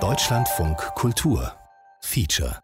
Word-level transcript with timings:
Deutschlandfunk 0.00 0.78
Kultur 0.94 1.52
Feature 2.00 2.58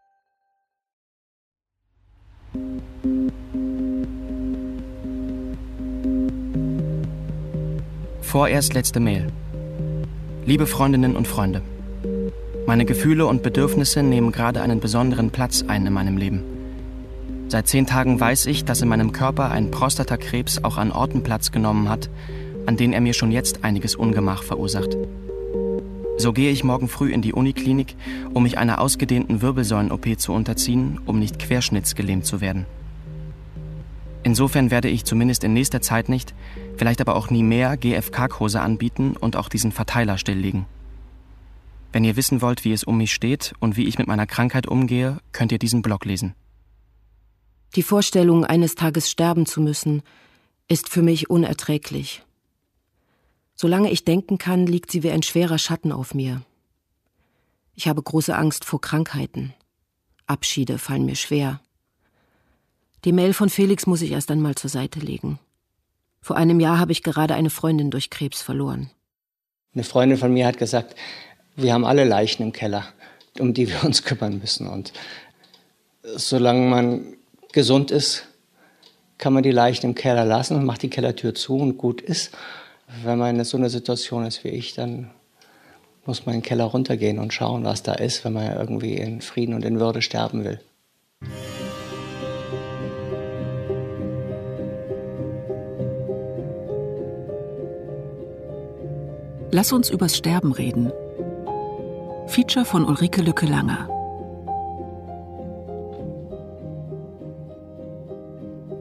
Vorerst 8.22 8.72
letzte 8.72 9.00
Mail. 9.00 9.26
Liebe 10.46 10.66
Freundinnen 10.66 11.14
und 11.14 11.28
Freunde, 11.28 11.60
meine 12.66 12.86
Gefühle 12.86 13.26
und 13.26 13.42
Bedürfnisse 13.42 14.02
nehmen 14.02 14.32
gerade 14.32 14.62
einen 14.62 14.80
besonderen 14.80 15.30
Platz 15.30 15.62
ein 15.68 15.84
in 15.84 15.92
meinem 15.92 16.16
Leben. 16.16 16.42
Seit 17.48 17.68
zehn 17.68 17.86
Tagen 17.86 18.18
weiß 18.18 18.46
ich, 18.46 18.64
dass 18.64 18.80
in 18.80 18.88
meinem 18.88 19.12
Körper 19.12 19.50
ein 19.50 19.70
Prostatakrebs 19.70 20.64
auch 20.64 20.78
an 20.78 20.90
Orten 20.90 21.22
Platz 21.22 21.52
genommen 21.52 21.90
hat, 21.90 22.08
an 22.68 22.76
denen 22.76 22.92
er 22.92 23.00
mir 23.00 23.14
schon 23.14 23.32
jetzt 23.32 23.64
einiges 23.64 23.96
Ungemach 23.96 24.42
verursacht. 24.42 24.94
So 26.18 26.34
gehe 26.34 26.50
ich 26.50 26.64
morgen 26.64 26.86
früh 26.86 27.10
in 27.10 27.22
die 27.22 27.32
Uniklinik, 27.32 27.96
um 28.34 28.42
mich 28.42 28.58
einer 28.58 28.78
ausgedehnten 28.78 29.40
Wirbelsäulen-OP 29.40 30.18
zu 30.18 30.34
unterziehen, 30.34 31.00
um 31.06 31.18
nicht 31.18 31.38
querschnittsgelähmt 31.38 32.26
zu 32.26 32.42
werden. 32.42 32.66
Insofern 34.22 34.70
werde 34.70 34.88
ich 34.88 35.06
zumindest 35.06 35.44
in 35.44 35.54
nächster 35.54 35.80
Zeit 35.80 36.10
nicht, 36.10 36.34
vielleicht 36.76 37.00
aber 37.00 37.16
auch 37.16 37.30
nie 37.30 37.42
mehr 37.42 37.78
GFK-Kurse 37.78 38.60
anbieten 38.60 39.16
und 39.18 39.36
auch 39.36 39.48
diesen 39.48 39.72
Verteiler 39.72 40.18
stilllegen. 40.18 40.66
Wenn 41.90 42.04
ihr 42.04 42.16
wissen 42.16 42.42
wollt, 42.42 42.66
wie 42.66 42.72
es 42.72 42.84
um 42.84 42.98
mich 42.98 43.14
steht 43.14 43.54
und 43.60 43.78
wie 43.78 43.86
ich 43.86 43.96
mit 43.96 44.08
meiner 44.08 44.26
Krankheit 44.26 44.66
umgehe, 44.66 45.20
könnt 45.32 45.52
ihr 45.52 45.58
diesen 45.58 45.80
Blog 45.80 46.04
lesen. 46.04 46.34
Die 47.76 47.82
Vorstellung, 47.82 48.44
eines 48.44 48.74
Tages 48.74 49.10
sterben 49.10 49.46
zu 49.46 49.62
müssen, 49.62 50.02
ist 50.68 50.90
für 50.90 51.00
mich 51.00 51.30
unerträglich. 51.30 52.24
Solange 53.60 53.90
ich 53.90 54.04
denken 54.04 54.38
kann, 54.38 54.68
liegt 54.68 54.92
sie 54.92 55.02
wie 55.02 55.10
ein 55.10 55.24
schwerer 55.24 55.58
Schatten 55.58 55.90
auf 55.90 56.14
mir. 56.14 56.42
Ich 57.74 57.88
habe 57.88 58.00
große 58.00 58.36
Angst 58.36 58.64
vor 58.64 58.80
Krankheiten. 58.80 59.52
Abschiede 60.28 60.78
fallen 60.78 61.04
mir 61.04 61.16
schwer. 61.16 61.60
Die 63.04 63.10
Mail 63.10 63.34
von 63.34 63.48
Felix 63.48 63.84
muss 63.84 64.00
ich 64.00 64.12
erst 64.12 64.30
einmal 64.30 64.54
zur 64.54 64.70
Seite 64.70 65.00
legen. 65.00 65.40
Vor 66.20 66.36
einem 66.36 66.60
Jahr 66.60 66.78
habe 66.78 66.92
ich 66.92 67.02
gerade 67.02 67.34
eine 67.34 67.50
Freundin 67.50 67.90
durch 67.90 68.10
Krebs 68.10 68.42
verloren. 68.42 68.90
Eine 69.74 69.82
Freundin 69.82 70.18
von 70.18 70.32
mir 70.32 70.46
hat 70.46 70.58
gesagt, 70.58 70.94
wir 71.56 71.72
haben 71.74 71.84
alle 71.84 72.04
Leichen 72.04 72.44
im 72.44 72.52
Keller, 72.52 72.86
um 73.40 73.54
die 73.54 73.68
wir 73.68 73.82
uns 73.82 74.04
kümmern 74.04 74.38
müssen. 74.38 74.68
Und 74.68 74.92
solange 76.04 76.68
man 76.68 77.16
gesund 77.52 77.90
ist, 77.90 78.24
kann 79.18 79.32
man 79.32 79.42
die 79.42 79.50
Leichen 79.50 79.86
im 79.86 79.94
Keller 79.96 80.24
lassen 80.24 80.56
und 80.56 80.64
macht 80.64 80.82
die 80.82 80.90
Kellertür 80.90 81.34
zu 81.34 81.56
und 81.56 81.76
gut 81.76 82.00
ist. 82.00 82.30
Wenn 83.04 83.18
man 83.18 83.36
in 83.36 83.44
so 83.44 83.56
einer 83.56 83.68
Situation 83.68 84.24
ist 84.24 84.44
wie 84.44 84.48
ich, 84.48 84.74
dann 84.74 85.10
muss 86.06 86.24
man 86.24 86.34
in 86.34 86.40
den 86.40 86.46
Keller 86.46 86.64
runtergehen 86.64 87.18
und 87.18 87.34
schauen, 87.34 87.64
was 87.64 87.82
da 87.82 87.92
ist, 87.92 88.24
wenn 88.24 88.32
man 88.32 88.56
irgendwie 88.56 88.94
in 88.94 89.20
Frieden 89.20 89.54
und 89.54 89.64
in 89.64 89.78
Würde 89.78 90.00
sterben 90.00 90.44
will. 90.44 90.60
Lass 99.50 99.72
uns 99.72 99.90
übers 99.90 100.16
Sterben 100.16 100.52
reden. 100.52 100.92
Feature 102.26 102.64
von 102.64 102.84
Ulrike 102.84 103.22
Lücke-Langer. 103.22 103.97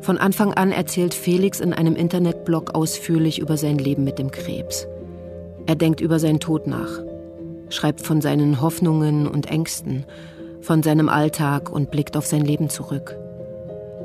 Von 0.07 0.19
Anfang 0.19 0.53
an 0.53 0.71
erzählt 0.71 1.13
Felix 1.13 1.59
in 1.59 1.73
einem 1.73 1.97
Internetblog 1.97 2.73
ausführlich 2.75 3.39
über 3.39 3.57
sein 3.57 3.77
Leben 3.77 4.05
mit 4.05 4.19
dem 4.19 4.31
Krebs. 4.31 4.87
Er 5.65 5.75
denkt 5.75 5.99
über 5.99 6.17
seinen 6.17 6.39
Tod 6.39 6.65
nach, 6.65 7.01
schreibt 7.67 7.99
von 7.99 8.21
seinen 8.21 8.61
Hoffnungen 8.61 9.27
und 9.27 9.47
Ängsten, 9.47 10.05
von 10.61 10.81
seinem 10.81 11.09
Alltag 11.09 11.69
und 11.69 11.91
blickt 11.91 12.15
auf 12.15 12.25
sein 12.25 12.45
Leben 12.45 12.69
zurück. 12.69 13.17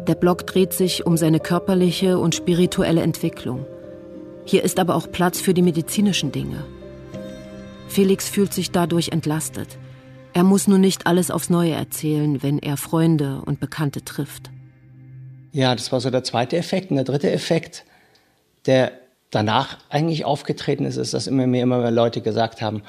Der 0.09 0.17
Blog 0.17 0.45
dreht 0.45 0.73
sich 0.73 1.07
um 1.07 1.17
seine 1.17 1.39
körperliche 1.39 2.19
und 2.19 2.35
spirituelle 2.35 3.03
Entwicklung. 3.03 3.65
Hier 4.45 4.65
ist 4.65 4.81
aber 4.81 4.97
auch 4.97 5.09
Platz 5.13 5.41
für 5.41 5.55
die 5.55 5.63
medizinischen 5.63 6.33
Dinge. 6.33 6.65
Felix 7.87 8.29
fühlt 8.29 8.53
sich 8.53 8.73
dadurch 8.73 9.11
entlastet. 9.11 9.79
Er 10.33 10.43
muss 10.43 10.67
nun 10.67 10.81
nicht 10.81 11.07
alles 11.07 11.31
aufs 11.31 11.49
Neue 11.49 11.75
erzählen, 11.75 12.43
wenn 12.43 12.59
er 12.59 12.77
Freunde 12.77 13.41
und 13.47 13.61
Bekannte 13.61 14.05
trifft. 14.05 14.52
Ja, 15.53 15.75
das 15.75 15.93
war 15.93 16.01
so 16.01 16.11
der 16.11 16.25
zweite 16.25 16.57
Effekt. 16.57 16.91
Und 16.91 16.97
der 16.97 17.05
dritte 17.05 17.31
Effekt, 17.31 17.85
der 18.67 18.93
danach 19.31 19.79
eigentlich 19.91 20.25
aufgetreten 20.25 20.85
ist, 20.85 20.97
ist, 20.97 21.15
dass 21.15 21.27
immer 21.27 21.47
mehr, 21.47 21.63
immer 21.63 21.79
mehr 21.79 21.91
Leute 21.91 22.23
gesagt 22.23 22.63
haben, 22.63 22.83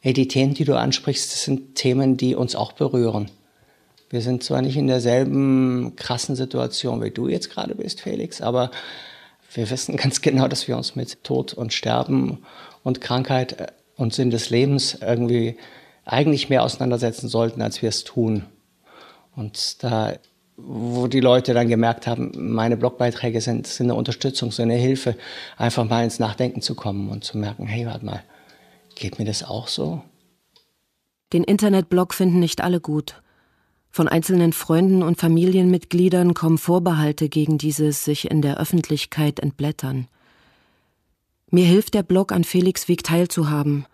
hey, 0.00 0.12
die 0.12 0.28
Themen, 0.28 0.54
die 0.54 0.64
du 0.64 0.76
ansprichst, 0.76 1.32
das 1.32 1.44
sind 1.44 1.74
Themen, 1.74 2.16
die 2.16 2.34
uns 2.34 2.54
auch 2.54 2.72
berühren. 2.72 3.30
Wir 4.10 4.20
sind 4.20 4.42
zwar 4.42 4.62
nicht 4.62 4.76
in 4.76 4.86
derselben 4.86 5.94
krassen 5.96 6.34
Situation, 6.34 7.02
wie 7.02 7.10
du 7.10 7.28
jetzt 7.28 7.50
gerade 7.50 7.74
bist, 7.74 8.00
Felix, 8.00 8.40
aber 8.40 8.70
wir 9.52 9.68
wissen 9.70 9.96
ganz 9.98 10.20
genau, 10.20 10.48
dass 10.48 10.66
wir 10.68 10.76
uns 10.76 10.96
mit 10.96 11.24
Tod 11.24 11.52
und 11.52 11.72
Sterben 11.72 12.38
und 12.82 13.00
Krankheit 13.00 13.60
äh, 13.60 13.66
und 13.96 14.14
Sinn 14.14 14.30
des 14.30 14.50
Lebens 14.50 14.98
irgendwie 15.00 15.56
eigentlich 16.04 16.48
mehr 16.48 16.62
auseinandersetzen 16.62 17.28
sollten, 17.28 17.60
als 17.60 17.82
wir 17.82 17.88
es 17.88 18.04
tun. 18.04 18.44
Und 19.34 19.82
da 19.82 20.14
wo 20.60 21.06
die 21.06 21.20
Leute 21.20 21.54
dann 21.54 21.68
gemerkt 21.68 22.08
haben, 22.08 22.32
meine 22.34 22.76
Blogbeiträge 22.76 23.40
sind, 23.40 23.66
sind 23.68 23.86
eine 23.86 23.94
Unterstützung, 23.94 24.50
so 24.50 24.62
eine 24.62 24.74
Hilfe, 24.74 25.16
einfach 25.56 25.88
mal 25.88 26.02
ins 26.02 26.18
Nachdenken 26.18 26.62
zu 26.62 26.74
kommen 26.74 27.08
und 27.10 27.22
zu 27.22 27.38
merken, 27.38 27.66
hey, 27.66 27.86
warte 27.86 28.04
mal, 28.04 28.24
geht 28.96 29.20
mir 29.20 29.24
das 29.24 29.44
auch 29.44 29.68
so? 29.68 30.02
Den 31.32 31.44
Internetblog 31.44 32.12
finden 32.12 32.40
nicht 32.40 32.60
alle 32.60 32.80
gut. 32.80 33.22
Von 33.90 34.08
einzelnen 34.08 34.52
Freunden 34.52 35.02
und 35.02 35.18
Familienmitgliedern 35.18 36.34
kommen 36.34 36.58
Vorbehalte 36.58 37.28
gegen 37.28 37.56
dieses 37.56 38.04
sich 38.04 38.30
in 38.30 38.42
der 38.42 38.58
Öffentlichkeit 38.58 39.38
entblättern. 39.38 40.08
Mir 41.50 41.64
hilft 41.64 41.94
der 41.94 42.02
Blog 42.02 42.32
an 42.32 42.42
Felix 42.44 42.88
Weg 42.88 43.04
teilzuhaben 43.04 43.86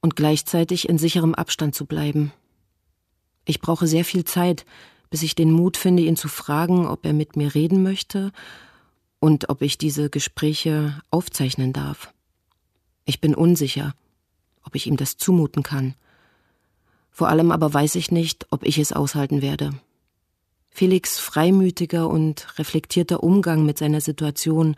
und 0.00 0.16
gleichzeitig 0.16 0.88
in 0.88 0.98
sicherem 0.98 1.34
Abstand 1.34 1.74
zu 1.74 1.86
bleiben. 1.86 2.32
Ich 3.46 3.60
brauche 3.60 3.86
sehr 3.86 4.04
viel 4.04 4.24
Zeit, 4.24 4.66
bis 5.14 5.22
ich 5.22 5.36
den 5.36 5.52
Mut 5.52 5.76
finde, 5.76 6.02
ihn 6.02 6.16
zu 6.16 6.26
fragen, 6.26 6.88
ob 6.88 7.06
er 7.06 7.12
mit 7.12 7.36
mir 7.36 7.54
reden 7.54 7.84
möchte 7.84 8.32
und 9.20 9.48
ob 9.48 9.62
ich 9.62 9.78
diese 9.78 10.10
Gespräche 10.10 11.00
aufzeichnen 11.12 11.72
darf. 11.72 12.12
Ich 13.04 13.20
bin 13.20 13.36
unsicher, 13.36 13.94
ob 14.64 14.74
ich 14.74 14.88
ihm 14.88 14.96
das 14.96 15.16
zumuten 15.16 15.62
kann. 15.62 15.94
Vor 17.12 17.28
allem 17.28 17.52
aber 17.52 17.72
weiß 17.72 17.94
ich 17.94 18.10
nicht, 18.10 18.48
ob 18.50 18.64
ich 18.64 18.76
es 18.76 18.92
aushalten 18.92 19.40
werde. 19.40 19.70
Felix 20.72 21.20
freimütiger 21.20 22.08
und 22.08 22.58
reflektierter 22.58 23.22
Umgang 23.22 23.64
mit 23.64 23.78
seiner 23.78 24.00
Situation 24.00 24.74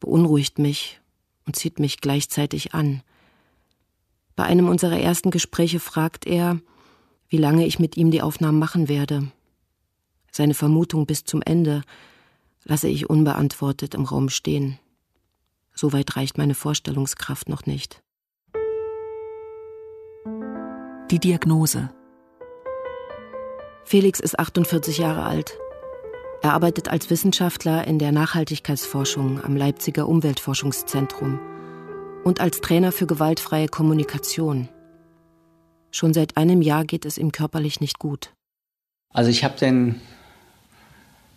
beunruhigt 0.00 0.58
mich 0.58 1.00
und 1.46 1.54
zieht 1.54 1.78
mich 1.78 2.00
gleichzeitig 2.00 2.74
an. 2.74 3.02
Bei 4.34 4.42
einem 4.42 4.68
unserer 4.68 4.98
ersten 4.98 5.30
Gespräche 5.30 5.78
fragt 5.78 6.26
er, 6.26 6.58
wie 7.28 7.38
lange 7.38 7.64
ich 7.64 7.78
mit 7.78 7.96
ihm 7.96 8.10
die 8.10 8.22
Aufnahmen 8.22 8.58
machen 8.58 8.88
werde 8.88 9.30
seine 10.36 10.54
Vermutung 10.54 11.06
bis 11.06 11.24
zum 11.24 11.42
Ende 11.42 11.82
lasse 12.64 12.88
ich 12.88 13.08
unbeantwortet 13.08 13.94
im 13.94 14.04
Raum 14.04 14.28
stehen. 14.28 14.78
So 15.74 15.92
weit 15.92 16.16
reicht 16.16 16.38
meine 16.38 16.54
Vorstellungskraft 16.54 17.48
noch 17.48 17.66
nicht. 17.66 18.02
Die 21.10 21.18
Diagnose. 21.18 21.90
Felix 23.84 24.18
ist 24.18 24.38
48 24.38 24.98
Jahre 24.98 25.22
alt. 25.22 25.56
Er 26.42 26.52
arbeitet 26.52 26.88
als 26.88 27.08
Wissenschaftler 27.08 27.86
in 27.86 27.98
der 27.98 28.12
Nachhaltigkeitsforschung 28.12 29.42
am 29.42 29.56
Leipziger 29.56 30.08
Umweltforschungszentrum 30.08 31.40
und 32.24 32.40
als 32.40 32.60
Trainer 32.60 32.92
für 32.92 33.06
gewaltfreie 33.06 33.68
Kommunikation. 33.68 34.68
Schon 35.92 36.12
seit 36.12 36.36
einem 36.36 36.62
Jahr 36.62 36.84
geht 36.84 37.04
es 37.04 37.16
ihm 37.16 37.32
körperlich 37.32 37.80
nicht 37.80 37.98
gut. 37.98 38.34
Also 39.10 39.30
ich 39.30 39.44
habe 39.44 39.56
den 39.56 40.00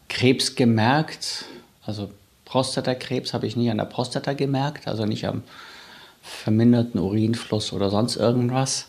Krebs 0.10 0.56
gemerkt. 0.56 1.46
Also 1.86 2.12
Prostatakrebs 2.46 3.34
habe 3.34 3.48
ich 3.48 3.56
nie 3.56 3.70
an 3.70 3.78
der 3.78 3.86
Prostata 3.86 4.34
gemerkt, 4.34 4.88
also 4.88 5.06
nicht 5.06 5.26
am 5.26 5.44
verminderten 6.22 7.00
Urinfluss 7.00 7.72
oder 7.72 7.90
sonst 7.90 8.16
irgendwas. 8.16 8.88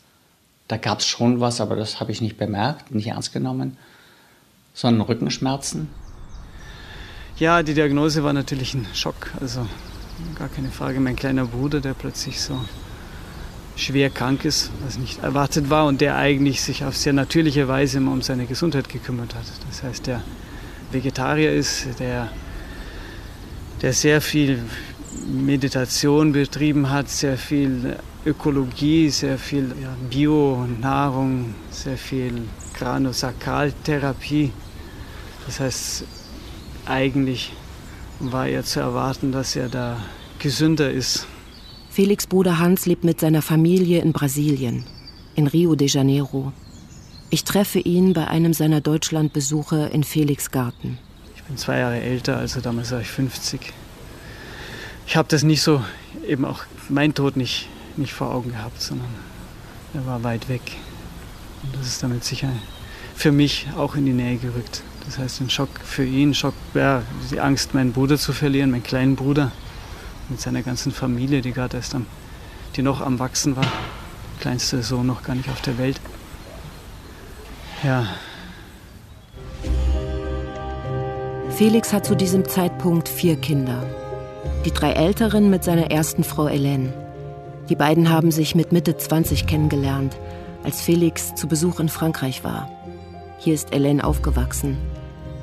Da 0.67 0.76
gab 0.76 1.00
es 1.00 1.06
schon 1.06 1.40
was, 1.40 1.61
aber 1.61 1.76
das 1.76 2.00
habe 2.00 2.12
ich 2.12 2.20
nicht 2.20 2.38
bemerkt, 2.38 2.94
nicht 2.94 3.08
ernst 3.08 3.32
genommen, 3.32 3.76
sondern 4.75 5.02
Rückenschmerzen. 5.02 5.88
Ja, 7.38 7.62
die 7.62 7.75
Diagnose 7.75 8.23
war 8.23 8.32
natürlich 8.32 8.75
ein 8.75 8.87
Schock. 8.93 9.32
Also 9.40 9.66
gar 10.38 10.49
keine 10.49 10.70
Frage. 10.70 11.00
Mein 11.00 11.16
kleiner 11.16 11.46
Bruder, 11.46 11.81
der 11.81 11.94
plötzlich 11.94 12.40
so 12.40 12.61
schwer 13.76 14.11
krank 14.11 14.44
ist, 14.44 14.70
was 14.84 14.99
nicht 14.99 15.23
erwartet 15.23 15.70
war 15.70 15.87
und 15.87 16.00
der 16.00 16.16
eigentlich 16.16 16.61
sich 16.61 16.84
auf 16.84 16.96
sehr 16.96 17.12
natürliche 17.14 17.66
Weise 17.66 17.99
immer 17.99 18.12
um 18.12 18.20
seine 18.23 18.46
Gesundheit 18.46 18.88
gekümmert 18.88 19.34
hat. 19.34 19.44
Das 19.69 19.82
heißt, 19.82 20.06
der 20.06 20.23
Vegetarier 20.92 21.52
ist, 21.52 21.87
der, 21.98 22.31
der 23.82 23.92
sehr 23.92 24.20
viel 24.20 24.62
Meditation 25.26 26.32
betrieben 26.32 26.90
hat, 26.90 27.08
sehr 27.08 27.37
viel 27.37 27.96
Ökologie, 28.25 29.08
sehr 29.08 29.38
viel 29.38 29.72
ja, 29.81 29.96
Bio-Nahrung, 30.08 31.54
sehr 31.70 31.96
viel 31.96 32.42
Granosakraltherapie. 32.75 34.52
Das 35.46 35.60
heißt, 35.60 36.04
eigentlich 36.87 37.52
war 38.19 38.46
ja 38.46 38.62
zu 38.62 38.81
erwarten, 38.81 39.32
dass 39.32 39.56
er 39.56 39.69
da 39.69 39.96
gesünder 40.38 40.90
ist. 40.90 41.26
Felix 41.88 42.26
Bruder 42.26 42.58
Hans 42.58 42.87
lebt 42.87 43.04
mit 43.04 43.20
seiner 43.20 43.42
Familie 43.42 44.00
in 44.00 44.12
Brasilien, 44.12 44.84
in 45.34 45.46
Rio 45.46 45.75
de 45.75 45.88
Janeiro. 45.88 46.52
Ich 47.32 47.44
treffe 47.44 47.79
ihn 47.79 48.12
bei 48.12 48.27
einem 48.27 48.53
seiner 48.53 48.81
Deutschlandbesuche 48.81 49.88
in 49.93 50.03
Felix 50.03 50.50
Garten. 50.50 50.99
Ich 51.37 51.44
bin 51.44 51.56
zwei 51.56 51.79
Jahre 51.79 52.00
älter, 52.00 52.37
also 52.37 52.61
damals 52.61 52.91
war 52.91 53.00
ich 53.00 53.06
50. 53.06 53.73
Ich 55.06 55.17
habe 55.17 55.29
das 55.29 55.44
nicht 55.44 55.62
so, 55.62 55.85
eben 56.27 56.44
auch 56.44 56.65
mein 56.88 57.15
Tod 57.15 57.37
nicht, 57.37 57.69
nicht 57.97 58.12
vor 58.12 58.35
Augen 58.35 58.50
gehabt, 58.50 58.82
sondern 58.82 59.09
er 59.94 60.05
war 60.06 60.25
weit 60.25 60.49
weg. 60.49 60.62
Und 61.62 61.77
das 61.77 61.87
ist 61.87 62.03
damit 62.03 62.25
sicher 62.25 62.49
für 63.15 63.31
mich 63.31 63.69
auch 63.76 63.94
in 63.94 64.06
die 64.06 64.12
Nähe 64.12 64.37
gerückt. 64.37 64.83
Das 65.05 65.19
heißt, 65.19 65.41
ein 65.41 65.50
Schock 65.50 65.69
für 65.85 66.05
ihn, 66.05 66.35
Schock, 66.35 66.55
ja, 66.75 67.03
die 67.31 67.38
Angst, 67.38 67.75
meinen 67.75 67.93
Bruder 67.93 68.19
zu 68.19 68.33
verlieren, 68.33 68.73
meinen 68.73 68.83
kleinen 68.83 69.15
Bruder 69.15 69.53
mit 70.31 70.41
seiner 70.41 70.62
ganzen 70.62 70.91
Familie, 70.91 71.43
die 71.43 71.53
gerade 71.53 71.76
erst 71.76 71.94
am, 71.94 72.06
die 72.75 72.83
noch 72.83 73.00
am 73.00 73.21
Wachsen 73.21 73.55
war. 73.55 73.71
Kleinste 74.41 74.83
Sohn 74.83 75.06
noch 75.06 75.23
gar 75.23 75.37
nicht 75.37 75.49
auf 75.49 75.61
der 75.61 75.79
Welt. 75.79 76.00
Ja. 77.82 78.06
Felix 81.50 81.93
hat 81.93 82.06
zu 82.06 82.15
diesem 82.15 82.47
Zeitpunkt 82.47 83.09
vier 83.09 83.37
Kinder. 83.37 83.82
Die 84.65 84.71
drei 84.71 84.93
älteren 84.93 85.50
mit 85.50 85.65
seiner 85.65 85.91
ersten 85.91 86.25
Frau 86.25 86.47
Hélène. 86.47 86.93
Die 87.69 87.77
beiden 87.77 88.11
haben 88.11 88.31
sich 88.31 88.55
mit 88.55 88.73
Mitte 88.73 88.97
20 88.97 89.47
kennengelernt, 89.47 90.17
als 90.65 90.82
Felix 90.82 91.35
zu 91.35 91.49
Besuch 91.49 91.81
in 91.81 91.88
Frankreich 91.88 92.44
war. 92.44 92.71
Hier 93.38 93.55
ist 93.55 93.73
Hélène 93.73 94.03
aufgewachsen. 94.03 94.76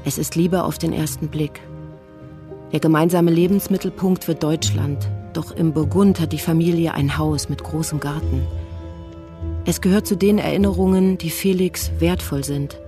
Es 0.06 0.18
ist 0.18 0.36
Liebe 0.36 0.64
auf 0.64 0.78
den 0.78 0.94
ersten 0.94 1.30
Blick. 1.30 1.62
Der 2.72 2.80
gemeinsame 2.80 3.32
Lebensmittelpunkt 3.32 4.28
wird 4.28 4.44
Deutschland, 4.44 5.08
doch 5.34 5.52
im 5.52 5.74
Burgund 5.74 6.20
hat 6.20 6.34
die 6.34 6.40
Familie 6.40 6.94
ein 6.94 7.18
Haus 7.18 7.50
mit 7.50 7.64
großem 7.64 8.00
Garten. 8.00 8.46
Es 9.70 9.82
gehört 9.82 10.08
zu 10.08 10.16
den 10.16 10.38
Erinnerungen, 10.38 11.18
die 11.18 11.30
Felix 11.30 11.92
wertvoll 12.00 12.46
sind. 12.46 12.80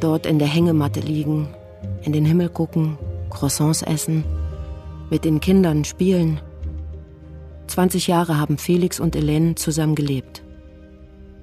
Dort 0.00 0.24
in 0.24 0.38
der 0.38 0.48
Hängematte 0.48 1.00
liegen, 1.00 1.54
in 2.00 2.14
den 2.14 2.24
Himmel 2.24 2.48
gucken, 2.48 2.96
Croissants 3.28 3.82
essen, 3.82 4.24
mit 5.10 5.26
den 5.26 5.38
Kindern 5.38 5.84
spielen. 5.84 6.40
20 7.66 8.06
Jahre 8.06 8.38
haben 8.38 8.56
Felix 8.56 9.00
und 9.00 9.16
Hélène 9.16 9.54
zusammen 9.56 9.94
gelebt. 9.94 10.42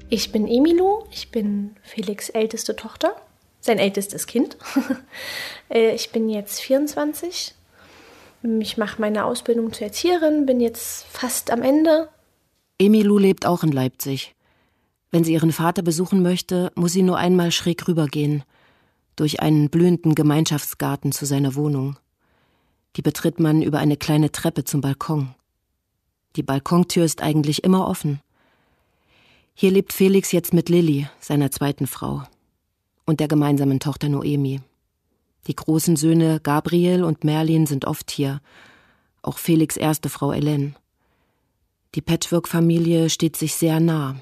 Ich 0.10 0.32
bin 0.32 0.48
Emilu, 0.48 1.04
ich 1.12 1.30
bin 1.30 1.76
Felix 1.84 2.30
älteste 2.30 2.76
Tochter, 2.76 3.16
sein 3.62 3.78
ältestes 3.78 4.26
Kind. 4.26 4.58
Äh, 5.70 5.96
ich 5.96 6.12
bin 6.12 6.30
jetzt 6.30 6.62
24. 6.62 7.56
Ich 8.60 8.78
mache 8.78 9.02
meine 9.02 9.26
Ausbildung 9.26 9.74
zur 9.74 9.88
Erzieherin, 9.88 10.46
bin 10.46 10.60
jetzt 10.60 11.06
fast 11.06 11.50
am 11.50 11.64
Ende. 11.64 12.08
Emilu 12.78 13.18
lebt 13.18 13.48
auch 13.48 13.64
in 13.64 13.72
Leipzig. 13.72 14.35
Wenn 15.12 15.24
sie 15.24 15.34
ihren 15.34 15.52
Vater 15.52 15.82
besuchen 15.82 16.22
möchte, 16.22 16.72
muss 16.76 16.94
sie 16.94 17.04
nur 17.04 17.18
einmal 17.18 17.52
schräg 17.52 17.88
rübergehen, 17.88 18.44
durch 19.16 19.40
einen 19.40 19.70
blühenden 19.70 20.16
Gemeinschaftsgarten 20.16 21.12
zu 21.12 21.26
seiner 21.26 21.56
Wohnung. 21.56 21.98
Die 22.96 23.02
betritt 23.02 23.40
man 23.40 23.62
über 23.62 23.80
eine 23.80 23.98
kleine 23.98 24.32
Treppe 24.32 24.64
zum 24.64 24.82
Balkon. 24.82 25.34
Die 26.36 26.44
Balkontür 26.44 27.06
ist 27.06 27.22
eigentlich 27.22 27.64
immer 27.64 27.88
offen. 27.88 28.20
Hier 29.54 29.72
lebt 29.72 29.94
Felix 29.94 30.34
jetzt 30.34 30.54
mit 30.54 30.68
Lilly, 30.68 31.08
seiner 31.20 31.50
zweiten 31.50 31.88
Frau, 31.88 32.24
und 33.06 33.22
der 33.22 33.30
gemeinsamen 33.30 33.80
Tochter 33.80 34.10
Noemi. 34.10 34.60
Die 35.48 35.56
großen 35.56 35.96
Söhne 35.96 36.40
Gabriel 36.42 37.04
und 37.04 37.24
Merlin 37.24 37.66
sind 37.66 37.86
oft 37.86 38.12
hier, 38.12 38.42
auch 39.22 39.38
Felix' 39.38 39.78
erste 39.78 40.10
Frau 40.10 40.32
Hélène. 40.32 40.74
Die 41.96 42.02
Patchwork-Familie 42.02 43.10
steht 43.10 43.38
sich 43.38 43.56
sehr 43.56 43.80
nah. 43.80 44.18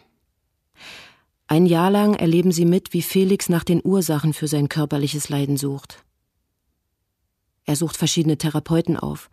Ein 1.53 1.67
Jahr 1.67 1.91
lang 1.91 2.15
erleben 2.15 2.51
sie 2.51 2.65
mit, 2.65 2.93
wie 2.93 3.03
Felix 3.03 3.47
nach 3.47 3.63
den 3.63 3.79
Ursachen 3.83 4.33
für 4.33 4.47
sein 4.47 4.69
körperliches 4.69 5.29
Leiden 5.29 5.55
sucht. 5.55 6.03
Er 7.63 7.75
sucht 7.75 7.95
verschiedene 7.95 8.39
Therapeuten 8.39 8.97
auf. 8.97 9.29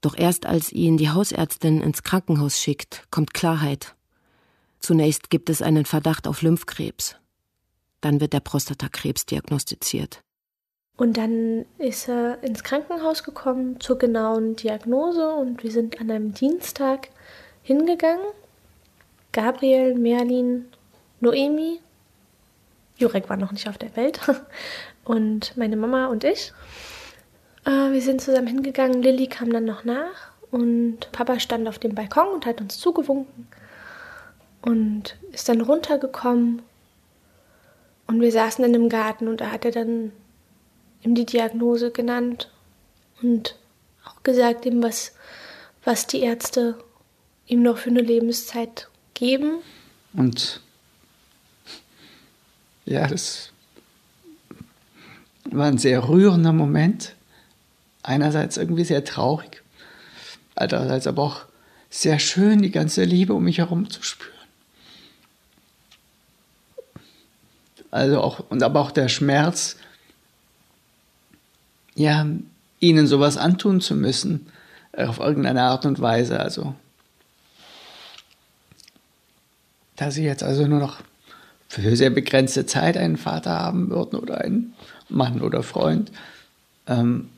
Doch 0.00 0.16
erst 0.16 0.46
als 0.46 0.70
ihn 0.70 0.96
die 0.96 1.10
Hausärztin 1.10 1.80
ins 1.80 2.04
Krankenhaus 2.04 2.60
schickt, 2.60 3.08
kommt 3.10 3.34
Klarheit. 3.34 3.96
Zunächst 4.78 5.28
gibt 5.28 5.50
es 5.50 5.60
einen 5.60 5.86
Verdacht 5.86 6.28
auf 6.28 6.40
Lymphkrebs. 6.40 7.16
Dann 8.00 8.20
wird 8.20 8.32
der 8.32 8.38
Prostatakrebs 8.38 9.26
diagnostiziert. 9.26 10.22
Und 10.96 11.16
dann 11.16 11.64
ist 11.78 12.08
er 12.08 12.44
ins 12.44 12.62
Krankenhaus 12.62 13.24
gekommen 13.24 13.80
zur 13.80 13.98
genauen 13.98 14.54
Diagnose 14.54 15.34
und 15.34 15.64
wir 15.64 15.72
sind 15.72 16.00
an 16.00 16.12
einem 16.12 16.32
Dienstag 16.32 17.08
hingegangen. 17.64 18.24
Gabriel, 19.32 19.96
Merlin 19.96 20.66
Noemi, 21.24 21.80
Jurek 22.96 23.28
war 23.28 23.36
noch 23.36 23.52
nicht 23.52 23.68
auf 23.68 23.78
der 23.78 23.96
Welt, 23.96 24.20
und 25.04 25.56
meine 25.56 25.76
Mama 25.76 26.06
und 26.06 26.22
ich. 26.24 26.52
Äh, 27.64 27.92
wir 27.92 28.00
sind 28.00 28.20
zusammen 28.20 28.46
hingegangen. 28.46 29.02
Lilly 29.02 29.26
kam 29.26 29.52
dann 29.52 29.64
noch 29.64 29.84
nach 29.84 30.32
und 30.50 31.10
Papa 31.12 31.40
stand 31.40 31.66
auf 31.66 31.78
dem 31.78 31.94
Balkon 31.94 32.28
und 32.28 32.46
hat 32.46 32.60
uns 32.60 32.78
zugewunken 32.78 33.48
und 34.62 35.16
ist 35.32 35.48
dann 35.48 35.60
runtergekommen. 35.60 36.62
Und 38.06 38.20
wir 38.20 38.30
saßen 38.30 38.64
in 38.64 38.72
dem 38.72 38.88
Garten 38.88 39.28
und 39.28 39.40
da 39.40 39.50
hat 39.50 39.64
er 39.64 39.72
dann 39.72 40.12
ihm 41.02 41.14
die 41.14 41.26
Diagnose 41.26 41.90
genannt 41.90 42.50
und 43.22 43.58
auch 44.04 44.22
gesagt, 44.22 44.66
ihm 44.66 44.82
was, 44.82 45.14
was 45.84 46.06
die 46.06 46.20
Ärzte 46.20 46.78
ihm 47.46 47.62
noch 47.62 47.78
für 47.78 47.90
eine 47.90 48.00
Lebenszeit 48.00 48.88
geben. 49.14 49.58
Und 50.12 50.60
ja, 52.86 53.06
das 53.06 53.50
war 55.50 55.66
ein 55.66 55.78
sehr 55.78 56.08
rührender 56.08 56.52
Moment. 56.52 57.14
Einerseits 58.02 58.56
irgendwie 58.56 58.84
sehr 58.84 59.04
traurig, 59.04 59.62
andererseits 60.54 61.06
aber 61.06 61.22
auch 61.22 61.44
sehr 61.88 62.18
schön, 62.18 62.60
die 62.60 62.70
ganze 62.70 63.04
Liebe 63.04 63.32
um 63.34 63.44
mich 63.44 63.58
herum 63.58 63.88
zu 63.88 64.02
spüren. 64.02 64.32
Also 67.90 68.20
auch, 68.20 68.40
und 68.50 68.62
aber 68.62 68.80
auch 68.80 68.90
der 68.90 69.08
Schmerz, 69.08 69.76
ja, 71.94 72.26
ihnen 72.80 73.06
sowas 73.06 73.36
antun 73.36 73.80
zu 73.80 73.94
müssen, 73.94 74.50
auf 74.96 75.20
irgendeine 75.20 75.62
Art 75.62 75.86
und 75.86 76.00
Weise. 76.00 76.40
Also, 76.40 76.74
dass 79.96 80.14
sie 80.14 80.24
jetzt 80.24 80.42
also 80.42 80.66
nur 80.66 80.80
noch 80.80 81.00
für 81.82 81.96
sehr 81.96 82.10
begrenzte 82.10 82.66
Zeit 82.66 82.96
einen 82.96 83.16
Vater 83.16 83.58
haben 83.58 83.90
würden 83.90 84.16
oder 84.18 84.40
einen 84.40 84.74
Mann 85.08 85.40
oder 85.40 85.64
Freund. 85.64 86.12
Ähm 86.86 87.30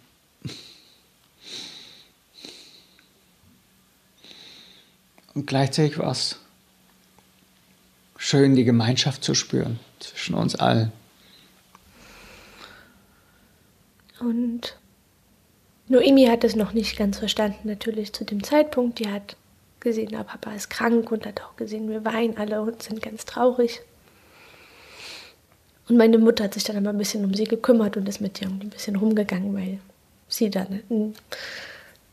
und 5.35 5.47
gleichzeitig 5.47 5.99
war 5.99 6.11
es 6.11 6.39
schön, 8.19 8.55
die 8.55 8.65
Gemeinschaft 8.65 9.25
zu 9.25 9.35
spüren 9.35 9.79
zwischen 10.01 10.35
uns 10.35 10.55
allen. 10.55 10.93
Und 14.21 14.77
Noemi 15.89 16.27
hat 16.27 16.45
es 16.45 16.57
noch 16.57 16.75
nicht 16.75 16.99
ganz 16.99 17.19
verstanden, 17.19 17.69
natürlich 17.69 18.13
zu 18.13 18.25
dem 18.25 18.43
Zeitpunkt. 18.43 18.99
Die 18.99 19.09
hat 19.09 19.37
gesehen, 19.81 20.11
der 20.11 20.25
Papa 20.25 20.53
ist 20.53 20.69
krank 20.69 21.11
und 21.11 21.25
hat 21.25 21.41
auch 21.41 21.57
gesehen, 21.57 21.89
wir 21.89 22.05
weinen 22.05 22.37
alle 22.37 22.61
und 22.61 22.83
sind 22.83 23.01
ganz 23.01 23.25
traurig. 23.25 23.81
Und 25.89 25.97
meine 25.97 26.19
Mutter 26.19 26.45
hat 26.45 26.55
sich 26.55 26.65
dann 26.65 26.77
aber 26.77 26.91
ein 26.91 26.99
bisschen 26.99 27.25
um 27.25 27.35
sie 27.35 27.45
gekümmert 27.45 27.97
und 27.97 28.09
ist 28.09 28.21
mit 28.21 28.41
ihr 28.41 28.49
ein 28.49 28.71
bisschen 28.71 28.97
rumgegangen, 28.97 29.55
weil 29.55 29.79
sie 30.29 30.51
dann 30.51 30.83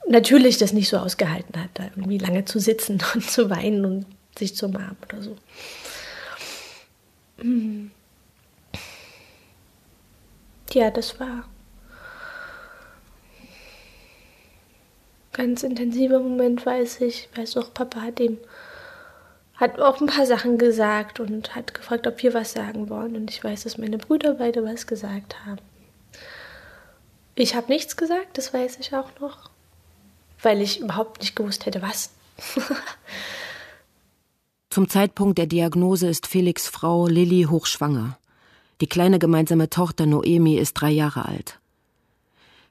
natürlich 0.08 0.58
das 0.58 0.74
nicht 0.74 0.90
so 0.90 0.98
ausgehalten 0.98 1.60
hat, 1.62 1.70
da 1.74 1.86
irgendwie 1.86 2.20
lange 2.20 2.46
zu 2.46 2.60
sitzen 2.60 3.02
und 3.14 3.30
zu 3.30 3.50
weinen 3.50 3.86
und 3.86 4.06
sich 4.38 4.56
zu 4.56 4.68
umarmen 4.68 4.98
oder 5.08 5.22
so. 5.22 5.36
Hm. 7.40 7.92
Ja, 10.72 10.90
das 10.90 11.20
war 11.20 11.28
ein 11.28 11.44
ganz 15.34 15.64
intensiver 15.64 16.20
Moment, 16.20 16.66
weiß 16.66 17.02
ich. 17.02 17.30
Ich 17.32 17.38
weiß 17.38 17.58
auch, 17.58 17.74
Papa 17.74 18.02
hat 18.02 18.20
ihm 18.20 18.38
hat 19.56 19.80
auch 19.80 20.02
ein 20.02 20.08
paar 20.08 20.26
Sachen 20.26 20.58
gesagt 20.58 21.20
und 21.20 21.56
hat 21.56 21.74
gefragt, 21.74 22.08
ob 22.08 22.22
wir 22.24 22.34
was 22.34 22.54
sagen 22.54 22.90
wollen. 22.90 23.16
Und 23.16 23.32
ich 23.32 23.44
weiß, 23.44 23.64
dass 23.64 23.78
meine 23.78 23.98
Brüder 23.98 24.36
beide 24.36 24.64
was 24.64 24.88
gesagt 24.88 25.46
haben. 25.46 25.60
Ich 27.36 27.56
habe 27.56 27.72
nichts 27.72 27.98
gesagt, 27.98 28.38
das 28.38 28.54
weiß 28.54 28.78
ich 28.80 28.94
auch 28.96 29.10
noch. 29.20 29.50
weil 30.44 30.62
ich 30.62 30.80
überhaupt 30.82 31.22
nicht 31.22 31.36
gewusst 31.36 31.66
hätte, 31.66 31.82
was. 31.82 32.12
Zum 34.70 34.90
Zeitpunkt 34.90 35.38
der 35.38 35.46
Diagnose 35.48 36.08
ist 36.10 36.28
Felix 36.28 36.68
Frau 36.68 37.08
Lilly 37.08 37.48
hochschwanger. 37.50 38.18
Die 38.82 38.88
kleine 38.88 39.20
gemeinsame 39.20 39.70
Tochter 39.70 40.06
Noemi 40.06 40.58
ist 40.58 40.74
drei 40.74 40.92
Jahre 40.92 41.26
alt. 41.26 41.60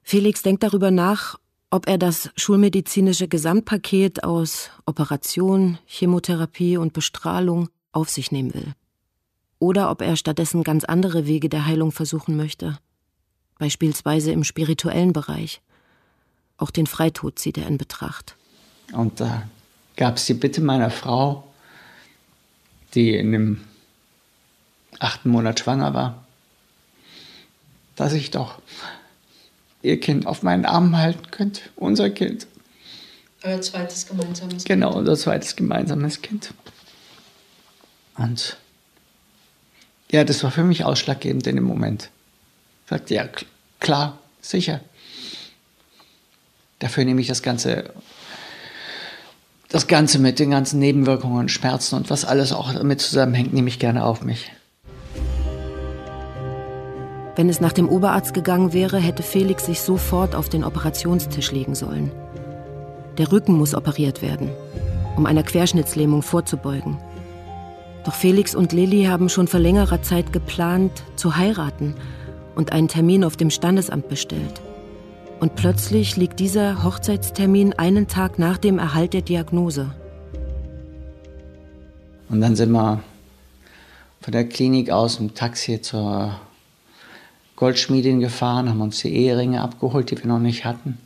Felix 0.02 0.42
denkt 0.42 0.62
darüber 0.62 0.90
nach, 0.90 1.38
ob 1.72 1.88
er 1.88 1.96
das 1.96 2.28
schulmedizinische 2.36 3.28
Gesamtpaket 3.28 4.24
aus 4.24 4.68
Operation, 4.84 5.78
Chemotherapie 5.86 6.76
und 6.76 6.92
Bestrahlung 6.92 7.70
auf 7.92 8.10
sich 8.10 8.30
nehmen 8.30 8.52
will. 8.52 8.74
Oder 9.58 9.90
ob 9.90 10.02
er 10.02 10.16
stattdessen 10.16 10.64
ganz 10.64 10.84
andere 10.84 11.26
Wege 11.26 11.48
der 11.48 11.64
Heilung 11.64 11.90
versuchen 11.90 12.36
möchte, 12.36 12.78
beispielsweise 13.58 14.32
im 14.32 14.44
spirituellen 14.44 15.14
Bereich. 15.14 15.62
Auch 16.58 16.70
den 16.70 16.86
Freitod 16.86 17.38
zieht 17.38 17.56
er 17.56 17.66
in 17.66 17.78
Betracht. 17.78 18.36
Und 18.92 19.20
da 19.20 19.48
gab 19.96 20.16
es 20.16 20.26
die 20.26 20.34
Bitte 20.34 20.60
meiner 20.60 20.90
Frau, 20.90 21.42
die 22.94 23.16
in 23.16 23.32
dem 23.32 23.64
achten 24.98 25.30
Monat 25.30 25.60
schwanger 25.60 25.94
war, 25.94 26.26
dass 27.96 28.12
ich 28.12 28.30
doch 28.30 28.60
ihr 29.82 30.00
Kind 30.00 30.26
auf 30.26 30.42
meinen 30.42 30.64
Armen 30.64 30.96
halten 30.96 31.30
könnte, 31.30 31.62
unser 31.76 32.10
Kind. 32.10 32.46
Euer 33.42 33.60
zweites 33.60 34.06
gemeinsames 34.06 34.64
Kind. 34.64 34.66
Genau, 34.66 34.94
unser 34.94 35.16
zweites 35.16 35.56
gemeinsames 35.56 36.22
Kind. 36.22 36.54
Und 38.16 38.56
ja, 40.10 40.24
das 40.24 40.44
war 40.44 40.50
für 40.50 40.64
mich 40.64 40.84
ausschlaggebend 40.84 41.46
in 41.46 41.56
dem 41.56 41.64
Moment. 41.64 42.10
Ich 42.84 42.90
sagte, 42.90 43.14
ja, 43.14 43.28
klar, 43.80 44.18
sicher. 44.40 44.80
Dafür 46.78 47.04
nehme 47.04 47.20
ich 47.20 47.26
das 47.26 47.42
Ganze 47.42 47.92
das 49.72 49.86
Ganze 49.86 50.18
mit 50.18 50.38
den 50.38 50.50
ganzen 50.50 50.78
Nebenwirkungen, 50.78 51.48
Schmerzen 51.48 51.94
und 51.94 52.10
was 52.10 52.26
alles 52.26 52.52
auch 52.52 52.74
damit 52.74 53.00
zusammenhängt, 53.00 53.54
nehme 53.54 53.68
ich 53.68 53.78
gerne 53.78 54.04
auf 54.04 54.20
mich. 54.20 54.52
Wenn 57.34 57.48
es 57.48 57.60
nach 57.60 57.72
dem 57.72 57.88
Oberarzt 57.88 58.34
gegangen 58.34 58.72
wäre, 58.72 58.98
hätte 58.98 59.22
Felix 59.22 59.66
sich 59.66 59.80
sofort 59.80 60.34
auf 60.34 60.48
den 60.48 60.64
Operationstisch 60.64 61.50
legen 61.50 61.74
sollen. 61.74 62.10
Der 63.16 63.32
Rücken 63.32 63.54
muss 63.54 63.74
operiert 63.74 64.20
werden, 64.20 64.50
um 65.16 65.26
einer 65.26 65.42
Querschnittslähmung 65.42 66.22
vorzubeugen. 66.22 66.98
Doch 68.04 68.14
Felix 68.14 68.54
und 68.54 68.72
Lilly 68.72 69.04
haben 69.04 69.28
schon 69.28 69.48
vor 69.48 69.60
längerer 69.60 70.02
Zeit 70.02 70.32
geplant, 70.32 71.04
zu 71.16 71.36
heiraten 71.36 71.94
und 72.54 72.72
einen 72.72 72.88
Termin 72.88 73.24
auf 73.24 73.36
dem 73.36 73.50
Standesamt 73.50 74.08
bestellt. 74.08 74.60
Und 75.40 75.54
plötzlich 75.54 76.16
liegt 76.16 76.38
dieser 76.38 76.84
Hochzeitstermin 76.84 77.72
einen 77.72 78.08
Tag 78.08 78.38
nach 78.38 78.58
dem 78.58 78.78
Erhalt 78.78 79.14
der 79.14 79.22
Diagnose. 79.22 79.90
Und 82.28 82.40
dann 82.40 82.56
sind 82.56 82.72
wir 82.72 83.02
von 84.20 84.32
der 84.32 84.48
Klinik 84.48 84.90
aus 84.90 85.18
im 85.18 85.34
Taxi 85.34 85.80
zur 85.80 86.36
Goldschmiedin 87.62 88.18
gefahren, 88.18 88.68
haben 88.68 88.80
uns 88.80 88.98
die 88.98 89.14
Eheringe 89.14 89.60
abgeholt, 89.60 90.10
die 90.10 90.18
wir 90.18 90.26
noch 90.26 90.40
nicht 90.40 90.64
hatten. 90.64 90.98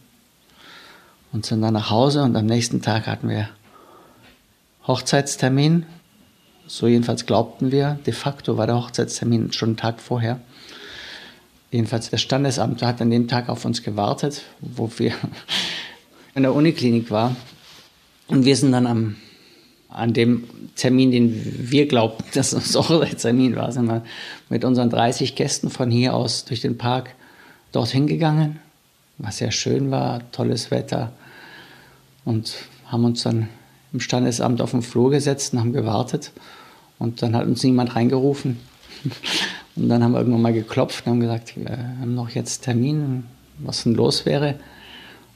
Und 1.31 1.45
sind 1.45 1.61
dann 1.61 1.75
nach 1.75 1.91
Hause 1.91 2.23
und 2.23 2.35
am 2.35 2.47
nächsten 2.47 2.81
Tag 2.81 3.07
hatten 3.07 3.29
wir 3.29 3.51
Hochzeitstermin. 4.87 5.85
So 6.67 6.87
jedenfalls 6.87 7.27
glaubten 7.27 7.73
wir. 7.73 7.99
De 8.07 8.15
facto 8.15 8.57
war 8.57 8.67
der 8.67 8.77
Hochzeitstermin 8.77 9.53
schon 9.53 9.69
einen 9.69 9.77
Tag 9.77 10.01
vorher. 10.01 10.41
Jedenfalls 11.73 12.09
das 12.09 12.23
Standesamt 12.23 12.81
hat 12.81 13.03
an 13.03 13.11
dem 13.11 13.29
Tag 13.29 13.51
auf 13.51 13.67
uns 13.67 13.83
gewartet, 13.83 14.41
wo 14.63 14.91
wir 14.97 15.13
in 16.35 16.43
der 16.43 16.55
Uniklinik 16.55 17.11
waren. 17.11 17.37
Und 18.29 18.47
wir 18.47 18.57
sind 18.57 18.73
dann 18.73 18.87
am, 18.87 19.17
an 19.97 20.13
dem 20.13 20.45
Termin, 20.77 21.11
den 21.11 21.71
wir 21.71 21.89
glaubten, 21.89 22.25
dass 22.35 22.53
es 22.53 22.77
auch 22.77 22.89
der 22.89 23.17
Termin 23.17 23.57
war, 23.57 23.73
sind 23.73 23.87
wir 23.87 24.03
mit 24.49 24.65
unseren 24.65 24.91
30 24.91 25.35
Gästen 25.35 25.71
von 25.71 25.91
hier 25.91 26.15
aus 26.15 26.45
durch 26.45 26.61
den 26.61 26.77
Park 26.79 27.15
dorthin 27.73 28.07
gegangen, 28.07 28.61
was 29.19 29.39
sehr 29.39 29.51
schön 29.51 29.91
war, 29.91 30.31
tolles 30.33 30.71
Wetter. 30.71 31.13
Und 32.25 32.55
haben 32.87 33.05
uns 33.05 33.23
dann 33.23 33.49
im 33.93 34.01
Standesamt 34.01 34.61
auf 34.61 34.73
den 34.73 34.83
Flur 34.83 35.11
gesetzt 35.11 35.55
und 35.55 35.61
haben 35.61 35.73
gewartet. 35.73 36.33
Und 36.99 37.23
dann 37.23 37.35
hat 37.35 37.47
uns 37.47 37.63
niemand 37.63 37.97
reingerufen. 37.97 38.59
Und 39.77 39.91
dann 39.91 40.03
haben 40.03 40.13
wir 40.13 40.21
irgendwann 40.21 40.41
mal 40.41 40.55
geklopft 40.55 41.05
und 41.05 41.13
haben 41.13 41.21
gesagt, 41.21 41.55
wir 41.55 41.69
haben 42.01 42.15
noch 42.15 42.31
jetzt 42.31 42.63
Termin, 42.63 43.25
was 43.59 43.83
denn 43.83 43.93
los 43.93 44.25
wäre. 44.25 44.55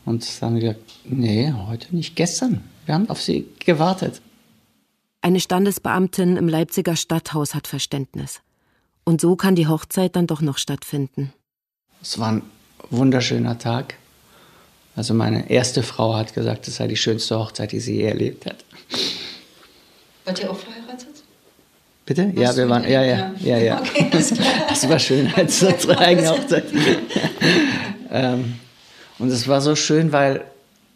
Und 0.06 0.26
dann 0.40 0.48
haben 0.48 0.54
wir 0.54 0.60
gesagt, 0.62 0.80
nee, 1.04 1.52
heute 1.68 1.94
nicht, 1.94 2.16
gestern. 2.16 2.62
Wir 2.86 2.94
haben 2.94 3.10
auf 3.10 3.20
Sie 3.20 3.46
gewartet. 3.58 4.22
Eine 5.22 5.40
Standesbeamtin 5.40 6.36
im 6.36 6.48
Leipziger 6.48 6.96
Stadthaus 6.96 7.54
hat 7.54 7.66
Verständnis. 7.66 8.40
Und 9.04 9.20
so 9.20 9.36
kann 9.36 9.54
die 9.54 9.66
Hochzeit 9.66 10.16
dann 10.16 10.26
doch 10.26 10.40
noch 10.40 10.56
stattfinden. 10.56 11.32
Es 12.00 12.18
war 12.18 12.32
ein 12.32 12.42
wunderschöner 12.88 13.58
Tag. 13.58 13.96
Also 14.96 15.12
meine 15.12 15.50
erste 15.50 15.82
Frau 15.82 16.14
hat 16.14 16.32
gesagt, 16.32 16.66
es 16.68 16.76
sei 16.76 16.86
die 16.86 16.96
schönste 16.96 17.38
Hochzeit, 17.38 17.72
die 17.72 17.80
sie 17.80 17.96
je 17.96 18.04
erlebt 18.04 18.46
hat. 18.46 18.64
Wart 20.24 20.40
ihr 20.40 20.50
auch 20.50 20.58
verheiratet? 20.58 21.08
Bitte? 22.06 22.32
ja, 22.34 22.56
wir 22.56 22.68
waren, 22.68 22.88
ja, 22.88 23.02
ja, 23.02 23.32
ja, 23.40 23.58
ja. 23.58 23.80
Okay, 23.80 24.08
das, 24.10 24.32
das 24.68 24.88
war 24.88 24.98
schön 24.98 25.32
als 25.34 25.62
unsere 25.62 25.98
eigene 25.98 26.30
Hochzeit. 26.30 26.64
ähm, 28.10 28.54
und 29.18 29.28
es 29.28 29.46
war 29.46 29.60
so 29.60 29.76
schön, 29.76 30.12
weil 30.12 30.44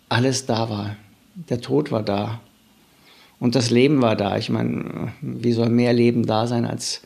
alles 0.08 0.46
da 0.46 0.70
war. 0.70 0.96
Der 1.34 1.60
Tod 1.60 1.92
war 1.92 2.02
da. 2.02 2.40
Und 3.44 3.54
das 3.54 3.68
Leben 3.68 4.00
war 4.00 4.16
da. 4.16 4.38
Ich 4.38 4.48
meine, 4.48 5.12
wie 5.20 5.52
soll 5.52 5.68
mehr 5.68 5.92
Leben 5.92 6.24
da 6.24 6.46
sein 6.46 6.64
als 6.64 7.02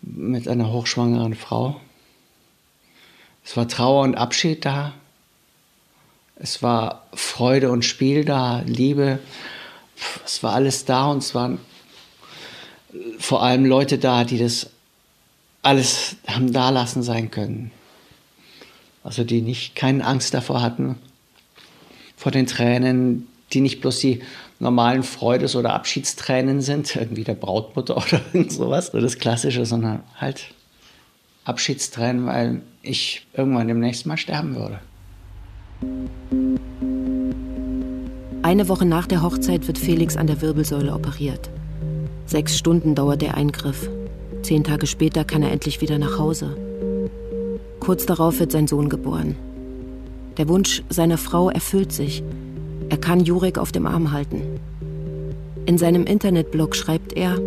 mit 0.00 0.46
einer 0.46 0.70
hochschwangeren 0.70 1.34
Frau? 1.34 1.80
Es 3.44 3.56
war 3.56 3.66
Trauer 3.66 4.04
und 4.04 4.14
Abschied 4.14 4.64
da. 4.64 4.94
Es 6.36 6.62
war 6.62 7.08
Freude 7.12 7.72
und 7.72 7.84
Spiel 7.84 8.24
da, 8.24 8.62
Liebe. 8.66 9.18
Es 10.24 10.44
war 10.44 10.52
alles 10.52 10.84
da 10.84 11.06
und 11.06 11.18
es 11.24 11.34
waren 11.34 11.58
vor 13.18 13.42
allem 13.42 13.64
Leute 13.64 13.98
da, 13.98 14.22
die 14.22 14.38
das 14.38 14.70
alles 15.62 16.18
haben 16.28 16.52
da 16.52 16.70
lassen 16.70 17.02
sein 17.02 17.32
können. 17.32 17.72
Also 19.02 19.24
die 19.24 19.42
nicht 19.42 19.74
keine 19.74 20.06
Angst 20.06 20.34
davor 20.34 20.62
hatten, 20.62 21.00
vor 22.16 22.30
den 22.30 22.46
Tränen, 22.46 23.26
die 23.52 23.60
nicht 23.60 23.80
bloß 23.80 23.98
die 23.98 24.22
normalen 24.62 25.02
Freudes- 25.02 25.56
oder 25.56 25.74
Abschiedstränen 25.74 26.60
sind, 26.60 26.94
irgendwie 26.94 27.24
der 27.24 27.34
Brautmutter 27.34 27.96
oder 27.96 28.20
irgend 28.32 28.52
sowas, 28.52 28.94
oder 28.94 29.02
das 29.02 29.18
Klassische, 29.18 29.66
sondern 29.66 30.02
halt 30.18 30.46
Abschiedstränen, 31.44 32.26
weil 32.26 32.62
ich 32.80 33.26
irgendwann 33.34 33.68
demnächst 33.68 34.06
mal 34.06 34.16
sterben 34.16 34.54
würde. 34.54 34.78
Eine 38.42 38.68
Woche 38.68 38.86
nach 38.86 39.06
der 39.06 39.22
Hochzeit 39.22 39.66
wird 39.66 39.78
Felix 39.78 40.16
an 40.16 40.28
der 40.28 40.40
Wirbelsäule 40.40 40.94
operiert. 40.94 41.50
Sechs 42.26 42.56
Stunden 42.56 42.94
dauert 42.94 43.22
der 43.22 43.36
Eingriff. 43.36 43.90
Zehn 44.42 44.62
Tage 44.62 44.86
später 44.86 45.24
kann 45.24 45.42
er 45.42 45.50
endlich 45.50 45.80
wieder 45.80 45.98
nach 45.98 46.18
Hause. 46.18 46.56
Kurz 47.80 48.06
darauf 48.06 48.38
wird 48.38 48.52
sein 48.52 48.68
Sohn 48.68 48.88
geboren. 48.88 49.36
Der 50.36 50.48
Wunsch 50.48 50.82
seiner 50.88 51.18
Frau 51.18 51.50
erfüllt 51.50 51.92
sich. 51.92 52.22
Er 52.92 52.98
kann 52.98 53.20
Jurek 53.20 53.56
auf 53.56 53.72
dem 53.72 53.86
Arm 53.86 54.12
halten. 54.12 54.42
In 55.64 55.78
seinem 55.78 56.04
Internetblog 56.04 56.76
schreibt 56.76 57.14
er: 57.14 57.40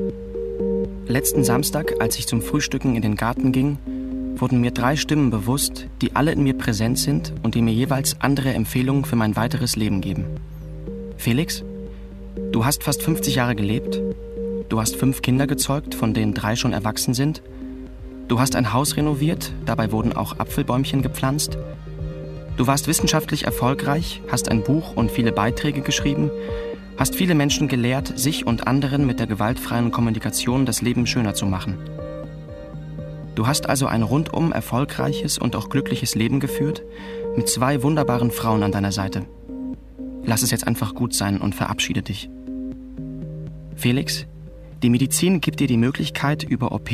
Letzten 1.05 1.43
Samstag, 1.43 1.93
als 1.99 2.17
ich 2.17 2.25
zum 2.25 2.41
Frühstücken 2.41 2.95
in 2.95 3.03
den 3.03 3.15
Garten 3.15 3.51
ging, 3.51 3.77
wurden 4.37 4.59
mir 4.59 4.71
drei 4.71 4.95
Stimmen 4.95 5.29
bewusst, 5.29 5.85
die 6.01 6.15
alle 6.15 6.31
in 6.31 6.41
mir 6.41 6.55
präsent 6.55 6.97
sind 6.97 7.31
und 7.43 7.53
die 7.53 7.61
mir 7.61 7.75
jeweils 7.75 8.19
andere 8.21 8.55
Empfehlungen 8.55 9.05
für 9.05 9.15
mein 9.15 9.35
weiteres 9.35 9.75
Leben 9.75 10.01
geben. 10.01 10.25
Felix, 11.15 11.63
du 12.51 12.65
hast 12.65 12.81
fast 12.81 13.03
50 13.03 13.35
Jahre 13.35 13.55
gelebt 13.55 14.01
Du 14.67 14.81
hast 14.81 14.95
fünf 14.95 15.21
Kinder 15.21 15.45
gezeugt, 15.45 15.93
von 15.93 16.15
denen 16.15 16.33
drei 16.33 16.55
schon 16.55 16.73
erwachsen 16.73 17.13
sind. 17.13 17.43
Du 18.27 18.39
hast 18.39 18.55
ein 18.55 18.73
Haus 18.73 18.97
renoviert, 18.97 19.53
dabei 19.67 19.91
wurden 19.91 20.11
auch 20.11 20.39
Apfelbäumchen 20.39 21.03
gepflanzt. 21.03 21.59
Du 22.57 22.67
warst 22.67 22.87
wissenschaftlich 22.87 23.43
erfolgreich, 23.43 24.21
hast 24.31 24.49
ein 24.49 24.63
Buch 24.63 24.95
und 24.95 25.11
viele 25.11 25.33
Beiträge 25.33 25.81
geschrieben, 25.81 26.31
hast 26.95 27.15
viele 27.15 27.35
Menschen 27.35 27.67
gelehrt, 27.67 28.17
sich 28.17 28.47
und 28.47 28.65
anderen 28.65 29.05
mit 29.05 29.19
der 29.19 29.27
gewaltfreien 29.27 29.91
Kommunikation 29.91 30.65
das 30.65 30.81
Leben 30.81 31.05
schöner 31.05 31.33
zu 31.33 31.45
machen. 31.45 31.77
Du 33.35 33.45
hast 33.45 33.67
also 33.67 33.87
ein 33.87 34.03
rundum 34.03 34.53
erfolgreiches 34.53 35.37
und 35.37 35.57
auch 35.57 35.67
glückliches 35.67 36.15
Leben 36.15 36.39
geführt, 36.39 36.81
mit 37.35 37.49
zwei 37.49 37.83
wunderbaren 37.83 38.31
Frauen 38.31 38.63
an 38.63 38.71
deiner 38.71 38.93
Seite. 38.93 39.25
Lass 40.23 40.41
es 40.41 40.51
jetzt 40.51 40.65
einfach 40.65 40.95
gut 40.95 41.13
sein 41.13 41.41
und 41.41 41.55
verabschiede 41.55 42.03
dich. 42.03 42.29
Felix, 43.75 44.25
die 44.81 44.89
Medizin 44.89 45.41
gibt 45.41 45.59
dir 45.59 45.67
die 45.67 45.75
Möglichkeit, 45.75 46.43
über 46.43 46.71
OP, 46.71 46.89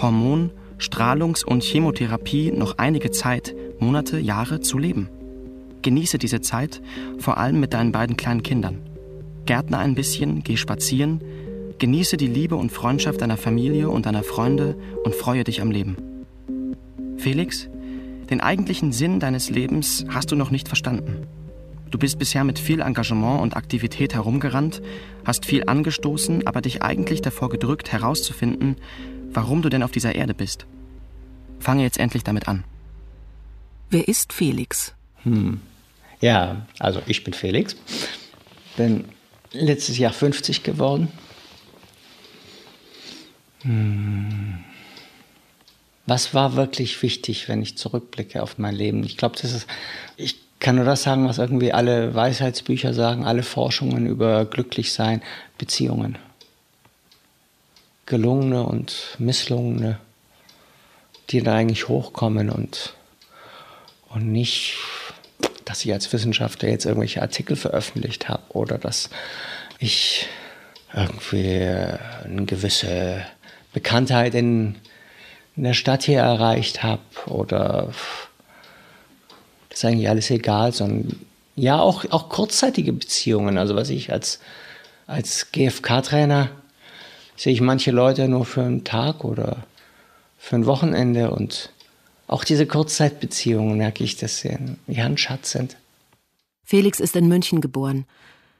Hormon, 0.00 0.50
Strahlungs- 0.78 1.44
und 1.44 1.62
Chemotherapie 1.62 2.52
noch 2.52 2.78
einige 2.78 3.10
Zeit, 3.10 3.54
Monate, 3.78 4.18
Jahre 4.18 4.60
zu 4.60 4.78
leben. 4.78 5.08
Genieße 5.82 6.18
diese 6.18 6.40
Zeit, 6.40 6.80
vor 7.18 7.38
allem 7.38 7.60
mit 7.60 7.74
deinen 7.74 7.92
beiden 7.92 8.16
kleinen 8.16 8.42
Kindern. 8.42 8.80
Gärtner 9.46 9.78
ein 9.78 9.94
bisschen, 9.94 10.42
geh 10.42 10.56
spazieren, 10.56 11.20
genieße 11.78 12.16
die 12.16 12.26
Liebe 12.26 12.56
und 12.56 12.72
Freundschaft 12.72 13.20
deiner 13.20 13.36
Familie 13.36 13.90
und 13.90 14.06
deiner 14.06 14.22
Freunde 14.22 14.76
und 15.04 15.14
freue 15.14 15.44
dich 15.44 15.60
am 15.60 15.70
Leben. 15.70 15.96
Felix, 17.18 17.68
den 18.30 18.40
eigentlichen 18.40 18.92
Sinn 18.92 19.20
deines 19.20 19.50
Lebens 19.50 20.06
hast 20.08 20.32
du 20.32 20.36
noch 20.36 20.50
nicht 20.50 20.68
verstanden. 20.68 21.26
Du 21.90 21.98
bist 21.98 22.18
bisher 22.18 22.42
mit 22.42 22.58
viel 22.58 22.80
Engagement 22.80 23.40
und 23.40 23.56
Aktivität 23.56 24.14
herumgerannt, 24.14 24.82
hast 25.24 25.46
viel 25.46 25.64
angestoßen, 25.68 26.46
aber 26.46 26.60
dich 26.60 26.82
eigentlich 26.82 27.22
davor 27.22 27.50
gedrückt, 27.50 27.92
herauszufinden, 27.92 28.76
warum 29.32 29.62
du 29.62 29.68
denn 29.68 29.82
auf 29.82 29.92
dieser 29.92 30.14
Erde 30.14 30.34
bist. 30.34 30.66
Fange 31.60 31.82
jetzt 31.82 31.98
endlich 31.98 32.24
damit 32.24 32.48
an. 32.48 32.64
Wer 33.94 34.08
ist 34.08 34.32
Felix? 34.32 34.92
Hm. 35.22 35.60
Ja, 36.20 36.66
also 36.80 37.00
ich 37.06 37.22
bin 37.22 37.32
Felix. 37.32 37.76
Bin 38.76 39.04
letztes 39.52 39.98
Jahr 39.98 40.12
50 40.12 40.64
geworden. 40.64 41.12
Hm. 43.62 44.64
Was 46.06 46.34
war 46.34 46.56
wirklich 46.56 47.00
wichtig, 47.02 47.48
wenn 47.48 47.62
ich 47.62 47.78
zurückblicke 47.78 48.42
auf 48.42 48.58
mein 48.58 48.74
Leben? 48.74 49.04
Ich 49.04 49.16
glaube, 49.16 49.36
das 49.40 49.52
ist, 49.52 49.68
ich 50.16 50.38
kann 50.58 50.74
nur 50.74 50.84
das 50.84 51.04
sagen, 51.04 51.28
was 51.28 51.38
irgendwie 51.38 51.72
alle 51.72 52.16
Weisheitsbücher 52.16 52.94
sagen, 52.94 53.24
alle 53.24 53.44
Forschungen 53.44 54.08
über 54.08 54.44
Glücklichsein, 54.44 55.22
Beziehungen. 55.56 56.18
Gelungene 58.06 58.64
und 58.64 59.14
misslungene, 59.20 60.00
die 61.30 61.44
da 61.44 61.54
eigentlich 61.54 61.86
hochkommen 61.86 62.50
und, 62.50 62.92
und 64.14 64.30
nicht, 64.30 64.74
dass 65.64 65.84
ich 65.84 65.92
als 65.92 66.12
Wissenschaftler 66.12 66.68
jetzt 66.68 66.86
irgendwelche 66.86 67.20
Artikel 67.20 67.56
veröffentlicht 67.56 68.28
habe 68.28 68.42
oder 68.50 68.78
dass 68.78 69.10
ich 69.78 70.26
irgendwie 70.94 71.60
eine 72.24 72.44
gewisse 72.46 73.24
Bekanntheit 73.72 74.34
in, 74.34 74.76
in 75.56 75.64
der 75.64 75.74
Stadt 75.74 76.04
hier 76.04 76.20
erreicht 76.20 76.82
habe 76.84 77.02
oder 77.26 77.92
das 79.68 79.80
ist 79.80 79.84
eigentlich 79.84 80.08
alles 80.08 80.30
egal, 80.30 80.72
sondern 80.72 81.18
ja, 81.56 81.80
auch, 81.80 82.04
auch 82.10 82.28
kurzzeitige 82.28 82.92
Beziehungen. 82.92 83.58
Also 83.58 83.74
was 83.74 83.90
ich 83.90 84.12
als, 84.12 84.38
als 85.08 85.50
GFK-Trainer 85.50 86.50
sehe 87.36 87.52
ich 87.52 87.60
manche 87.60 87.90
Leute 87.90 88.28
nur 88.28 88.44
für 88.44 88.62
einen 88.62 88.84
Tag 88.84 89.24
oder 89.24 89.64
für 90.38 90.54
ein 90.54 90.66
Wochenende 90.66 91.32
und 91.32 91.70
auch 92.26 92.44
diese 92.44 92.66
Kurzzeitbeziehungen 92.66 93.76
merke 93.76 94.04
ich, 94.04 94.16
dass 94.16 94.40
sie 94.40 94.56
ja 94.86 95.04
ein 95.04 95.18
Schatz 95.18 95.52
sind. 95.52 95.76
Felix 96.64 97.00
ist 97.00 97.14
in 97.16 97.28
München 97.28 97.60
geboren. 97.60 98.06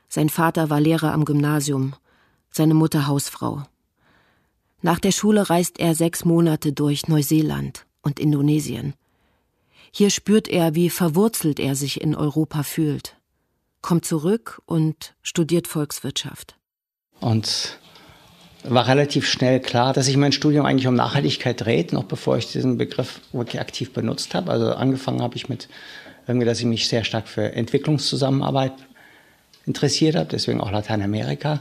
Sein 0.09 0.29
Vater 0.29 0.71
war 0.71 0.81
Lehrer 0.81 1.13
am 1.13 1.25
Gymnasium, 1.25 1.95
seine 2.51 2.75
Mutter 2.75 3.07
Hausfrau. 3.07 3.63
Nach 4.83 5.01
der 5.01 5.13
Schule 5.13 5.49
reist 5.49 5.81
er 5.81 5.95
sechs 5.95 6.25
Monate 6.25 6.73
durch 6.73 7.09
Neuseeland 7.09 7.87
und 8.03 8.21
Indonesien. 8.21 8.93
Hier 9.91 10.11
spürt 10.11 10.47
er, 10.49 10.75
wie 10.75 10.91
verwurzelt 10.91 11.59
er 11.59 11.75
sich 11.75 12.01
in 12.01 12.15
Europa 12.15 12.65
fühlt, 12.65 13.17
kommt 13.81 14.05
zurück 14.05 14.61
und 14.67 15.15
studiert 15.23 15.69
Volkswirtschaft. 15.69 16.57
Und 17.21 17.79
war 18.65 18.89
relativ 18.89 19.27
schnell 19.27 19.61
klar, 19.61 19.93
dass 19.93 20.07
sich 20.07 20.17
mein 20.17 20.33
Studium 20.33 20.65
eigentlich 20.65 20.87
um 20.87 20.95
Nachhaltigkeit 20.95 21.61
dreht, 21.61 21.93
noch 21.93 22.05
bevor 22.05 22.39
ich 22.39 22.51
diesen 22.51 22.79
Begriff 22.79 23.21
wirklich 23.33 23.61
aktiv 23.61 23.93
benutzt 23.93 24.35
habe. 24.35 24.51
Also 24.51 24.73
angefangen 24.75 25.23
habe 25.23 25.37
ich 25.37 25.49
mit 25.49 25.69
irgendwie, 26.27 26.47
dass 26.47 26.61
ich 26.61 26.65
mich 26.65 26.89
sehr 26.89 27.05
stark 27.05 27.29
für 27.29 27.53
Entwicklungszusammenarbeit 27.53 28.73
interessiert 29.67 30.17
habe, 30.17 30.29
deswegen 30.31 30.61
auch 30.61 30.71
Lateinamerika. 30.71 31.61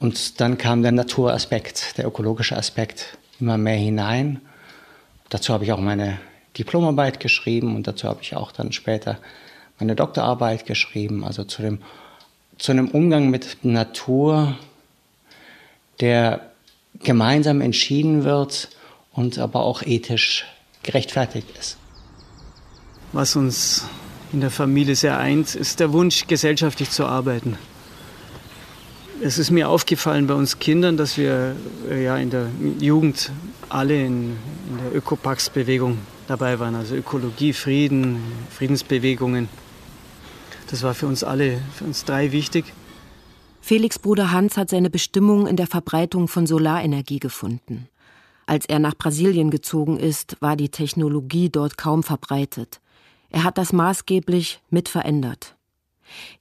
Und 0.00 0.40
dann 0.40 0.58
kam 0.58 0.82
der 0.82 0.92
Naturaspekt, 0.92 1.98
der 1.98 2.06
ökologische 2.06 2.56
Aspekt 2.56 3.18
immer 3.40 3.58
mehr 3.58 3.76
hinein. 3.76 4.40
Dazu 5.28 5.52
habe 5.52 5.64
ich 5.64 5.72
auch 5.72 5.80
meine 5.80 6.18
Diplomarbeit 6.56 7.20
geschrieben 7.20 7.76
und 7.76 7.86
dazu 7.86 8.08
habe 8.08 8.20
ich 8.22 8.34
auch 8.34 8.52
dann 8.52 8.72
später 8.72 9.18
meine 9.78 9.94
Doktorarbeit 9.94 10.66
geschrieben, 10.66 11.24
also 11.24 11.44
zu 11.44 11.62
dem, 11.62 11.80
zu 12.56 12.72
einem 12.72 12.88
Umgang 12.88 13.30
mit 13.30 13.58
Natur, 13.62 14.56
der 16.00 16.50
gemeinsam 17.02 17.60
entschieden 17.60 18.24
wird 18.24 18.68
und 19.12 19.38
aber 19.38 19.60
auch 19.60 19.82
ethisch 19.82 20.44
gerechtfertigt 20.82 21.48
ist. 21.58 21.76
Was 23.12 23.36
uns 23.36 23.84
in 24.32 24.40
der 24.40 24.50
Familie 24.50 24.94
sehr 24.94 25.18
eint, 25.18 25.54
ist 25.54 25.80
der 25.80 25.92
Wunsch, 25.92 26.26
gesellschaftlich 26.26 26.90
zu 26.90 27.06
arbeiten. 27.06 27.56
Es 29.20 29.38
ist 29.38 29.50
mir 29.50 29.68
aufgefallen 29.68 30.26
bei 30.26 30.34
uns 30.34 30.58
Kindern, 30.58 30.96
dass 30.96 31.16
wir 31.16 31.56
äh, 31.90 32.04
ja 32.04 32.16
in 32.16 32.30
der 32.30 32.48
Jugend 32.78 33.32
alle 33.68 33.94
in, 33.94 34.36
in 34.70 34.78
der 34.82 34.94
Ökopax-Bewegung 34.94 35.98
dabei 36.28 36.58
waren, 36.60 36.74
also 36.74 36.94
Ökologie, 36.94 37.52
Frieden, 37.52 38.20
Friedensbewegungen. 38.50 39.48
Das 40.70 40.82
war 40.82 40.94
für 40.94 41.06
uns 41.06 41.24
alle, 41.24 41.60
für 41.74 41.84
uns 41.84 42.04
drei 42.04 42.30
wichtig. 42.30 42.66
Felix 43.68 43.98
Bruder 43.98 44.32
Hans 44.32 44.56
hat 44.56 44.70
seine 44.70 44.88
Bestimmung 44.88 45.46
in 45.46 45.56
der 45.56 45.66
Verbreitung 45.66 46.26
von 46.26 46.46
Solarenergie 46.46 47.18
gefunden. 47.18 47.86
Als 48.46 48.64
er 48.64 48.78
nach 48.78 48.94
Brasilien 48.94 49.50
gezogen 49.50 49.98
ist, 49.98 50.38
war 50.40 50.56
die 50.56 50.70
Technologie 50.70 51.50
dort 51.50 51.76
kaum 51.76 52.02
verbreitet. 52.02 52.80
Er 53.28 53.44
hat 53.44 53.58
das 53.58 53.74
maßgeblich 53.74 54.62
mit 54.70 54.88
verändert. 54.88 55.54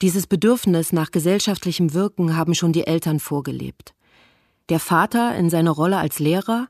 Dieses 0.01 0.25
Bedürfnis 0.25 0.93
nach 0.93 1.11
gesellschaftlichem 1.11 1.93
Wirken 1.93 2.37
haben 2.37 2.55
schon 2.55 2.71
die 2.71 2.87
Eltern 2.87 3.19
vorgelebt. 3.19 3.93
Der 4.69 4.79
Vater 4.79 5.35
in 5.35 5.49
seiner 5.49 5.71
Rolle 5.71 5.97
als 5.97 6.19
Lehrer, 6.19 6.69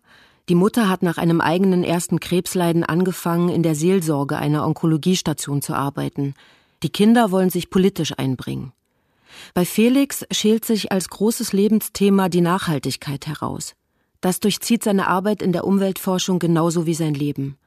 die 0.49 0.55
Mutter 0.55 0.89
hat 0.89 1.03
nach 1.03 1.19
einem 1.19 1.39
eigenen 1.39 1.83
ersten 1.83 2.19
Krebsleiden 2.19 2.83
angefangen, 2.83 3.49
in 3.49 3.61
der 3.61 3.75
Seelsorge 3.75 4.37
einer 4.37 4.65
Onkologiestation 4.65 5.61
zu 5.61 5.75
arbeiten. 5.75 6.33
Die 6.81 6.89
Kinder 6.89 7.29
wollen 7.29 7.51
sich 7.51 7.69
politisch 7.69 8.17
einbringen. 8.17 8.73
Bei 9.53 9.65
Felix 9.65 10.25
schält 10.31 10.65
sich 10.65 10.91
als 10.91 11.09
großes 11.09 11.53
Lebensthema 11.53 12.29
die 12.29 12.41
Nachhaltigkeit 12.41 13.27
heraus. 13.27 13.73
Das 14.21 14.39
durchzieht 14.39 14.83
seine 14.83 15.07
Arbeit 15.07 15.41
in 15.41 15.51
der 15.51 15.65
Umweltforschung 15.65 16.39
genauso 16.39 16.85
wie 16.85 16.93
sein 16.93 17.13
Leben. 17.13 17.57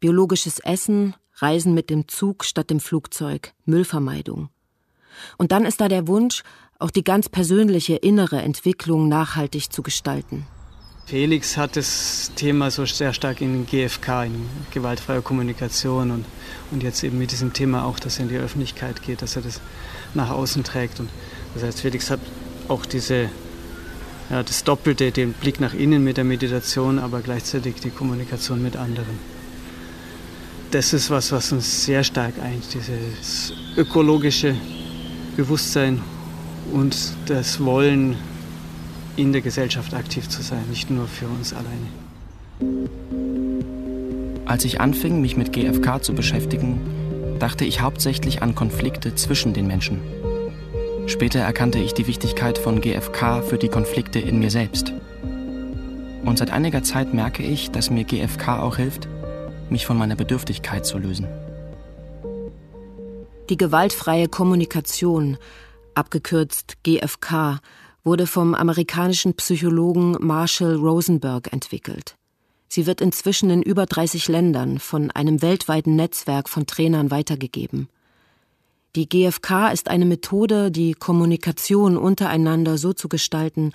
Biologisches 0.00 0.58
Essen, 0.58 1.14
Reisen 1.36 1.74
mit 1.74 1.90
dem 1.90 2.08
Zug 2.08 2.44
statt 2.44 2.70
dem 2.70 2.80
Flugzeug, 2.80 3.52
Müllvermeidung. 3.64 4.48
Und 5.38 5.52
dann 5.52 5.64
ist 5.64 5.80
da 5.80 5.88
der 5.88 6.08
Wunsch, 6.08 6.42
auch 6.78 6.90
die 6.90 7.04
ganz 7.04 7.28
persönliche 7.28 7.96
innere 7.96 8.40
Entwicklung 8.40 9.08
nachhaltig 9.08 9.72
zu 9.72 9.82
gestalten. 9.82 10.46
Felix 11.06 11.56
hat 11.56 11.76
das 11.76 12.30
Thema 12.36 12.70
so 12.70 12.86
sehr 12.86 13.12
stark 13.12 13.40
in 13.40 13.66
GFK, 13.66 14.26
in 14.26 14.48
gewaltfreier 14.70 15.22
Kommunikation 15.22 16.12
und, 16.12 16.24
und 16.70 16.82
jetzt 16.82 17.02
eben 17.02 17.18
mit 17.18 17.32
diesem 17.32 17.52
Thema 17.52 17.84
auch, 17.84 17.98
dass 17.98 18.18
er 18.18 18.24
in 18.24 18.28
die 18.28 18.36
Öffentlichkeit 18.36 19.02
geht, 19.02 19.20
dass 19.20 19.34
er 19.34 19.42
das 19.42 19.60
nach 20.14 20.30
außen 20.30 20.64
trägt. 20.64 21.00
Und 21.00 21.08
das 21.54 21.62
heißt, 21.62 21.80
Felix 21.80 22.10
hat 22.10 22.20
auch 22.68 22.86
diese, 22.86 23.28
ja, 24.30 24.42
das 24.42 24.64
Doppelte, 24.64 25.10
den 25.10 25.32
Blick 25.32 25.60
nach 25.60 25.74
innen 25.74 26.04
mit 26.04 26.16
der 26.16 26.24
Meditation, 26.24 26.98
aber 26.98 27.20
gleichzeitig 27.20 27.76
die 27.76 27.90
Kommunikation 27.90 28.62
mit 28.62 28.76
anderen. 28.76 29.18
Das 30.70 30.92
ist 30.92 31.10
was, 31.10 31.32
was 31.32 31.50
uns 31.50 31.84
sehr 31.84 32.04
stark 32.04 32.34
eint, 32.40 32.62
dieses 32.74 33.52
ökologische 33.76 34.54
Bewusstsein 35.36 36.00
und 36.72 36.96
das 37.26 37.62
Wollen, 37.64 38.16
in 39.16 39.32
der 39.32 39.42
Gesellschaft 39.42 39.92
aktiv 39.94 40.28
zu 40.28 40.42
sein, 40.42 40.64
nicht 40.70 40.90
nur 40.90 41.06
für 41.06 41.26
uns 41.26 41.52
alleine. 41.52 41.88
Als 44.46 44.64
ich 44.64 44.80
anfing, 44.80 45.20
mich 45.20 45.36
mit 45.36 45.52
GFK 45.52 46.02
zu 46.02 46.14
beschäftigen, 46.14 46.80
dachte 47.40 47.64
ich 47.64 47.80
hauptsächlich 47.80 48.42
an 48.42 48.54
Konflikte 48.54 49.14
zwischen 49.14 49.52
den 49.52 49.66
Menschen. 49.66 50.00
Später 51.06 51.40
erkannte 51.40 51.78
ich 51.78 51.94
die 51.94 52.06
Wichtigkeit 52.06 52.58
von 52.58 52.80
GFK 52.80 53.42
für 53.42 53.58
die 53.58 53.68
Konflikte 53.68 54.20
in 54.20 54.38
mir 54.38 54.50
selbst. 54.50 54.92
Und 56.24 56.38
seit 56.38 56.50
einiger 56.50 56.82
Zeit 56.82 57.14
merke 57.14 57.42
ich, 57.42 57.70
dass 57.70 57.90
mir 57.90 58.04
GFK 58.04 58.60
auch 58.60 58.76
hilft, 58.76 59.08
mich 59.70 59.86
von 59.86 59.98
meiner 59.98 60.16
Bedürftigkeit 60.16 60.86
zu 60.86 60.98
lösen. 60.98 61.26
Die 63.48 63.56
gewaltfreie 63.56 64.28
Kommunikation, 64.28 65.38
abgekürzt 65.94 66.76
GFK, 66.84 67.60
wurde 68.04 68.26
vom 68.26 68.54
amerikanischen 68.54 69.34
Psychologen 69.34 70.16
Marshall 70.20 70.76
Rosenberg 70.76 71.52
entwickelt. 71.52 72.16
Sie 72.72 72.86
wird 72.86 73.00
inzwischen 73.00 73.50
in 73.50 73.62
über 73.62 73.84
30 73.84 74.28
Ländern 74.28 74.78
von 74.78 75.10
einem 75.10 75.42
weltweiten 75.42 75.96
Netzwerk 75.96 76.48
von 76.48 76.66
Trainern 76.66 77.10
weitergegeben. 77.10 77.88
Die 78.94 79.08
GFK 79.08 79.72
ist 79.72 79.88
eine 79.88 80.04
Methode, 80.06 80.70
die 80.70 80.94
Kommunikation 80.94 81.96
untereinander 81.96 82.78
so 82.78 82.92
zu 82.92 83.08
gestalten, 83.08 83.72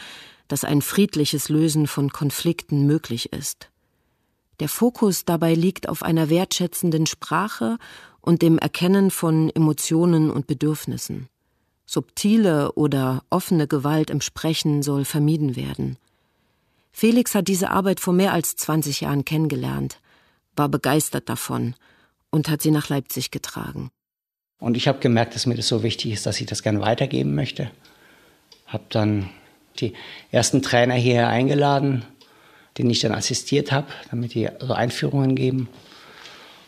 dass 0.48 0.64
ein 0.64 0.82
friedliches 0.82 1.50
Lösen 1.50 1.88
von 1.88 2.10
Konflikten 2.10 2.86
möglich 2.86 3.34
ist. 3.34 3.70
Der 4.62 4.70
Fokus 4.70 5.26
dabei 5.26 5.56
liegt 5.56 5.90
auf 5.90 6.02
einer 6.02 6.30
wertschätzenden 6.30 7.06
Sprache 7.06 7.78
und 8.22 8.42
dem 8.42 8.58
Erkennen 8.58 9.12
von 9.12 9.50
Emotionen 9.50 10.32
und 10.32 10.48
Bedürfnissen. 10.48 11.28
Subtile 11.86 12.72
oder 12.74 13.24
offene 13.30 13.68
Gewalt 13.68 14.10
im 14.10 14.22
Sprechen 14.22 14.84
soll 14.84 15.04
vermieden 15.04 15.58
werden. 15.58 15.98
Felix 16.98 17.36
hat 17.36 17.50
diese 17.50 17.72
Arbeit 17.72 18.00
vor 18.00 18.14
mehr 18.14 18.32
als 18.32 18.56
20 18.56 19.02
Jahren 19.02 19.26
kennengelernt, 19.26 20.00
war 20.56 20.70
begeistert 20.70 21.28
davon 21.28 21.76
und 22.30 22.48
hat 22.48 22.62
sie 22.62 22.72
nach 22.72 22.88
Leipzig 22.88 23.32
getragen. 23.32 23.92
Und 24.60 24.78
ich 24.78 24.88
habe 24.88 25.00
gemerkt, 25.00 25.36
dass 25.36 25.46
mir 25.46 25.56
das 25.56 25.68
so 25.68 25.84
wichtig 25.84 26.14
ist, 26.14 26.26
dass 26.26 26.40
ich 26.40 26.46
das 26.46 26.64
gerne 26.64 26.80
weitergeben 26.80 27.36
möchte. 27.36 27.70
Habe 28.68 28.86
dann 28.88 29.30
die 29.82 29.92
ersten 30.32 30.62
Trainer 30.62 30.94
hierher 30.94 31.28
eingeladen, 31.28 32.06
denen 32.78 32.92
ich 32.92 33.02
dann 33.02 33.12
assistiert 33.12 33.74
habe, 33.74 33.88
damit 34.10 34.34
die 34.34 34.48
so 34.62 34.72
Einführungen 34.72 35.36
geben. 35.36 35.68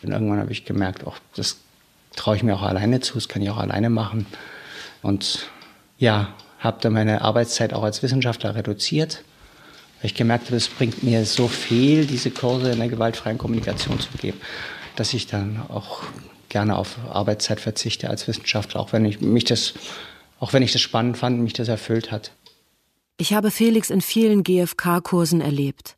Und 0.02 0.12
irgendwann 0.12 0.40
habe 0.40 0.52
ich 0.52 0.66
gemerkt, 0.66 1.06
auch 1.06 1.16
das 1.36 1.56
traue 2.16 2.36
ich 2.36 2.42
mir 2.42 2.54
auch 2.54 2.62
alleine 2.62 3.00
zu, 3.00 3.14
das 3.14 3.30
kann 3.30 3.40
ich 3.40 3.48
auch 3.48 3.56
alleine 3.56 3.88
machen. 3.88 4.26
Und 5.00 5.48
ja, 5.96 6.34
habe 6.58 6.82
dann 6.82 6.92
meine 6.92 7.22
Arbeitszeit 7.22 7.72
auch 7.72 7.82
als 7.82 8.02
Wissenschaftler 8.02 8.54
reduziert, 8.54 9.24
weil 10.00 10.06
ich 10.10 10.14
gemerkt 10.14 10.46
habe, 10.46 10.56
es 10.56 10.68
bringt 10.68 11.02
mir 11.02 11.24
so 11.24 11.48
viel, 11.48 12.06
diese 12.06 12.30
Kurse 12.30 12.70
in 12.70 12.78
der 12.78 12.88
gewaltfreien 12.88 13.38
Kommunikation 13.38 13.98
zu 13.98 14.08
geben, 14.18 14.40
dass 14.96 15.12
ich 15.14 15.26
dann 15.26 15.60
auch 15.68 16.02
gerne 16.48 16.76
auf 16.76 16.96
Arbeitszeit 17.10 17.60
verzichte 17.60 18.08
als 18.08 18.26
Wissenschaftler, 18.28 18.80
auch 18.80 18.92
wenn 18.92 19.04
ich 19.04 19.20
mich 19.20 19.44
das, 19.44 19.74
auch 20.40 20.52
wenn 20.52 20.62
ich 20.62 20.72
das 20.72 20.80
spannend 20.80 21.18
fand 21.18 21.38
und 21.38 21.44
mich 21.44 21.52
das 21.52 21.68
erfüllt 21.68 22.10
hat. 22.10 22.32
Ich 23.18 23.32
habe 23.34 23.50
Felix 23.50 23.90
in 23.90 24.00
vielen 24.00 24.44
GFK-Kursen 24.44 25.40
erlebt. 25.40 25.96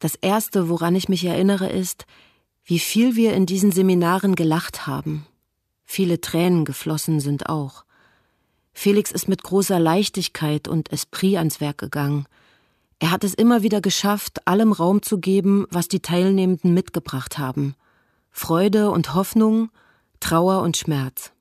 Das 0.00 0.16
erste, 0.16 0.68
woran 0.68 0.96
ich 0.96 1.08
mich 1.08 1.24
erinnere, 1.24 1.68
ist, 1.68 2.06
wie 2.64 2.78
viel 2.78 3.16
wir 3.16 3.34
in 3.34 3.46
diesen 3.46 3.70
Seminaren 3.70 4.34
gelacht 4.34 4.86
haben. 4.86 5.26
Viele 5.84 6.20
Tränen 6.20 6.64
geflossen 6.64 7.20
sind 7.20 7.48
auch. 7.48 7.84
Felix 8.72 9.12
ist 9.12 9.28
mit 9.28 9.42
großer 9.42 9.78
Leichtigkeit 9.78 10.68
und 10.68 10.92
Esprit 10.92 11.36
ans 11.36 11.60
Werk 11.60 11.78
gegangen. 11.78 12.26
Er 13.00 13.10
hat 13.10 13.24
es 13.24 13.32
immer 13.32 13.62
wieder 13.62 13.80
geschafft, 13.80 14.46
allem 14.46 14.72
Raum 14.72 15.00
zu 15.00 15.18
geben, 15.18 15.66
was 15.70 15.88
die 15.88 16.00
Teilnehmenden 16.00 16.74
mitgebracht 16.74 17.38
haben. 17.38 17.74
Freude 18.30 18.90
und 18.90 19.14
Hoffnung, 19.14 19.70
Trauer 20.20 20.60
und 20.60 20.76
Schmerz. 20.76 21.32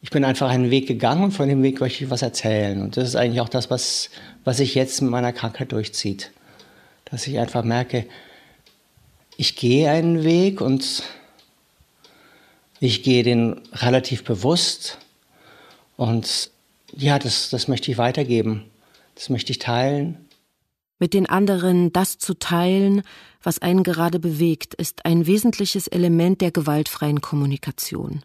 Ich 0.00 0.08
bin 0.08 0.24
einfach 0.24 0.48
einen 0.48 0.70
Weg 0.70 0.86
gegangen 0.86 1.24
und 1.24 1.32
von 1.32 1.48
dem 1.48 1.62
Weg 1.62 1.80
möchte 1.80 2.04
ich 2.04 2.10
was 2.10 2.22
erzählen. 2.22 2.80
Und 2.80 2.96
das 2.96 3.08
ist 3.08 3.14
eigentlich 3.14 3.42
auch 3.42 3.50
das, 3.50 3.70
was, 3.70 4.08
was 4.44 4.56
sich 4.56 4.74
jetzt 4.74 5.02
mit 5.02 5.10
meiner 5.10 5.34
Krankheit 5.34 5.72
durchzieht. 5.72 6.32
Dass 7.04 7.26
ich 7.26 7.38
einfach 7.38 7.62
merke, 7.62 8.06
ich 9.36 9.54
gehe 9.54 9.90
einen 9.90 10.24
Weg 10.24 10.62
und 10.62 11.02
ich 12.80 13.02
gehe 13.02 13.22
den 13.22 13.60
relativ 13.72 14.24
bewusst. 14.24 14.98
Und 15.98 16.50
ja, 16.96 17.18
das, 17.18 17.50
das 17.50 17.68
möchte 17.68 17.90
ich 17.90 17.98
weitergeben. 17.98 18.64
Das 19.14 19.28
möchte 19.28 19.52
ich 19.52 19.58
teilen. 19.58 20.25
Mit 20.98 21.12
den 21.12 21.26
anderen 21.26 21.92
das 21.92 22.16
zu 22.16 22.34
teilen, 22.34 23.02
was 23.42 23.60
einen 23.60 23.82
gerade 23.82 24.18
bewegt, 24.18 24.74
ist 24.74 25.04
ein 25.04 25.26
wesentliches 25.26 25.88
Element 25.88 26.40
der 26.40 26.50
gewaltfreien 26.50 27.20
Kommunikation. 27.20 28.22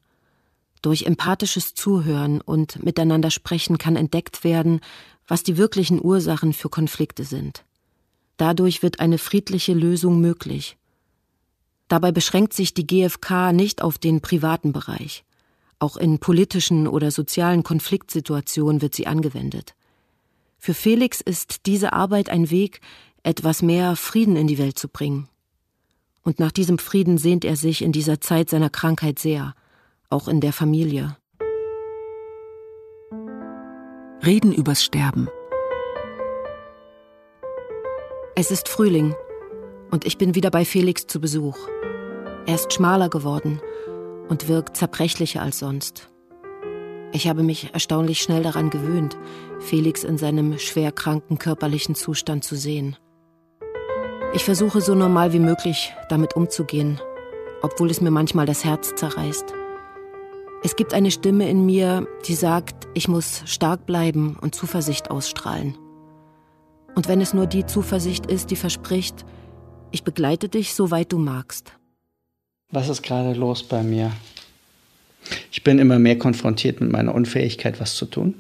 Durch 0.82 1.04
empathisches 1.04 1.74
Zuhören 1.74 2.42
und 2.42 2.84
miteinander 2.84 3.30
sprechen 3.30 3.78
kann 3.78 3.96
entdeckt 3.96 4.44
werden, 4.44 4.80
was 5.28 5.44
die 5.44 5.58
wirklichen 5.58 6.04
Ursachen 6.04 6.54
für 6.54 6.70
Konflikte 6.70 7.24
sind. 7.24 7.64
Dadurch 8.38 8.82
wird 8.82 9.00
eine 9.00 9.18
friedliche 9.18 9.74
Lösung 9.74 10.20
möglich. 10.20 10.78
Dabei 11.90 12.12
beschränkt 12.12 12.54
sich 12.54 12.74
die 12.74 12.88
GfK 12.88 13.52
nicht 13.52 13.82
auf 13.82 13.98
den 13.98 14.22
privaten 14.22 14.72
Bereich. 14.72 15.24
Auch 15.78 15.98
in 15.98 16.20
politischen 16.20 16.88
oder 16.88 17.12
sozialen 17.12 17.64
Konfliktsituationen 17.64 18.82
wird 18.82 18.96
sie 18.96 19.08
angewendet. 19.08 19.76
Für 20.64 20.76
Felix 20.76 21.22
ist 21.22 21.66
diese 21.66 21.92
Arbeit 21.92 22.30
ein 22.30 22.52
Weg, 22.52 22.82
etwas 23.24 23.64
mehr 23.64 23.96
Frieden 23.96 24.36
in 24.36 24.46
die 24.46 24.60
Welt 24.60 24.78
zu 24.78 24.90
bringen. 24.90 25.28
Und 26.22 26.38
nach 26.38 26.52
diesem 26.52 26.78
Frieden 26.78 27.18
sehnt 27.18 27.44
er 27.44 27.56
sich 27.56 27.82
in 27.82 27.92
dieser 27.92 28.22
Zeit 28.22 28.52
seiner 28.52 28.70
Krankheit 28.70 29.18
sehr, 29.18 29.56
auch 30.12 30.28
in 30.28 30.40
der 30.40 30.54
Familie. 30.54 31.18
Reden 34.24 34.54
übers 34.54 34.84
Sterben. 34.84 35.30
Es 38.36 38.52
ist 38.52 38.70
Frühling 38.70 39.16
und 39.90 40.06
ich 40.06 40.20
bin 40.20 40.36
wieder 40.36 40.52
bei 40.52 40.64
Felix 40.64 41.08
zu 41.08 41.20
Besuch. 41.20 41.58
Er 42.46 42.54
ist 42.54 42.72
schmaler 42.72 43.10
geworden 43.10 43.60
und 44.30 44.48
wirkt 44.48 44.78
zerbrechlicher 44.78 45.42
als 45.42 45.58
sonst. 45.58 46.11
Ich 47.14 47.28
habe 47.28 47.44
mich 47.44 47.74
erstaunlich 47.74 48.22
schnell 48.22 48.42
daran 48.42 48.70
gewöhnt, 48.70 49.18
Felix 49.60 50.04
in 50.04 50.18
seinem 50.18 50.58
schwer 50.58 50.92
kranken 50.92 51.38
körperlichen 51.38 51.94
Zustand 51.94 52.44
zu 52.44 52.56
sehen. 52.56 52.96
Ich 54.34 54.46
versuche 54.46 54.80
so 54.80 54.96
normal 54.96 55.34
wie 55.34 55.40
möglich 55.40 55.94
damit 56.08 56.38
umzugehen, 56.38 57.02
obwohl 57.62 57.92
es 57.92 58.00
mir 58.00 58.12
manchmal 58.12 58.46
das 58.46 58.64
Herz 58.64 58.96
zerreißt. 58.96 59.54
Es 60.64 60.78
gibt 60.78 60.94
eine 60.94 61.12
Stimme 61.12 61.50
in 61.50 61.66
mir, 61.66 62.08
die 62.28 62.36
sagt, 62.36 62.88
ich 62.94 63.10
muss 63.10 63.42
stark 63.46 63.86
bleiben 63.86 64.38
und 64.40 64.56
Zuversicht 64.56 65.12
ausstrahlen. 65.12 65.78
Und 66.96 67.10
wenn 67.10 67.20
es 67.20 67.34
nur 67.34 67.46
die 67.46 67.66
Zuversicht 67.66 68.28
ist, 68.28 68.52
die 68.52 68.56
verspricht, 68.56 69.26
ich 69.92 70.04
begleite 70.04 70.48
dich, 70.48 70.74
soweit 70.74 71.12
du 71.12 71.18
magst. 71.18 71.74
Was 72.72 72.88
ist 72.88 73.04
gerade 73.04 73.34
los 73.34 73.64
bei 73.64 73.84
mir? 73.84 74.14
Ich 75.52 75.64
bin 75.64 75.80
immer 75.80 76.00
mehr 76.00 76.18
konfrontiert 76.18 76.82
mit 76.82 76.92
meiner 76.92 77.14
Unfähigkeit, 77.14 77.80
was 77.80 77.96
zu 77.96 78.06
tun. 78.06 78.36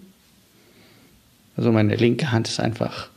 Also 1.57 1.71
meine 1.71 1.95
linke 1.95 2.31
Hand 2.31 2.47
ist 2.47 2.59
einfach 2.59 3.09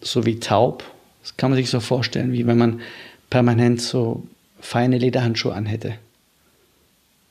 so 0.00 0.26
wie 0.26 0.40
taub 0.40 0.84
das 1.22 1.36
kann 1.36 1.50
man 1.50 1.56
sich 1.56 1.70
so 1.70 1.80
vorstellen, 1.80 2.32
wie 2.32 2.46
wenn 2.46 2.58
man 2.58 2.80
permanent 3.30 3.80
so 3.80 4.26
feine 4.60 4.98
Lederhandschuhe 4.98 5.54
anhätte. 5.54 5.96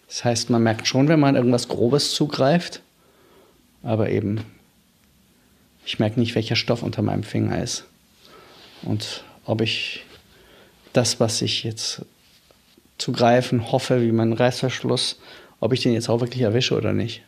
Das 0.08 0.24
heißt, 0.24 0.50
man 0.50 0.64
merkt 0.64 0.88
schon, 0.88 1.08
wenn 1.08 1.20
man 1.20 1.36
irgendwas 1.36 1.68
Grobes 1.68 2.14
zugreift, 2.14 2.82
aber 3.84 4.10
eben, 4.10 4.42
ich 5.86 6.00
merke 6.00 6.20
nicht, 6.20 6.36
welcher 6.36 6.56
Stoff 6.56 6.84
unter 6.84 7.02
meinem 7.02 7.24
Finger 7.24 7.62
ist. 7.62 7.86
Und 8.82 9.24
ob 9.46 9.62
ich 9.62 10.06
das, 10.94 11.20
was 11.20 11.42
ich 11.42 11.64
jetzt 11.64 12.06
zu 12.98 13.12
greifen 13.12 13.72
hoffe, 13.72 14.02
wie 14.02 14.12
mein 14.12 14.34
Reißverschluss, 14.34 15.20
ob 15.62 15.72
ich 15.72 15.80
den 15.80 15.94
jetzt 15.94 16.10
auch 16.10 16.20
wirklich 16.20 16.42
erwische 16.42 16.76
oder 16.76 16.92
nicht. 16.92 17.24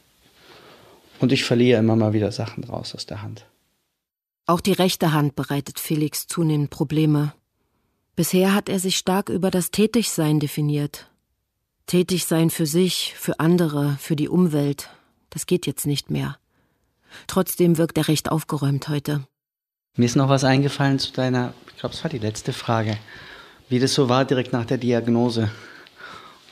Und 1.19 1.31
ich 1.31 1.45
verliere 1.45 1.79
immer 1.79 1.95
mal 1.95 2.11
wieder 2.11 2.33
Sachen 2.33 2.65
raus 2.65 2.93
aus 2.93 3.05
der 3.05 3.21
Hand. 3.21 3.45
Auch 4.45 4.59
die 4.59 4.73
rechte 4.73 5.13
Hand 5.13 5.37
bereitet 5.37 5.79
Felix 5.79 6.27
zunehmend 6.27 6.69
Probleme. 6.69 7.33
Bisher 8.17 8.53
hat 8.53 8.67
er 8.67 8.79
sich 8.79 8.97
stark 8.97 9.29
über 9.29 9.49
das 9.49 9.71
Tätigsein 9.71 10.41
definiert. 10.41 11.09
Tätigsein 11.85 12.49
für 12.49 12.65
sich, 12.65 13.13
für 13.15 13.39
andere, 13.39 13.95
für 13.99 14.15
die 14.15 14.27
Umwelt, 14.27 14.89
das 15.29 15.45
geht 15.45 15.65
jetzt 15.65 15.85
nicht 15.85 16.11
mehr. 16.11 16.37
Trotzdem 17.27 17.77
wirkt 17.77 17.97
er 17.97 18.07
recht 18.07 18.31
aufgeräumt 18.31 18.89
heute. 18.89 19.23
Mir 19.95 20.05
ist 20.05 20.15
noch 20.15 20.29
was 20.29 20.43
eingefallen 20.43 20.99
zu 20.99 21.13
deiner, 21.13 21.53
ich 21.69 21.77
glaube, 21.77 21.93
es 21.95 22.03
war 22.03 22.09
die 22.09 22.19
letzte 22.19 22.51
Frage, 22.51 22.97
wie 23.69 23.79
das 23.79 23.93
so 23.93 24.09
war 24.09 24.25
direkt 24.25 24.51
nach 24.53 24.65
der 24.65 24.77
Diagnose. 24.77 25.51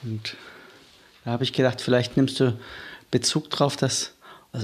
Und 0.03 0.37
da 1.25 1.31
habe 1.31 1.43
ich 1.43 1.53
gedacht, 1.53 1.81
vielleicht 1.81 2.17
nimmst 2.17 2.39
du 2.39 2.57
Bezug 3.11 3.49
darauf, 3.49 3.75
dass 3.75 4.13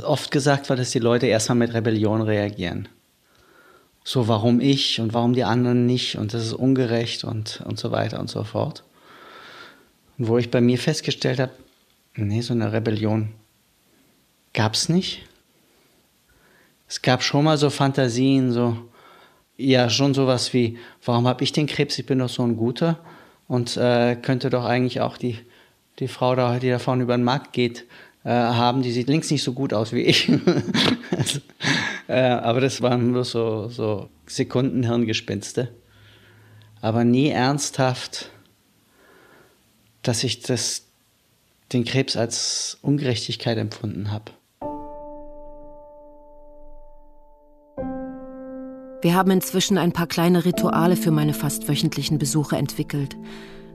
oft 0.03 0.31
gesagt 0.31 0.69
wird, 0.69 0.79
dass 0.79 0.91
die 0.91 0.99
Leute 0.99 1.27
erstmal 1.27 1.57
mit 1.57 1.73
Rebellion 1.73 2.21
reagieren 2.21 2.89
so 4.07 4.29
warum 4.29 4.61
ich 4.61 5.01
und 5.01 5.13
warum 5.13 5.33
die 5.33 5.43
anderen 5.43 5.85
nicht 5.85 6.17
und 6.17 6.33
das 6.33 6.45
ist 6.45 6.53
ungerecht 6.53 7.25
und, 7.25 7.61
und 7.65 7.77
so 7.77 7.91
weiter 7.91 8.21
und 8.21 8.29
so 8.29 8.45
fort. 8.45 8.85
Und 10.17 10.29
wo 10.29 10.37
ich 10.37 10.49
bei 10.49 10.61
mir 10.61 10.77
festgestellt 10.77 11.41
habe, 11.41 11.51
nee, 12.15 12.39
so 12.39 12.53
eine 12.53 12.71
Rebellion 12.71 13.33
gab 14.53 14.75
es 14.75 14.87
nicht. 14.87 15.27
Es 16.87 17.01
gab 17.01 17.21
schon 17.21 17.43
mal 17.43 17.57
so 17.57 17.69
Fantasien, 17.69 18.53
so, 18.53 18.77
ja, 19.57 19.89
schon 19.89 20.13
sowas 20.13 20.53
wie, 20.53 20.77
warum 21.03 21.27
habe 21.27 21.43
ich 21.43 21.51
den 21.51 21.67
Krebs, 21.67 21.99
ich 21.99 22.05
bin 22.05 22.19
doch 22.19 22.29
so 22.29 22.43
ein 22.43 22.55
Guter 22.55 22.99
und 23.49 23.75
äh, 23.75 24.15
könnte 24.15 24.49
doch 24.49 24.63
eigentlich 24.63 25.01
auch 25.01 25.17
die, 25.17 25.37
die 25.99 26.07
Frau, 26.07 26.35
da, 26.35 26.59
die 26.59 26.69
da 26.69 26.79
vorne 26.79 27.03
über 27.03 27.17
den 27.17 27.23
Markt 27.23 27.53
geht, 27.53 27.85
äh, 28.23 28.29
haben, 28.29 28.81
die 28.81 28.91
sieht 28.91 29.07
links 29.07 29.31
nicht 29.31 29.43
so 29.43 29.53
gut 29.53 29.73
aus 29.73 29.93
wie 29.93 30.01
ich. 30.01 30.29
also, 31.11 31.39
äh, 32.07 32.19
aber 32.19 32.61
das 32.61 32.81
waren 32.81 33.11
nur 33.11 33.23
so, 33.23 33.69
so 33.69 34.09
Sekundenhirngespinste. 34.27 35.69
Aber 36.81 37.03
nie 37.03 37.29
ernsthaft, 37.29 38.29
dass 40.03 40.23
ich 40.23 40.41
das, 40.41 40.83
den 41.73 41.85
Krebs 41.85 42.15
als 42.15 42.77
Ungerechtigkeit 42.81 43.57
empfunden 43.57 44.11
habe. 44.11 44.31
Wir 49.01 49.13
haben 49.13 49.31
inzwischen 49.31 49.77
ein 49.77 49.93
paar 49.93 50.07
kleine 50.07 50.43
Rituale 50.43 50.95
für 50.95 51.11
meine 51.11 51.33
fast 51.33 51.67
wöchentlichen 51.67 52.17
Besuche 52.17 52.57
entwickelt. 52.57 53.15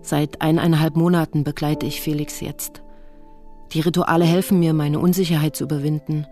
Seit 0.03 0.43
eineinhalb 0.43 0.97
Monaten 0.97 1.45
begleite 1.45 1.87
ich 1.87 2.01
Felix 2.01 2.41
jetzt. 2.41 2.83
Die 3.73 3.81
Rituale 3.81 4.25
helfen 4.25 4.59
mir, 4.59 4.75
meine 4.75 4.99
Unsicherheit 4.99 5.57
zu 5.57 5.65
überwinden. 5.65 6.27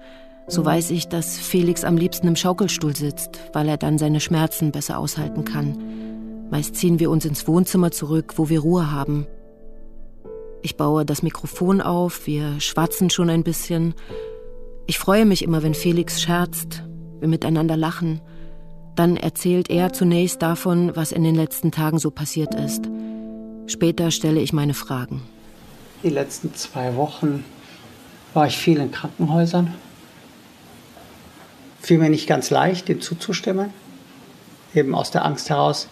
So 0.49 0.65
weiß 0.65 0.91
ich, 0.91 1.09
dass 1.09 1.39
Felix 1.39 1.85
am 1.85 1.97
liebsten 1.97 2.27
im 2.27 2.37
Schaukelstuhl 2.37 2.97
sitzt, 2.97 3.41
weil 3.53 3.69
er 3.69 3.77
dann 3.77 3.99
seine 3.99 4.21
Schmerzen 4.21 4.73
besser 4.73 4.99
aushalten 4.99 5.45
kann. 5.45 5.79
Meist 6.51 6.75
ziehen 6.75 6.99
wir 6.99 7.11
uns 7.11 7.25
ins 7.25 7.47
Wohnzimmer 7.47 7.93
zurück, 7.93 8.35
wo 8.37 8.49
wir 8.49 8.61
Ruhe 8.61 8.91
haben. 8.91 9.27
Ich 10.63 10.77
baue 10.77 11.07
das 11.07 11.23
Mikrofon 11.23 11.81
auf, 11.81 12.27
wir 12.27 12.61
schwatzen 12.61 13.09
schon 13.09 13.31
ein 13.31 13.45
bisschen. 13.45 13.95
Ich 14.87 14.99
freue 14.99 15.25
mich 15.25 15.43
immer, 15.43 15.63
wenn 15.63 15.75
Felix 15.75 16.21
scherzt, 16.21 16.83
wir 17.21 17.29
miteinander 17.29 17.77
lachen. 17.77 18.21
Dann 18.97 19.17
erzählt 19.17 19.71
er 19.71 19.93
zunächst 19.93 20.43
davon, 20.43 20.91
was 20.97 21.13
in 21.13 21.23
den 21.23 21.37
letzten 21.37 21.71
Tagen 21.71 21.99
so 21.99 22.11
passiert 22.11 22.55
ist. 22.57 22.91
Später 23.71 24.11
stelle 24.11 24.41
ich 24.41 24.53
meine 24.53 24.75
Fragen. 24.75 25.23
Die 26.03 26.11
letzten 26.11 26.55
zwei 26.55 26.97
Wochen 26.97 27.45
war 28.35 28.47
ich 28.47 28.57
viel 28.57 28.79
in 28.79 28.91
Krankenhäusern 28.91 29.75
fiel 31.81 31.99
mir 31.99 32.11
nicht 32.11 32.29
ganz 32.29 32.51
leicht, 32.51 32.89
dem 32.89 33.01
zuzustimmen. 33.01 33.73
Eben 34.75 34.95
aus 34.95 35.11
der 35.11 35.25
Angst 35.25 35.51
heraus, 35.51 35.89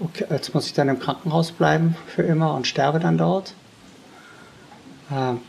okay, 0.00 0.26
jetzt 0.28 0.54
muss 0.54 0.66
ich 0.66 0.74
dann 0.74 0.88
im 0.88 0.98
Krankenhaus 0.98 1.52
bleiben 1.52 1.96
für 2.06 2.22
immer 2.22 2.54
und 2.54 2.66
sterbe 2.66 3.00
dann 3.00 3.16
dort. 3.16 3.54
Ähm, 5.10 5.40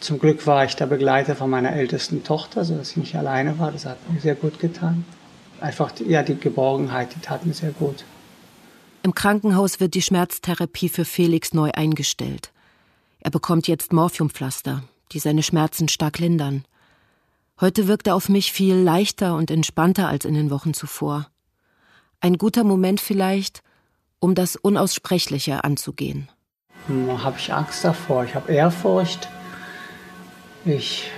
zum 0.00 0.18
Glück 0.18 0.46
war 0.46 0.66
ich 0.66 0.76
der 0.76 0.86
Begleiter 0.86 1.34
von 1.34 1.48
meiner 1.48 1.72
ältesten 1.72 2.24
Tochter, 2.24 2.64
sodass 2.66 2.90
ich 2.90 2.96
nicht 2.98 3.16
alleine 3.16 3.58
war. 3.58 3.72
Das 3.72 3.86
hat 3.86 3.96
mir 4.10 4.20
sehr 4.20 4.34
gut 4.34 4.58
getan. 4.58 5.06
Einfach, 5.60 5.92
ja, 6.06 6.22
die 6.22 6.38
Geborgenheit, 6.38 7.14
die 7.14 7.20
tat 7.20 7.46
mir 7.46 7.54
sehr 7.54 7.70
gut. 7.70 8.04
Im 9.04 9.14
Krankenhaus 9.14 9.80
wird 9.80 9.92
die 9.92 10.00
Schmerztherapie 10.00 10.88
für 10.88 11.04
Felix 11.04 11.52
neu 11.52 11.70
eingestellt. 11.72 12.52
Er 13.20 13.30
bekommt 13.30 13.68
jetzt 13.68 13.92
Morphiumpflaster, 13.92 14.82
die 15.12 15.18
seine 15.18 15.42
Schmerzen 15.42 15.88
stark 15.88 16.18
lindern. 16.18 16.64
Heute 17.60 17.86
wirkt 17.86 18.06
er 18.06 18.14
auf 18.14 18.30
mich 18.30 18.50
viel 18.50 18.74
leichter 18.74 19.36
und 19.36 19.50
entspannter 19.50 20.08
als 20.08 20.24
in 20.24 20.32
den 20.32 20.48
Wochen 20.48 20.72
zuvor. 20.72 21.26
Ein 22.22 22.38
guter 22.38 22.64
Moment 22.64 22.98
vielleicht, 22.98 23.62
um 24.20 24.34
das 24.34 24.56
Unaussprechliche 24.56 25.64
anzugehen. 25.64 26.30
Hm, 26.86 27.22
habe 27.22 27.36
ich 27.38 27.52
Angst 27.52 27.84
davor, 27.84 28.24
ich 28.24 28.34
habe 28.34 28.50
Ehrfurcht. 28.50 29.28
Ich. 30.64 31.10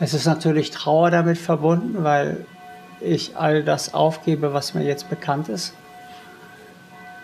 Es 0.00 0.14
ist 0.14 0.24
natürlich 0.24 0.70
Trauer 0.70 1.10
damit 1.10 1.36
verbunden, 1.36 2.02
weil 2.02 2.46
ich 3.02 3.36
all 3.36 3.62
das 3.62 3.94
aufgebe, 3.94 4.52
was 4.54 4.74
mir 4.74 4.84
jetzt 4.84 5.10
bekannt 5.10 5.48
ist. 5.48 5.74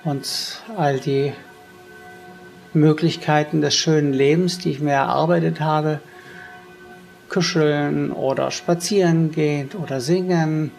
Und 0.04 0.62
all 0.76 0.98
die 0.98 1.32
Möglichkeiten 2.72 3.60
des 3.60 3.74
schönen 3.74 4.12
Lebens, 4.12 4.58
die 4.58 4.70
ich 4.70 4.80
mir 4.80 4.92
erarbeitet 4.92 5.60
habe, 5.60 6.00
kuscheln 7.28 8.12
oder 8.12 8.50
spazieren 8.50 9.32
gehen 9.32 9.70
oder 9.82 10.00
singen, 10.00 10.70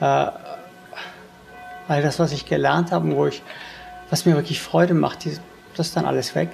äh, 0.00 0.04
all 0.04 2.02
das, 2.02 2.18
was 2.18 2.32
ich 2.32 2.46
gelernt 2.46 2.92
habe, 2.92 3.10
wo 3.14 3.26
ich, 3.26 3.42
was 4.10 4.26
mir 4.26 4.34
wirklich 4.34 4.60
Freude 4.60 4.94
macht, 4.94 5.24
die, 5.24 5.36
das 5.76 5.88
ist 5.88 5.96
dann 5.96 6.04
alles 6.04 6.34
weg. 6.34 6.50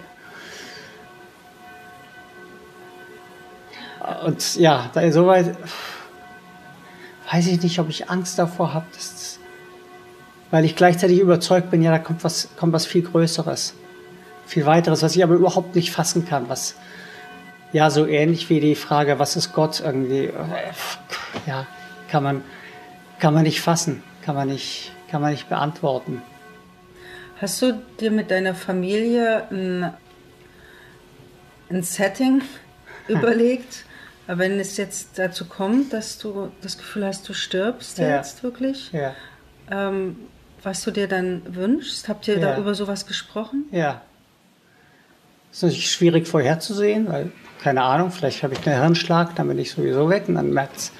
Und 4.25 4.57
ja, 4.57 4.91
da 4.93 5.01
insoweit 5.01 5.57
weiß 7.31 7.47
ich 7.49 7.63
nicht, 7.63 7.79
ob 7.79 7.89
ich 7.89 8.11
Angst 8.11 8.39
davor 8.39 8.75
habe, 8.75 8.87
weil 10.51 10.65
ich 10.65 10.77
gleichzeitig 10.77 11.21
überzeugt 11.21 11.71
bin, 11.71 11.83
ja, 11.83 11.91
da 11.91 11.99
kommt 11.99 12.25
was, 12.25 12.49
kommt 12.57 12.73
was 12.73 12.87
viel 12.87 13.03
Größeres 13.03 13.75
viel 14.47 14.67
weiteres, 14.67 15.03
was 15.03 15.17
ich 15.17 15.23
aber 15.23 15.35
überhaupt 15.35 15.75
nicht 15.75 15.91
fassen 15.91 16.27
kann, 16.27 16.49
was 16.49 16.77
ja 17.73 17.91
so 17.91 18.07
ähnlich 18.07 18.51
wie 18.51 18.61
die 18.61 18.75
Frage, 18.75 19.19
was 19.19 19.37
ist 19.37 19.53
Gott 19.53 19.81
irgendwie, 19.81 20.31
ja, 21.47 21.67
kann 22.09 22.23
man, 22.23 22.43
kann 23.19 23.35
man 23.35 23.45
nicht 23.45 23.61
fassen, 23.61 24.03
kann 24.23 24.35
man 24.35 24.49
nicht, 24.49 24.93
kann 25.11 25.21
man 25.21 25.33
nicht 25.33 25.49
beantworten. 25.49 26.23
Hast 27.41 27.61
du 27.63 27.83
dir 28.01 28.11
mit 28.11 28.31
deiner 28.31 28.55
Familie 28.55 29.49
ein, 29.51 29.93
ein 31.69 31.83
Setting 31.83 32.43
überlegt, 33.09 33.85
wenn 34.27 34.59
es 34.59 34.77
jetzt 34.77 35.19
dazu 35.19 35.47
kommt, 35.47 35.93
dass 35.93 36.19
du 36.19 36.51
das 36.63 36.79
Gefühl 36.79 37.05
hast, 37.05 37.29
du 37.29 37.35
stirbst 37.35 37.99
ja. 37.99 38.17
jetzt 38.17 38.43
wirklich? 38.43 38.91
Ja. 38.93 39.15
Ähm, 39.71 40.17
was 40.63 40.83
du 40.83 40.91
dir 40.91 41.09
dann 41.09 41.43
wünschst? 41.55 42.09
Habt 42.09 42.27
ihr 42.29 42.39
ja. 42.39 42.53
da 42.53 42.59
über 42.59 42.75
sowas 42.75 43.07
gesprochen? 43.07 43.65
Ja, 43.71 44.01
das 45.55 45.59
ist 45.59 45.63
natürlich 45.69 45.91
schwierig 45.93 46.27
vorherzusehen, 46.27 47.07
weil, 47.09 47.31
keine 47.63 47.85
Ahnung, 47.85 48.11
vielleicht 48.11 48.43
habe 48.43 48.55
ich 48.55 48.67
einen 48.67 48.81
Hirnschlag, 48.81 49.37
dann 49.37 49.47
bin 49.47 49.57
ich 49.61 49.71
sowieso 49.71 50.11
weg 50.11 50.25
und 50.27 50.35
dann 50.35 50.53
merkt 50.53 50.91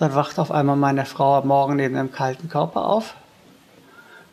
dann 0.00 0.16
wacht 0.16 0.40
auf 0.40 0.50
einmal 0.50 0.74
meine 0.74 1.06
Frau 1.06 1.36
am 1.36 1.46
Morgen 1.46 1.76
neben 1.76 1.94
einem 1.94 2.10
kalten 2.10 2.48
Körper 2.48 2.86
auf. 2.86 3.14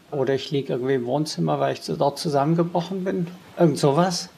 Oder 0.09 0.33
ich 0.33 0.49
liege 0.49 0.73
irgendwie 0.73 0.95
im 0.95 1.05
Wohnzimmer, 1.05 1.59
weil 1.59 1.73
ich 1.73 1.81
dort 1.81 2.17
zusammengebrochen 2.17 3.03
bin. 3.03 3.27
Irgend 3.55 3.77
sowas. 3.77 4.29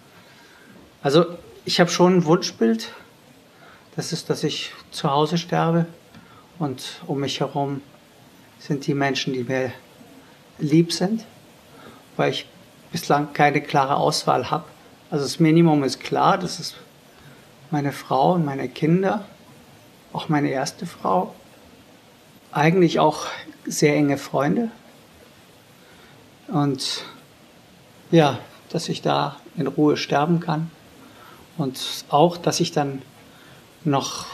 Also 1.04 1.26
ich 1.63 1.80
habe 1.80 1.89
schon 1.89 2.17
ein 2.17 2.26
Wunschbild. 2.26 2.89
Das 3.95 4.13
ist, 4.13 4.30
dass 4.30 4.43
ich 4.43 4.71
zu 4.91 5.10
Hause 5.10 5.38
sterbe 5.38 5.86
und 6.58 7.02
um 7.08 7.19
mich 7.19 7.39
herum 7.39 7.82
sind 8.60 8.86
die 8.88 8.93
Menschen, 8.93 9.34
die 9.34 9.43
mir 9.43 9.71
lieb 10.58 10.93
sind, 10.93 11.25
weil 12.17 12.32
ich 12.32 12.45
bislang 12.91 13.34
keine 13.34 13.62
klare 13.62 13.95
Auswahl 13.95 14.52
habe. 14.52 14.65
Also 15.10 15.25
das 15.25 15.39
Minimum 15.39 15.84
ist 15.84 15.99
klar, 15.99 16.38
das 16.38 16.60
ist 16.60 16.75
meine 17.71 17.91
Frau 17.91 18.34
und 18.34 18.45
meine 18.45 18.67
Kinder, 18.67 19.25
auch 20.13 20.30
meine 20.30 20.49
erste 20.49 20.86
Frau. 20.86 21.34
Eigentlich 22.52 22.99
auch 22.99 23.28
sehr 23.65 23.95
enge 23.95 24.17
Freunde. 24.17 24.71
Und 26.47 27.04
ja, 28.12 28.39
dass 28.69 28.89
ich 28.89 29.02
da 29.02 29.38
in 29.56 29.67
Ruhe 29.67 29.97
sterben 29.97 30.39
kann. 30.39 30.71
Und 31.58 32.06
auch, 32.10 32.38
dass 32.38 32.60
ich 32.60 32.71
dann 32.71 33.02
noch 33.84 34.26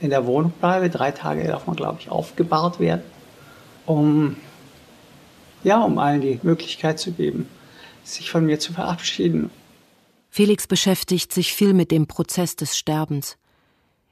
in 0.00 0.10
der 0.10 0.26
Wohnung 0.26 0.52
bleibe. 0.52 0.90
Drei 0.90 1.10
Tage 1.10 1.44
darf 1.44 1.66
man, 1.66 1.76
glaube 1.76 1.98
ich, 2.00 2.10
aufgebahrt 2.10 2.80
werden, 2.80 3.02
um, 3.86 4.36
ja, 5.62 5.82
um 5.82 5.98
allen 5.98 6.20
die 6.20 6.40
Möglichkeit 6.42 6.98
zu 6.98 7.12
geben, 7.12 7.48
sich 8.04 8.30
von 8.30 8.46
mir 8.46 8.58
zu 8.58 8.72
verabschieden. 8.72 9.50
Felix 10.30 10.66
beschäftigt 10.66 11.32
sich 11.32 11.52
viel 11.52 11.74
mit 11.74 11.90
dem 11.90 12.06
Prozess 12.06 12.56
des 12.56 12.78
Sterbens. 12.78 13.36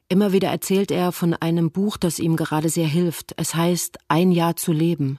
Immer 0.09 0.33
wieder 0.33 0.49
erzählt 0.49 0.90
er 0.90 1.12
von 1.12 1.35
einem 1.35 1.71
Buch, 1.71 1.97
das 1.97 2.18
ihm 2.18 2.37
gerade 2.37 2.71
sehr 2.71 2.87
hilft. 2.87 3.35
Es 3.37 3.55
heißt 3.55 3.99
Ein 4.09 4.33
Jahr 4.33 4.57
zu 4.57 4.73
leben. 4.73 5.18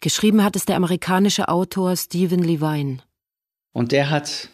Geschrieben 0.00 0.42
hat 0.42 0.56
es 0.56 0.64
der 0.64 0.76
amerikanische 0.76 1.48
Autor 1.48 1.94
Stephen 1.96 2.42
Levine. 2.42 2.98
Und 3.72 3.92
der 3.92 4.10
hat 4.10 4.48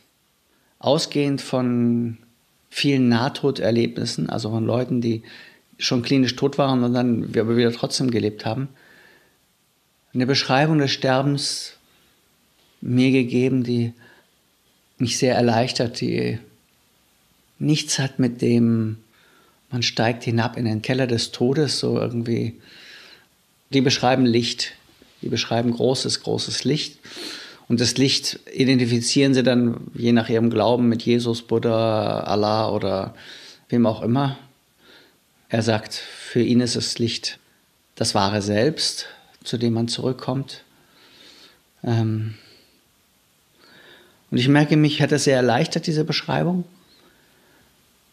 ausgehend 0.78 1.40
von 1.40 2.18
vielen 2.70 3.08
Nahtoderlebnissen, 3.08 4.28
also 4.28 4.50
von 4.50 4.64
Leuten, 4.64 5.00
die 5.00 5.22
schon 5.78 6.02
klinisch 6.02 6.36
tot 6.36 6.58
waren 6.58 6.82
und 6.84 6.94
dann 6.94 7.24
aber 7.36 7.56
wieder 7.56 7.72
trotzdem 7.72 8.10
gelebt 8.10 8.44
haben, 8.46 8.68
eine 10.14 10.26
Beschreibung 10.26 10.78
des 10.78 10.90
Sterbens 10.92 11.74
mir 12.80 13.10
gegeben, 13.10 13.64
die 13.64 13.92
mich 14.98 15.18
sehr 15.18 15.34
erleichtert, 15.34 16.00
die 16.00 16.38
nichts 17.58 17.98
hat 17.98 18.18
mit 18.18 18.40
dem, 18.40 18.98
man 19.70 19.82
steigt 19.82 20.24
hinab 20.24 20.56
in 20.56 20.64
den 20.64 20.82
Keller 20.82 21.06
des 21.06 21.32
Todes, 21.32 21.78
so 21.78 21.98
irgendwie. 21.98 22.60
Die 23.72 23.80
beschreiben 23.80 24.24
Licht, 24.24 24.72
die 25.22 25.28
beschreiben 25.28 25.72
großes, 25.72 26.22
großes 26.22 26.64
Licht. 26.64 26.98
Und 27.68 27.80
das 27.80 27.96
Licht 27.96 28.38
identifizieren 28.52 29.34
sie 29.34 29.42
dann 29.42 29.88
je 29.94 30.12
nach 30.12 30.28
ihrem 30.28 30.50
Glauben 30.50 30.88
mit 30.88 31.02
Jesus, 31.02 31.42
Buddha, 31.42 32.20
Allah 32.20 32.70
oder 32.70 33.14
wem 33.68 33.86
auch 33.86 34.02
immer. 34.02 34.38
Er 35.48 35.62
sagt, 35.62 35.94
für 35.94 36.42
ihn 36.42 36.60
ist 36.60 36.76
das 36.76 36.98
Licht 36.98 37.38
das 37.96 38.14
wahre 38.14 38.42
Selbst, 38.42 39.06
zu 39.42 39.58
dem 39.58 39.72
man 39.72 39.88
zurückkommt. 39.88 40.62
Ähm, 41.82 42.34
und 44.30 44.38
ich 44.38 44.48
merke, 44.48 44.76
mich 44.76 45.00
hat 45.00 45.12
das 45.12 45.24
sehr 45.24 45.36
erleichtert, 45.36 45.86
diese 45.86 46.04
Beschreibung. 46.04 46.64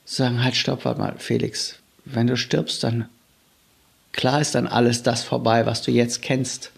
Sagen, 0.05 0.43
halt, 0.43 0.55
stopp, 0.55 0.85
warte 0.85 0.99
mal, 0.99 1.15
Felix, 1.17 1.79
wenn 2.05 2.27
du 2.27 2.37
stirbst, 2.37 2.83
dann 2.83 3.09
klar 4.11 4.41
ist 4.41 4.55
dann 4.55 4.67
alles 4.67 5.03
das 5.03 5.23
vorbei, 5.23 5.65
was 5.65 5.81
du 5.81 5.91
jetzt 5.91 6.21
kennst. 6.21 6.71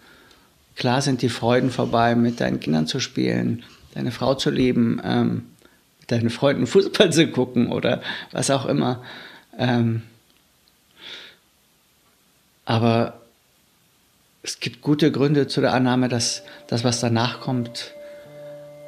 Klar 0.76 1.00
sind 1.00 1.22
die 1.22 1.30
Freuden 1.30 1.70
vorbei, 1.70 2.14
mit 2.14 2.40
deinen 2.40 2.60
Kindern 2.60 2.86
zu 2.86 3.00
spielen, 3.00 3.64
deine 3.94 4.12
Frau 4.12 4.34
zu 4.34 4.50
lieben, 4.50 5.00
ähm, 5.02 5.46
mit 6.00 6.12
deinen 6.12 6.30
Freunden 6.30 6.66
Fußball 6.66 7.10
zu 7.10 7.28
gucken 7.28 7.72
oder 7.72 8.02
was 8.30 8.50
auch 8.50 8.66
immer. 8.66 9.02
Ähm, 9.58 10.02
aber 12.66 13.20
es 14.42 14.60
gibt 14.60 14.82
gute 14.82 15.10
Gründe 15.10 15.46
zu 15.46 15.62
der 15.62 15.72
Annahme, 15.72 16.08
dass 16.08 16.42
das, 16.68 16.84
was 16.84 17.00
danach 17.00 17.40
kommt, 17.40 17.92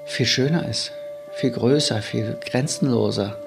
viel 0.05 0.27
schöner 0.27 0.69
ist, 0.69 0.93
viel 1.33 1.51
größer, 1.51 2.03
viel 2.03 2.39
grenzenloser. 2.45 3.39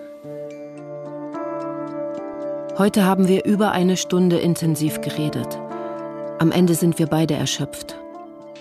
Heute 2.77 3.05
haben 3.05 3.27
wir 3.27 3.45
über 3.45 3.71
eine 3.71 3.97
Stunde 3.97 4.39
intensiv 4.39 5.01
geredet. 5.01 5.59
Am 6.39 6.51
Ende 6.51 6.73
sind 6.73 6.97
wir 6.97 7.05
beide 7.05 7.35
erschöpft. 7.35 7.97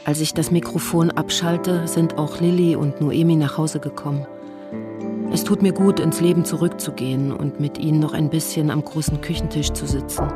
Als 0.04 0.20
ich 0.20 0.32
das 0.32 0.50
Mikrofon 0.50 1.10
abschalte, 1.10 1.86
sind 1.86 2.16
auch 2.16 2.40
Lilly 2.40 2.74
und 2.74 3.00
Noemi 3.00 3.36
nach 3.36 3.58
Hause 3.58 3.80
gekommen. 3.80 4.26
Es 5.32 5.44
tut 5.44 5.62
mir 5.62 5.72
gut, 5.72 6.00
ins 6.00 6.20
Leben 6.20 6.44
zurückzugehen 6.44 7.32
und 7.32 7.60
mit 7.60 7.78
ihnen 7.78 8.00
noch 8.00 8.14
ein 8.14 8.30
bisschen 8.30 8.70
am 8.70 8.82
großen 8.82 9.20
Küchentisch 9.20 9.70
zu 9.70 9.86
sitzen. 9.86 10.26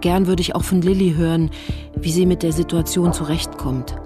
Gern 0.00 0.26
würde 0.26 0.42
ich 0.42 0.54
auch 0.54 0.64
von 0.64 0.82
Lilly 0.82 1.14
hören, 1.16 1.50
wie 1.96 2.12
sie 2.12 2.26
mit 2.26 2.42
der 2.42 2.52
Situation 2.52 3.12
zurechtkommt. 3.12 3.96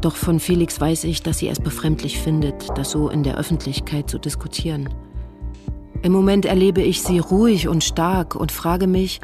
Doch 0.00 0.16
von 0.16 0.40
Felix 0.40 0.80
weiß 0.80 1.04
ich, 1.04 1.22
dass 1.22 1.38
sie 1.38 1.48
es 1.48 1.60
befremdlich 1.60 2.18
findet, 2.18 2.68
das 2.76 2.90
so 2.90 3.08
in 3.08 3.22
der 3.22 3.36
Öffentlichkeit 3.36 4.10
zu 4.10 4.18
diskutieren. 4.18 4.88
Im 6.02 6.12
Moment 6.12 6.46
erlebe 6.46 6.82
ich 6.82 7.02
sie 7.02 7.18
ruhig 7.18 7.68
und 7.68 7.84
stark 7.84 8.34
und 8.34 8.52
frage 8.52 8.86
mich, 8.86 9.20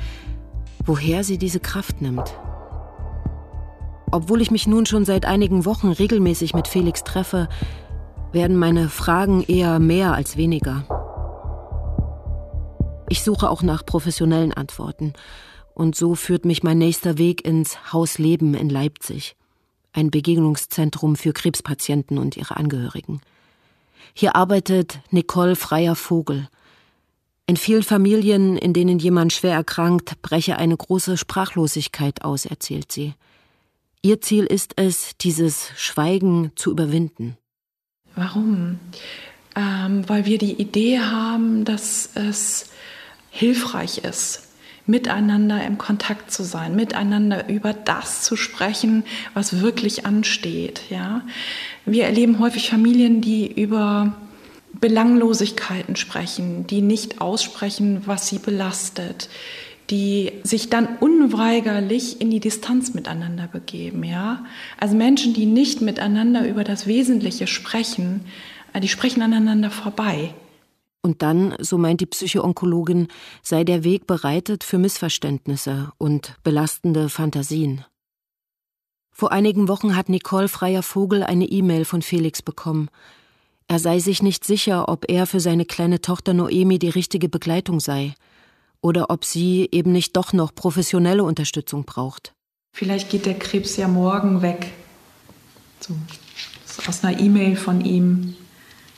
woher 0.85 1.25
sie 1.25 1.38
diese 1.38 1.61
Kraft 1.61 2.01
nimmt. 2.03 2.35
Obwohl 4.11 4.40
ich 4.40 4.51
mich 4.51 4.67
nun 4.67 4.87
schon 4.87 5.05
seit 5.05 5.25
einigen 5.25 5.64
Wochen 5.64 5.88
regelmäßig 5.88 6.55
mit 6.55 6.69
Felix 6.69 7.05
treffe, 7.05 7.49
werden 8.33 8.57
meine 8.57 8.88
Fragen 8.88 9.43
eher 9.43 9.79
mehr 9.79 10.14
als 10.14 10.37
weniger. 10.37 10.85
Ich 13.09 13.23
suche 13.23 13.49
auch 13.49 13.62
nach 13.62 13.85
professionellen 13.85 14.53
Antworten. 14.53 15.12
Und 15.75 15.97
so 15.97 16.14
führt 16.14 16.45
mich 16.45 16.62
mein 16.62 16.79
nächster 16.79 17.19
Weg 17.19 17.45
ins 17.45 17.93
Haus 17.93 18.19
Leben 18.19 18.55
in 18.55 18.69
Leipzig, 18.69 19.35
ein 19.93 20.11
Begegnungszentrum 20.11 21.17
für 21.17 21.33
Krebspatienten 21.33 22.19
und 22.19 22.37
ihre 22.37 22.57
Angehörigen. 22.57 23.21
Hier 24.14 24.37
arbeitet 24.37 25.01
Nicole 25.11 25.57
Freier 25.57 25.97
Vogel, 25.97 26.49
in 27.47 27.59
vielen 27.59 27.83
Familien, 27.83 28.57
in 28.57 28.73
denen 28.73 28.99
jemand 28.99 29.35
schwer 29.35 29.53
erkrankt, 29.53 30.23
breche 30.23 30.57
eine 30.57 30.75
große 30.75 31.19
Sprachlosigkeit 31.19 32.25
aus, 32.25 32.47
erzählt 32.47 32.90
sie. 32.90 33.12
Ihr 34.05 34.21
Ziel 34.21 34.45
ist 34.45 34.75
es, 34.77 35.17
dieses 35.17 35.71
Schweigen 35.77 36.53
zu 36.57 36.71
überwinden. 36.71 37.38
Warum? 38.14 38.79
Ähm, 39.57 40.07
weil 40.07 40.27
wir 40.27 40.37
die 40.37 40.61
Idee 40.61 40.99
haben, 40.99 41.64
dass 41.64 42.11
es 42.14 42.67
hilfreich 43.31 44.05
ist, 44.05 44.43
miteinander 44.85 45.64
im 45.64 45.79
Kontakt 45.79 46.31
zu 46.31 46.43
sein, 46.45 46.77
miteinander 46.77 47.49
über 47.49 47.73
das 47.73 48.21
zu 48.21 48.37
sprechen, 48.37 49.05
was 49.33 49.62
wirklich 49.62 50.05
ansteht. 50.05 50.83
Ja? 50.90 51.23
Wir 51.87 52.05
erleben 52.05 52.40
häufig 52.40 52.69
Familien, 52.69 53.23
die 53.23 53.51
über 53.51 54.14
Belanglosigkeiten 54.75 55.97
sprechen, 55.97 56.67
die 56.67 56.83
nicht 56.83 57.23
aussprechen, 57.23 58.03
was 58.05 58.29
sie 58.29 58.38
belastet, 58.38 59.31
die 59.90 60.33
sich 60.42 60.70
dann 60.70 60.97
unweigerlich 60.99 62.20
in 62.20 62.31
die 62.31 62.40
Distanz 62.40 62.94
miteinander 62.94 63.49
begeben, 63.49 64.05
ja? 64.05 64.44
Also 64.81 64.97
Menschen, 64.97 65.35
die 65.35 65.47
nicht 65.47 65.81
miteinander 65.81 66.49
über 66.49 66.64
das 66.64 66.87
Wesentliche 66.87 67.47
sprechen, 67.47 68.25
äh, 68.73 68.81
die 68.81 68.88
sprechen 68.88 69.23
aneinander 69.23 69.70
vorbei. 69.70 70.35
Und 71.03 71.20
dann, 71.20 71.55
so 71.59 71.77
meint 71.77 72.01
die 72.01 72.07
Psychoonkologin, 72.07 73.09
sei 73.42 73.62
der 73.64 73.85
Weg 73.85 74.07
bereitet 74.07 74.64
für 74.64 74.79
Missverständnisse 74.79 75.92
und 75.99 76.37
belastende 76.42 77.11
Fantasien. 77.11 77.85
Vor 79.12 79.31
einigen 79.31 79.68
Wochen 79.68 79.97
hat 79.97 80.09
Nicole 80.09 80.49
Freier 80.49 80.83
Vogel 80.83 81.23
eine 81.23 81.44
E-Mail 81.44 81.85
von 81.85 82.01
Felix 82.01 82.40
bekommen. 82.40 82.88
Er 83.68 83.79
sei 83.79 83.99
sich 83.99 84.23
nicht 84.23 84.44
sicher, 84.44 84.88
ob 84.88 85.11
er 85.11 85.27
für 85.27 85.40
seine 85.40 85.66
kleine 85.66 86.01
Tochter 86.01 86.33
Noemi 86.33 86.79
die 86.79 86.88
richtige 86.88 87.29
Begleitung 87.29 87.81
sei 87.81 88.14
oder 88.85 89.09
ob 89.09 89.25
sie 89.25 89.66
eben 89.73 89.92
nicht 89.92 90.14
doch 90.14 90.35
noch 90.35 90.55
professionelle 90.55 91.25
Unterstützung 91.25 91.85
braucht. 91.85 92.35
Vielleicht 92.77 93.09
geht 93.09 93.25
der 93.25 93.38
Krebs 93.38 93.79
ja 93.79 93.88
morgen 93.88 94.42
weg. 94.42 94.73
So, 95.81 95.94
aus 96.87 97.03
einer 97.03 97.18
E-Mail 97.18 97.57
von 97.57 97.83
ihm. 97.83 98.37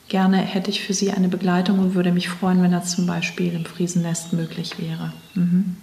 Gerne 0.09 0.38
hätte 0.38 0.70
ich 0.70 0.83
für 0.83 0.92
Sie 0.92 1.12
eine 1.12 1.29
Begleitung 1.29 1.79
und 1.79 1.94
würde 1.94 2.11
mich 2.11 2.29
freuen, 2.29 2.62
wenn 2.62 2.72
das 2.72 2.96
zum 2.96 3.07
Beispiel 3.07 3.53
im 3.55 3.64
Friesennest 3.64 4.33
möglich 4.33 4.77
wäre. 4.79 5.12
Mhm. 5.35 5.77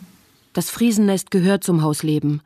Das 0.51 0.69
Friesennest 0.69 1.31
gehört 1.31 1.63
zum 1.63 1.81
Hausleben. 1.81 2.41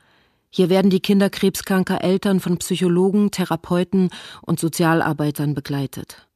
Hier 0.50 0.70
werden 0.70 0.92
die 0.92 1.00
Kinder 1.00 1.30
krebskranker 1.32 2.04
Eltern 2.04 2.40
von 2.40 2.58
Psychologen, 2.58 3.32
Therapeuten 3.32 4.10
und 4.42 4.60
Sozialarbeitern 4.60 5.56
begleitet. 5.56 6.27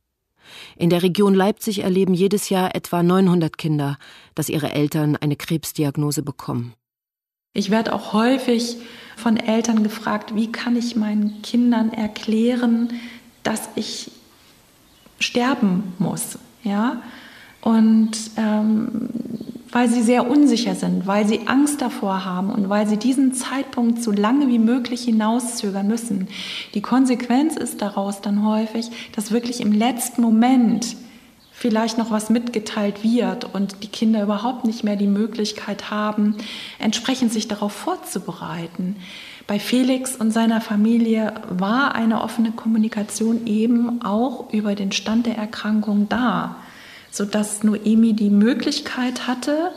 In 0.75 0.89
der 0.89 1.03
Region 1.03 1.33
Leipzig 1.33 1.79
erleben 1.83 2.13
jedes 2.13 2.49
Jahr 2.49 2.75
etwa 2.75 3.03
900 3.03 3.57
Kinder, 3.57 3.97
dass 4.35 4.49
ihre 4.49 4.71
Eltern 4.71 5.15
eine 5.15 5.35
Krebsdiagnose 5.35 6.23
bekommen. 6.23 6.73
Ich 7.53 7.69
werde 7.69 7.93
auch 7.93 8.13
häufig 8.13 8.77
von 9.17 9.35
Eltern 9.37 9.83
gefragt, 9.83 10.35
wie 10.35 10.51
kann 10.51 10.75
ich 10.75 10.95
meinen 10.95 11.41
Kindern 11.41 11.91
erklären, 11.91 12.93
dass 13.43 13.69
ich 13.75 14.11
sterben 15.19 15.93
muss, 15.99 16.37
ja? 16.63 17.01
Und 17.61 18.17
ähm, 18.37 19.09
weil 19.71 19.89
sie 19.89 20.01
sehr 20.01 20.29
unsicher 20.29 20.75
sind, 20.75 21.07
weil 21.07 21.25
sie 21.27 21.47
Angst 21.47 21.81
davor 21.81 22.25
haben 22.25 22.49
und 22.49 22.69
weil 22.69 22.87
sie 22.87 22.97
diesen 22.97 23.33
Zeitpunkt 23.33 24.03
so 24.03 24.11
lange 24.11 24.47
wie 24.47 24.59
möglich 24.59 25.03
hinauszögern 25.03 25.87
müssen. 25.87 26.27
Die 26.73 26.81
Konsequenz 26.81 27.55
ist 27.55 27.81
daraus 27.81 28.21
dann 28.21 28.45
häufig, 28.45 28.89
dass 29.15 29.31
wirklich 29.31 29.61
im 29.61 29.71
letzten 29.71 30.21
Moment 30.21 30.95
vielleicht 31.61 31.99
noch 31.99 32.09
was 32.09 32.31
mitgeteilt 32.31 33.03
wird 33.03 33.53
und 33.53 33.83
die 33.83 33.87
Kinder 33.87 34.23
überhaupt 34.23 34.65
nicht 34.65 34.83
mehr 34.83 34.95
die 34.95 35.07
Möglichkeit 35.07 35.91
haben, 35.91 36.35
entsprechend 36.79 37.31
sich 37.31 37.47
darauf 37.47 37.71
vorzubereiten. 37.71 38.95
Bei 39.45 39.59
Felix 39.59 40.15
und 40.15 40.31
seiner 40.31 40.59
Familie 40.59 41.33
war 41.49 41.93
eine 41.93 42.21
offene 42.21 42.51
Kommunikation 42.51 43.45
eben 43.45 44.01
auch 44.01 44.51
über 44.51 44.75
den 44.75 44.91
Stand 44.91 45.27
der 45.27 45.37
Erkrankung 45.37 46.09
da 46.09 46.55
sodass 47.11 47.63
Noemi 47.63 48.13
die 48.13 48.29
Möglichkeit 48.29 49.27
hatte, 49.27 49.71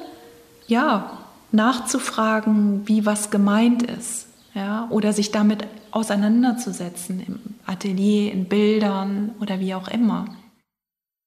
ja, 0.67 1.19
nachzufragen, 1.53 2.83
wie 2.87 3.05
was 3.05 3.31
gemeint 3.31 3.83
ist, 3.83 4.27
ja, 4.55 4.89
oder 4.91 5.13
sich 5.13 5.31
damit 5.31 5.67
auseinanderzusetzen 5.91 7.23
im 7.27 7.39
Atelier, 7.67 8.33
in 8.33 8.47
Bildern 8.47 9.35
oder 9.41 9.61
wie 9.61 9.75
auch 9.75 9.89
immer. 9.89 10.27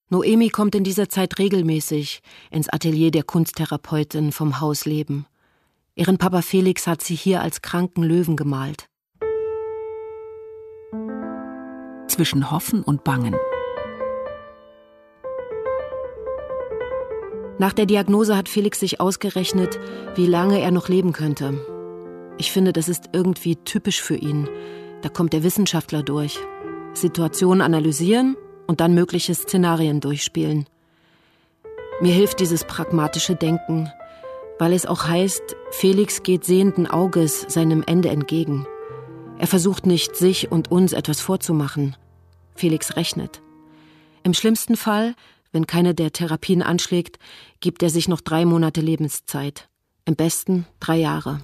Noemi 0.10 0.50
kommt 0.50 0.74
in 0.76 0.86
dieser 0.86 1.10
Zeit 1.10 1.38
regelmäßig 1.38 2.22
ins 2.50 2.70
Atelier 2.70 3.12
der 3.12 3.24
Kunsttherapeutin 3.24 4.32
vom 4.32 4.62
Haus 4.62 4.86
Leben. 4.86 5.26
Ihren 5.96 6.18
Papa 6.18 6.42
Felix 6.42 6.88
hat 6.88 7.02
sie 7.02 7.16
hier 7.16 7.42
als 7.42 7.62
kranken 7.62 8.04
Löwen 8.04 8.38
gemalt. 8.38 8.88
Zwischen 12.08 12.52
Hoffen 12.52 12.84
und 12.84 13.04
Bangen. 13.04 13.36
Nach 17.60 17.74
der 17.74 17.88
Diagnose 17.88 18.38
hat 18.38 18.50
Felix 18.50 18.80
sich 18.80 19.00
ausgerechnet, 19.02 19.80
wie 20.16 20.28
lange 20.28 20.60
er 20.62 20.72
noch 20.72 20.90
leben 20.90 21.12
könnte. 21.12 21.60
Ich 22.38 22.52
finde, 22.52 22.72
das 22.72 22.88
ist 22.88 23.10
irgendwie 23.14 23.56
typisch 23.56 24.02
für 24.02 24.16
ihn. 24.16 24.48
Da 25.02 25.10
kommt 25.10 25.34
der 25.34 25.44
Wissenschaftler 25.44 26.04
durch. 26.04 26.38
Situationen 26.94 27.62
analysieren 27.62 28.36
und 28.68 28.80
dann 28.80 28.94
mögliche 28.94 29.34
Szenarien 29.34 30.02
durchspielen. 30.02 30.68
Mir 32.00 32.14
hilft 32.14 32.40
dieses 32.40 32.64
pragmatische 32.64 33.36
Denken, 33.36 33.92
weil 34.60 34.74
es 34.74 34.86
auch 34.86 35.08
heißt, 35.08 35.56
Felix 35.72 36.22
geht 36.22 36.46
sehenden 36.46 36.86
Auges 36.86 37.42
seinem 37.48 37.84
Ende 37.86 38.10
entgegen. 38.10 38.68
Er 39.40 39.48
versucht 39.48 39.88
nicht, 39.88 40.16
sich 40.16 40.52
und 40.52 40.72
uns 40.72 40.94
etwas 40.94 41.22
vorzumachen. 41.22 41.96
Felix 42.54 42.96
rechnet. 42.96 43.42
Im 44.24 44.34
schlimmsten 44.34 44.76
Fall 44.76 45.16
wenn 45.52 45.68
keine 45.68 45.94
der 45.94 46.12
Therapien 46.12 46.62
anschlägt, 46.62 47.20
gibt 47.60 47.84
er 47.84 47.90
sich 47.90 48.08
noch 48.08 48.22
drei 48.22 48.46
Monate 48.46 48.82
Lebenszeit. 48.82 49.70
Im 50.06 50.16
besten 50.16 50.66
drei 50.80 50.98
Jahre. 50.98 51.40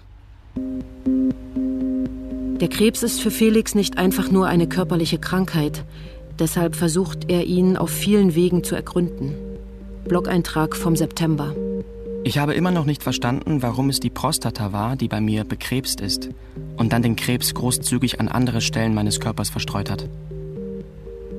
Der 2.61 2.69
Krebs 2.69 3.03
ist 3.03 3.21
für 3.21 3.31
Felix 3.31 3.75
nicht 3.75 3.97
einfach 3.97 4.31
nur 4.31 4.47
eine 4.47 4.67
körperliche 4.67 5.17
Krankheit. 5.17 5.83
Deshalb 6.39 6.75
versucht 6.75 7.29
er 7.29 7.45
ihn 7.45 7.77
auf 7.77 7.89
vielen 7.89 8.35
Wegen 8.35 8.63
zu 8.63 8.75
ergründen. 8.75 9.35
Blog-Eintrag 10.05 10.75
vom 10.75 10.95
September. 10.95 11.55
Ich 12.25 12.37
habe 12.37 12.53
immer 12.53 12.71
noch 12.71 12.85
nicht 12.85 13.03
verstanden, 13.03 13.61
warum 13.61 13.89
es 13.89 13.99
die 13.99 14.09
Prostata 14.09 14.71
war, 14.71 14.95
die 14.95 15.09
bei 15.09 15.19
mir 15.19 15.43
bekrebst 15.43 15.99
ist 15.99 16.29
und 16.77 16.93
dann 16.93 17.01
den 17.01 17.17
Krebs 17.17 17.53
großzügig 17.53 18.21
an 18.21 18.29
andere 18.29 18.61
Stellen 18.61 18.93
meines 18.93 19.19
Körpers 19.19 19.49
verstreut 19.49 19.89
hat. 19.89 20.07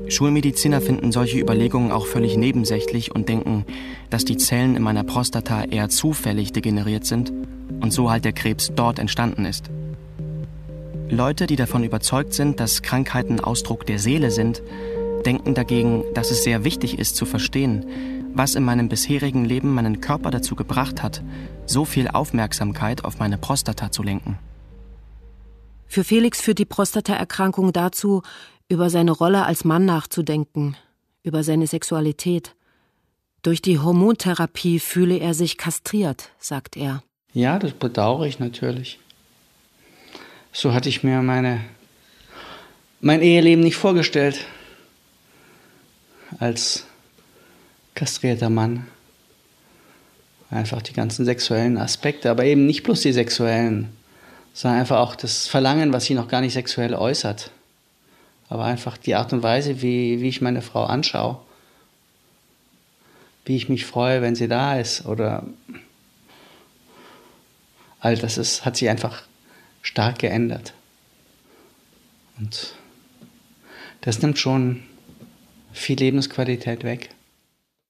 Schulmediziner 0.09 0.81
finden 0.81 1.13
solche 1.13 1.39
Überlegungen 1.39 1.91
auch 1.91 2.07
völlig 2.07 2.37
nebensächlich 2.37 3.15
und 3.15 3.29
denken, 3.29 3.65
dass 4.11 4.25
die 4.25 4.37
Zellen 4.37 4.77
in 4.77 4.83
meiner 4.83 5.05
Prostata 5.05 5.65
eher 5.65 5.89
zufällig 5.89 6.53
degeneriert 6.53 7.05
sind 7.05 7.33
und 7.81 7.93
so 7.93 8.11
halt 8.11 8.25
der 8.25 8.33
Krebs 8.33 8.73
dort 8.75 8.99
entstanden 8.99 9.45
ist. 9.45 9.71
Leute, 11.09 11.47
die 11.47 11.57
davon 11.57 11.85
überzeugt 11.85 12.35
sind, 12.35 12.61
dass 12.61 12.83
Krankheiten 12.83 13.41
Ausdruck 13.41 13.87
der 13.87 13.99
Seele 13.99 14.31
sind, 14.31 14.63
denken 15.25 15.55
dagegen, 15.55 16.05
dass 16.15 16.31
es 16.31 16.45
sehr 16.45 16.65
wichtig 16.65 16.99
ist 16.99 17.17
zu 17.17 17.25
verstehen, 17.25 17.87
was 18.35 18.55
in 18.55 18.65
meinem 18.65 18.89
bisherigen 18.89 19.45
Leben 19.45 19.75
meinen 19.75 20.01
Körper 20.01 20.31
dazu 20.31 20.57
gebracht 20.57 21.03
hat, 21.03 21.23
so 21.67 21.85
viel 21.85 22.09
Aufmerksamkeit 22.09 23.05
auf 23.05 23.19
meine 23.19 23.39
Prostata 23.39 23.91
zu 23.91 24.03
lenken. 24.03 24.39
Für 25.87 26.03
Felix 26.03 26.41
führt 26.41 26.59
die 26.59 26.65
Prostataerkrankung 26.65 27.73
dazu, 27.73 28.23
über 28.69 28.91
seine 28.91 29.13
Rolle 29.13 29.45
als 29.45 29.65
Mann 29.65 29.85
nachzudenken, 29.85 30.77
über 31.23 31.43
seine 31.43 31.67
Sexualität. 31.67 32.55
Durch 33.43 33.61
die 33.61 33.79
Hormontherapie 33.79 34.79
fühle 34.79 35.19
er 35.19 35.35
sich 35.35 35.59
kastriert, 35.59 36.31
sagt 36.39 36.77
er. 36.77 37.03
Ja, 37.33 37.59
das 37.59 37.73
bedauere 37.73 38.27
ich 38.27 38.39
natürlich. 38.39 38.99
So 40.53 40.73
hatte 40.73 40.89
ich 40.89 41.03
mir 41.03 41.21
meine, 41.21 41.61
mein 43.01 43.21
Eheleben 43.21 43.63
nicht 43.63 43.77
vorgestellt. 43.77 44.47
Als 46.39 46.87
kastrierter 47.95 48.51
Mann. 48.51 48.87
Einfach 50.51 50.83
die 50.83 50.93
ganzen 50.93 51.25
sexuellen 51.25 51.77
Aspekte, 51.77 52.31
aber 52.31 52.45
eben 52.45 52.67
nicht 52.67 52.83
bloß 52.83 53.01
die 53.01 53.13
sexuellen, 53.13 53.91
sondern 54.53 54.81
einfach 54.81 54.99
auch 54.99 55.17
das 55.17 55.49
Verlangen, 55.49 55.93
was 55.93 56.05
sie 56.05 56.15
noch 56.15 56.29
gar 56.29 56.41
nicht 56.41 56.53
sexuell 56.53 56.95
äußert. 56.95 57.51
Aber 58.49 58.65
einfach 58.65 58.97
die 58.97 59.15
Art 59.15 59.33
und 59.33 59.43
Weise, 59.43 59.83
wie, 59.83 60.21
wie 60.21 60.29
ich 60.29 60.41
meine 60.41 60.63
Frau 60.63 60.85
anschaue. 60.85 61.41
Wie 63.45 63.57
ich 63.57 63.69
mich 63.69 63.87
freue, 63.87 64.23
wenn 64.23 64.35
sie 64.35 64.49
da 64.49 64.79
ist. 64.79 65.07
Oder 65.07 65.45
all 68.01 68.17
das 68.17 68.39
ist, 68.39 68.65
hat 68.65 68.77
sich 68.77 68.89
einfach 68.89 69.23
stark 69.83 70.19
geändert. 70.19 70.75
Und 72.39 72.75
das 74.01 74.21
nimmt 74.21 74.39
schon 74.39 74.83
viel 75.73 75.99
Lebensqualität 75.99 76.85
weg. 76.85 77.11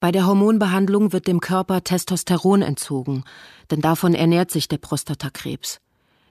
Bei 0.00 0.12
der 0.12 0.26
Hormonbehandlung 0.26 1.12
wird 1.12 1.26
dem 1.26 1.40
Körper 1.40 1.82
Testosteron 1.82 2.62
entzogen, 2.62 3.24
denn 3.70 3.80
davon 3.80 4.14
ernährt 4.14 4.50
sich 4.50 4.68
der 4.68 4.78
Prostatakrebs. 4.78 5.80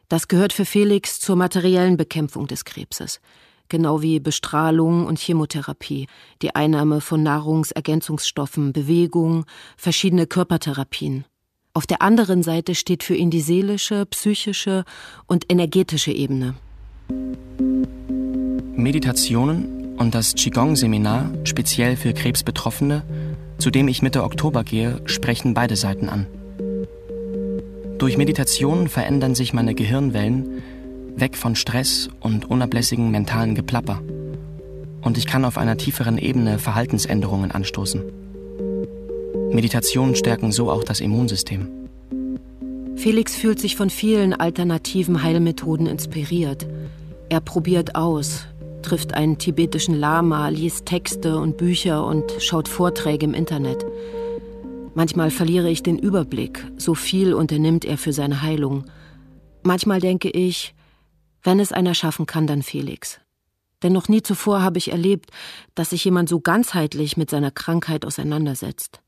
Das 0.09 0.27
gehört 0.27 0.53
für 0.53 0.65
Felix 0.65 1.19
zur 1.19 1.35
materiellen 1.35 1.97
Bekämpfung 1.97 2.45
des 2.45 2.65
Krebses, 2.65 3.19
genau 3.69 4.01
wie 4.01 4.19
Bestrahlung 4.19 5.05
und 5.05 5.19
Chemotherapie, 5.19 6.07
die 6.41 6.55
Einnahme 6.55 7.01
von 7.01 7.23
Nahrungsergänzungsstoffen, 7.23 8.73
Bewegung, 8.73 9.45
verschiedene 9.77 10.27
Körpertherapien. 10.27 11.25
Auf 11.73 11.87
der 11.87 12.01
anderen 12.01 12.43
Seite 12.43 12.75
steht 12.75 13.03
für 13.03 13.15
ihn 13.15 13.31
die 13.31 13.41
seelische, 13.41 14.05
psychische 14.05 14.83
und 15.25 15.51
energetische 15.51 16.11
Ebene. 16.11 16.53
Meditationen 18.75 19.95
und 19.97 20.13
das 20.13 20.35
Qigong-Seminar, 20.35 21.31
speziell 21.45 21.95
für 21.95 22.13
Krebsbetroffene, 22.13 23.03
zu 23.57 23.71
dem 23.71 23.87
ich 23.87 24.01
Mitte 24.01 24.23
Oktober 24.23 24.63
gehe, 24.63 25.01
sprechen 25.05 25.53
beide 25.53 25.75
Seiten 25.75 26.09
an. 26.09 26.27
Durch 27.97 28.17
Meditation 28.17 28.87
verändern 28.89 29.33
sich 29.33 29.53
meine 29.53 29.75
Gehirnwellen 29.75 30.61
weg 31.15 31.37
von 31.37 31.55
Stress 31.55 32.09
und 32.19 32.49
unablässigen 32.49 33.11
mentalen 33.11 33.55
Geplapper. 33.55 34.01
Und 35.01 35.17
ich 35.17 35.27
kann 35.27 35.45
auf 35.45 35.57
einer 35.57 35.77
tieferen 35.77 36.17
Ebene 36.17 36.59
Verhaltensänderungen 36.59 37.51
anstoßen. 37.51 38.01
Meditationen 39.51 40.15
stärken 40.15 40.51
so 40.51 40.71
auch 40.71 40.83
das 40.83 40.99
Immunsystem. 40.99 41.67
Felix 42.95 43.35
fühlt 43.35 43.59
sich 43.59 43.75
von 43.75 43.89
vielen 43.89 44.33
alternativen 44.33 45.23
Heilmethoden 45.23 45.87
inspiriert. 45.87 46.67
Er 47.29 47.41
probiert 47.41 47.95
aus, 47.95 48.45
trifft 48.81 49.13
einen 49.13 49.37
tibetischen 49.37 49.99
Lama, 49.99 50.47
liest 50.49 50.85
Texte 50.85 51.37
und 51.37 51.57
Bücher 51.57 52.05
und 52.05 52.31
schaut 52.39 52.67
Vorträge 52.67 53.25
im 53.25 53.33
Internet. 53.33 53.85
Manchmal 54.95 55.31
verliere 55.31 55.69
ich 55.69 55.83
den 55.83 55.97
Überblick, 55.97 56.65
so 56.77 56.93
viel 56.93 57.33
unternimmt 57.33 57.83
er 57.83 57.97
für 57.97 58.13
seine 58.13 58.41
Heilung. 58.41 58.85
Manchmal 59.63 59.99
denke 59.99 60.29
ich, 60.29 60.75
wenn 61.43 61.59
es 61.59 61.71
einer 61.71 61.93
schaffen 61.93 62.25
kann, 62.25 62.47
dann 62.47 62.63
Felix. 62.63 63.19
Denn 63.83 63.93
noch 63.93 64.07
nie 64.07 64.23
zuvor 64.23 64.61
habe 64.61 64.77
ich 64.77 64.91
erlebt, 64.91 65.29
dass 65.75 65.89
sich 65.89 66.05
jemand 66.05 66.29
so 66.29 66.39
ganzheitlich 66.39 67.17
mit 67.17 67.29
seiner 67.29 67.51
Krankheit 67.51 68.05
auseinandersetzt. 68.05 69.01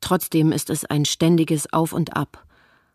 Trotzdem 0.00 0.52
ist 0.52 0.70
es 0.70 0.86
ein 0.86 1.04
ständiges 1.04 1.70
Auf 1.72 1.92
und 1.92 2.16
Ab. 2.16 2.46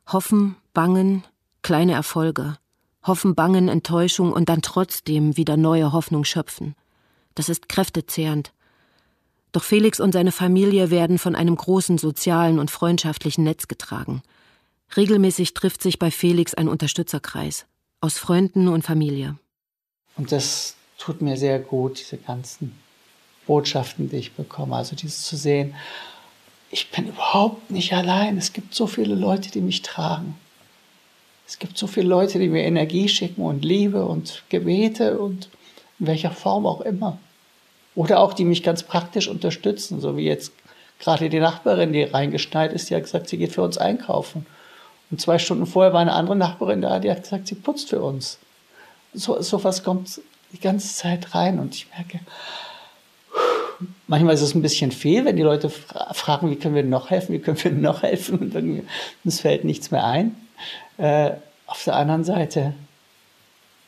Hoffen, 0.08 0.56
Bangen, 0.74 1.24
kleine 1.62 1.94
Erfolge. 1.94 2.58
Hoffen, 3.04 3.36
Bangen, 3.36 3.68
Enttäuschung 3.68 4.34
und 4.34 4.50
dann 4.50 4.64
trotzdem 4.64 5.38
wieder 5.38 5.58
neue 5.58 5.94
Hoffnung 5.94 6.24
schöpfen. 6.24 6.76
Das 7.36 7.50
ist 7.50 7.70
kräftezehrend. 7.70 8.52
Doch 9.52 9.64
Felix 9.64 10.00
und 10.00 10.12
seine 10.12 10.32
Familie 10.32 10.90
werden 10.90 11.20
von 11.20 11.36
einem 11.36 11.56
großen 11.56 12.00
sozialen 12.00 12.58
und 12.58 12.72
freundschaftlichen 12.72 13.44
Netz 13.44 13.68
getragen. 13.68 14.24
Regelmäßig 14.98 15.54
trifft 15.54 15.84
sich 15.84 16.00
bei 16.00 16.10
Felix 16.10 16.56
ein 16.56 16.68
Unterstützerkreis 16.68 17.68
aus 18.02 18.18
Freunden 18.18 18.68
und 18.68 18.84
Familie. 18.84 19.38
Und 20.18 20.32
das 20.32 20.76
tut 20.98 21.22
mir 21.22 21.38
sehr 21.38 21.60
gut, 21.60 22.00
diese 22.00 22.18
ganzen 22.18 22.78
Botschaften, 23.48 24.10
die 24.10 24.18
ich 24.18 24.34
bekomme. 24.34 24.76
Also 24.76 24.96
dieses 24.96 25.24
zu 25.24 25.36
sehen, 25.36 25.76
ich 26.72 26.92
bin 26.92 27.08
überhaupt 27.08 27.72
nicht 27.72 27.94
allein. 27.94 28.38
Es 28.38 28.54
gibt 28.54 28.74
so 28.74 28.88
viele 28.88 29.16
Leute, 29.16 29.52
die 29.52 29.62
mich 29.62 29.82
tragen. 29.82 30.36
Es 31.48 31.60
gibt 31.60 31.78
so 31.78 31.88
viele 31.88 32.08
Leute, 32.08 32.40
die 32.40 32.50
mir 32.50 32.64
Energie 32.64 33.08
schicken 33.08 33.42
und 33.42 33.64
Liebe 33.64 34.06
und 34.06 34.44
Gebete 34.50 35.20
und 35.20 35.50
in 36.00 36.08
welcher 36.08 36.32
Form 36.32 36.66
auch 36.66 36.82
immer. 36.82 37.20
Oder 37.94 38.20
auch 38.20 38.34
die 38.34 38.46
mich 38.46 38.64
ganz 38.64 38.84
praktisch 38.84 39.28
unterstützen, 39.28 40.02
so 40.02 40.18
wie 40.18 40.26
jetzt 40.26 40.52
gerade 41.00 41.30
die 41.30 41.40
Nachbarin, 41.40 41.94
die 41.94 42.04
reingeschneit 42.04 42.74
ist, 42.74 42.90
die 42.90 42.96
hat 42.96 43.04
gesagt, 43.04 43.30
sie 43.30 43.38
geht 43.38 43.54
für 43.54 43.62
uns 43.62 43.78
einkaufen. 43.78 44.46
Und 45.16 45.22
zwei 45.22 45.40
Stunden 45.40 45.66
vorher 45.66 45.94
war 45.94 46.02
eine 46.02 46.12
andere 46.12 46.36
Nachbarin 46.36 46.82
da, 46.82 47.00
die 47.00 47.10
hat 47.10 47.24
gesagt, 47.24 47.48
sie 47.48 47.56
putzt 47.56 47.88
für 47.88 48.02
uns. 48.02 48.38
So, 49.14 49.42
so 49.42 49.64
was 49.64 49.82
kommt 49.82 50.20
die 50.52 50.60
ganze 50.60 50.94
Zeit 50.94 51.34
rein 51.34 51.58
und 51.58 51.74
ich 51.74 51.88
merke, 51.96 52.20
manchmal 54.08 54.34
ist 54.34 54.42
es 54.42 54.54
ein 54.56 54.62
bisschen 54.62 54.92
fehl, 54.92 55.24
wenn 55.24 55.38
die 55.38 55.42
Leute 55.42 55.70
fragen, 55.70 56.52
wie 56.52 56.58
können 56.58 56.76
wir 56.76 56.84
noch 56.84 57.12
helfen, 57.12 57.32
wie 57.32 57.40
können 57.40 57.64
wir 57.64 57.72
noch 57.72 58.04
helfen 58.04 58.40
und 58.40 58.56
irgendwie, 58.56 58.84
fällt 59.32 59.64
nichts 59.64 59.90
mehr 59.90 60.04
ein. 60.04 60.36
Äh, 60.98 61.32
auf 61.66 61.86
der 61.86 61.96
anderen 61.96 62.26
Seite 62.26 62.74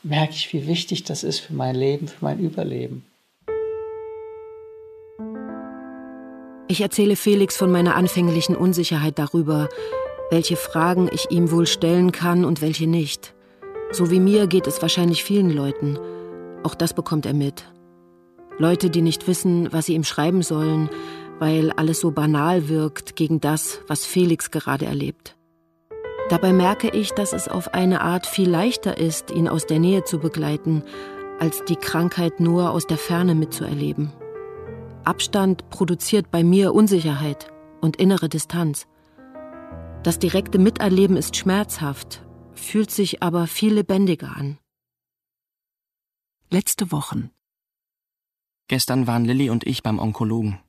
merke 0.02 0.32
ich, 0.32 0.50
wie 0.54 0.66
wichtig 0.66 1.04
das 1.04 1.24
ist 1.24 1.40
für 1.40 1.52
mein 1.52 1.74
Leben, 1.74 2.08
für 2.08 2.24
mein 2.24 2.38
Überleben. 2.38 3.04
Ich 6.68 6.80
erzähle 6.80 7.16
Felix 7.16 7.54
von 7.54 7.70
meiner 7.70 7.96
anfänglichen 7.96 8.56
Unsicherheit 8.56 9.18
darüber, 9.18 9.68
welche 10.30 10.56
Fragen 10.56 11.08
ich 11.12 11.30
ihm 11.30 11.50
wohl 11.50 11.66
stellen 11.66 12.12
kann 12.12 12.44
und 12.44 12.60
welche 12.60 12.86
nicht. 12.86 13.34
So 13.90 14.10
wie 14.10 14.20
mir 14.20 14.46
geht 14.46 14.66
es 14.66 14.82
wahrscheinlich 14.82 15.24
vielen 15.24 15.50
Leuten. 15.50 15.98
Auch 16.62 16.74
das 16.74 16.92
bekommt 16.92 17.24
er 17.26 17.34
mit. 17.34 17.64
Leute, 18.58 18.90
die 18.90 19.02
nicht 19.02 19.28
wissen, 19.28 19.72
was 19.72 19.86
sie 19.86 19.94
ihm 19.94 20.04
schreiben 20.04 20.42
sollen, 20.42 20.90
weil 21.38 21.70
alles 21.72 22.00
so 22.00 22.10
banal 22.10 22.68
wirkt 22.68 23.16
gegen 23.16 23.40
das, 23.40 23.80
was 23.86 24.04
Felix 24.04 24.50
gerade 24.50 24.86
erlebt. 24.86 25.36
Dabei 26.28 26.52
merke 26.52 26.90
ich, 26.90 27.12
dass 27.12 27.32
es 27.32 27.48
auf 27.48 27.72
eine 27.72 28.02
Art 28.02 28.26
viel 28.26 28.50
leichter 28.50 28.98
ist, 28.98 29.30
ihn 29.30 29.48
aus 29.48 29.64
der 29.64 29.78
Nähe 29.78 30.04
zu 30.04 30.18
begleiten, 30.18 30.82
als 31.38 31.64
die 31.64 31.76
Krankheit 31.76 32.40
nur 32.40 32.70
aus 32.72 32.86
der 32.86 32.98
Ferne 32.98 33.34
mitzuerleben. 33.34 34.12
Abstand 35.04 35.70
produziert 35.70 36.30
bei 36.30 36.44
mir 36.44 36.74
Unsicherheit 36.74 37.46
und 37.80 37.96
innere 37.96 38.28
Distanz. 38.28 38.86
Das 40.04 40.20
direkte 40.20 40.58
Miterleben 40.58 41.16
ist 41.16 41.36
schmerzhaft, 41.36 42.24
fühlt 42.54 42.90
sich 42.90 43.22
aber 43.22 43.48
viel 43.48 43.74
lebendiger 43.74 44.36
an. 44.36 44.58
Letzte 46.50 46.92
Wochen. 46.92 47.30
Gestern 48.68 49.06
waren 49.08 49.24
Lilly 49.24 49.50
und 49.50 49.66
ich 49.66 49.82
beim 49.82 49.98
Onkologen. 49.98 50.60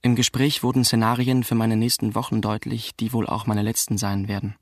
Im 0.00 0.14
Gespräch 0.14 0.62
wurden 0.62 0.84
Szenarien 0.84 1.42
für 1.42 1.56
meine 1.56 1.76
nächsten 1.76 2.14
Wochen 2.14 2.40
deutlich, 2.40 2.94
die 2.94 3.12
wohl 3.12 3.26
auch 3.26 3.46
meine 3.46 3.62
letzten 3.62 3.98
sein 3.98 4.28
werden. 4.28 4.54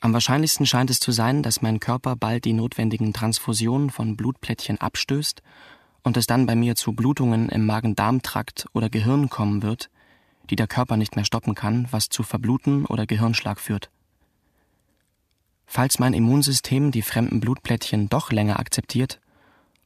Am 0.00 0.12
wahrscheinlichsten 0.12 0.66
scheint 0.66 0.90
es 0.90 0.98
zu 0.98 1.12
sein, 1.12 1.42
dass 1.42 1.62
mein 1.62 1.78
Körper 1.78 2.16
bald 2.16 2.46
die 2.46 2.52
notwendigen 2.52 3.12
Transfusionen 3.12 3.90
von 3.90 4.16
Blutplättchen 4.16 4.80
abstößt 4.80 5.42
und 6.02 6.16
es 6.16 6.26
dann 6.26 6.46
bei 6.46 6.56
mir 6.56 6.74
zu 6.74 6.94
Blutungen 6.94 7.48
im 7.48 7.64
Magen-Darm-Trakt 7.64 8.66
oder 8.72 8.90
Gehirn 8.90 9.28
kommen 9.28 9.62
wird, 9.62 9.88
die 10.50 10.56
der 10.56 10.66
Körper 10.66 10.96
nicht 10.96 11.16
mehr 11.16 11.24
stoppen 11.24 11.54
kann, 11.54 11.86
was 11.90 12.08
zu 12.08 12.22
Verbluten 12.22 12.86
oder 12.86 13.06
Gehirnschlag 13.06 13.60
führt. 13.60 13.90
Falls 15.66 15.98
mein 15.98 16.14
Immunsystem 16.14 16.92
die 16.92 17.02
fremden 17.02 17.40
Blutplättchen 17.40 18.08
doch 18.08 18.30
länger 18.30 18.58
akzeptiert, 18.60 19.20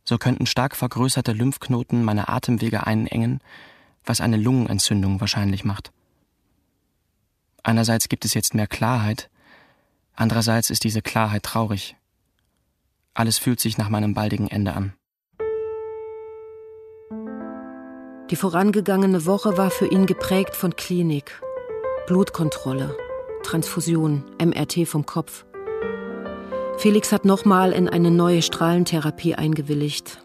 so 0.05 0.19
könnten 0.19 0.47
stark 0.47 0.77
vergrößerte 0.77 1.33
Lymphknoten 1.33 2.05
meine 2.05 2.29
Atemwege 2.29 2.87
einengen, 2.87 3.41
was 4.05 4.21
eine 4.21 4.37
Lungenentzündung 4.37 5.21
wahrscheinlich 5.21 5.65
macht. 5.65 5.93
Einerseits 7.63 8.09
gibt 8.09 8.25
es 8.25 8.35
jetzt 8.35 8.55
mehr 8.55 8.67
Klarheit, 8.67 9.31
andererseits 10.15 10.71
ist 10.71 10.85
diese 10.85 11.03
Klarheit 11.03 11.43
traurig. 11.43 11.97
Alles 13.15 13.39
fühlt 13.39 13.61
sich 13.61 13.77
nach 13.77 13.89
meinem 13.89 14.15
baldigen 14.15 14.49
Ende 14.49 14.75
an. 14.75 14.95
Die 18.31 18.37
vorangegangene 18.37 19.26
Woche 19.26 19.59
war 19.59 19.70
für 19.70 19.87
ihn 19.87 20.07
geprägt 20.07 20.55
von 20.55 20.76
Klinik, 20.76 21.43
Blutkontrolle, 22.07 22.97
Transfusion, 23.43 24.22
MRT 24.41 24.87
vom 24.87 25.05
Kopf. 25.05 25.45
Felix 26.78 27.11
hat 27.11 27.24
nochmal 27.24 27.72
in 27.72 27.89
eine 27.89 28.12
neue 28.12 28.43
Strahlentherapie 28.43 29.35
eingewilligt, 29.35 30.22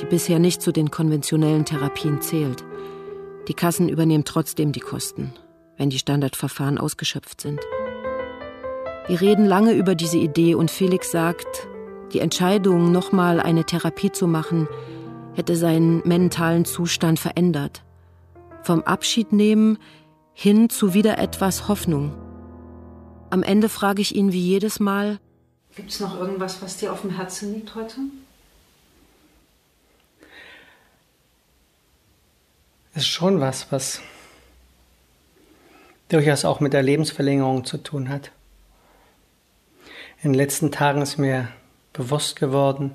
die 0.00 0.06
bisher 0.06 0.38
nicht 0.38 0.62
zu 0.62 0.72
den 0.72 0.90
konventionellen 0.90 1.66
Therapien 1.66 2.22
zählt. 2.22 2.64
Die 3.48 3.54
Kassen 3.54 3.90
übernehmen 3.90 4.24
trotzdem 4.24 4.72
die 4.72 4.80
Kosten, 4.80 5.34
wenn 5.76 5.90
die 5.90 5.98
Standardverfahren 5.98 6.78
ausgeschöpft 6.78 7.42
sind. 7.42 7.60
Wir 9.08 9.20
reden 9.20 9.44
lange 9.44 9.74
über 9.74 9.94
diese 9.94 10.16
Idee 10.16 10.54
und 10.54 10.70
Felix 10.70 11.10
sagt, 11.10 11.68
die 12.14 12.20
Entscheidung, 12.20 12.92
nochmal 12.92 13.40
eine 13.40 13.64
Therapie 13.64 14.10
zu 14.10 14.26
machen, 14.26 14.68
hätte 15.34 15.56
seinen 15.56 16.06
mentalen 16.06 16.64
Zustand 16.64 17.18
verändert. 17.18 17.82
Vom 18.62 18.82
Abschied 18.82 19.32
nehmen 19.32 19.78
hin 20.34 20.70
zu 20.70 20.94
wieder 20.94 21.18
etwas 21.18 21.68
Hoffnung. 21.68 22.14
Am 23.30 23.42
Ende 23.42 23.68
frage 23.68 24.02
ich 24.02 24.14
ihn 24.14 24.32
wie 24.32 24.40
jedes 24.40 24.78
Mal: 24.78 25.18
Gibt 25.74 25.90
es 25.90 26.00
noch 26.00 26.18
irgendwas, 26.18 26.60
was 26.62 26.76
dir 26.76 26.92
auf 26.92 27.00
dem 27.00 27.10
Herzen 27.10 27.54
liegt 27.54 27.74
heute? 27.74 27.96
Es 32.94 33.04
ist 33.04 33.08
schon 33.08 33.40
was, 33.40 33.72
was 33.72 34.02
durchaus 36.10 36.44
auch 36.44 36.60
mit 36.60 36.74
der 36.74 36.82
Lebensverlängerung 36.82 37.64
zu 37.64 37.78
tun 37.78 38.10
hat. 38.10 38.30
In 40.22 40.32
den 40.32 40.34
letzten 40.34 40.70
Tagen 40.70 41.00
ist 41.00 41.16
mir 41.16 41.48
bewusst 41.94 42.36
geworden, 42.36 42.92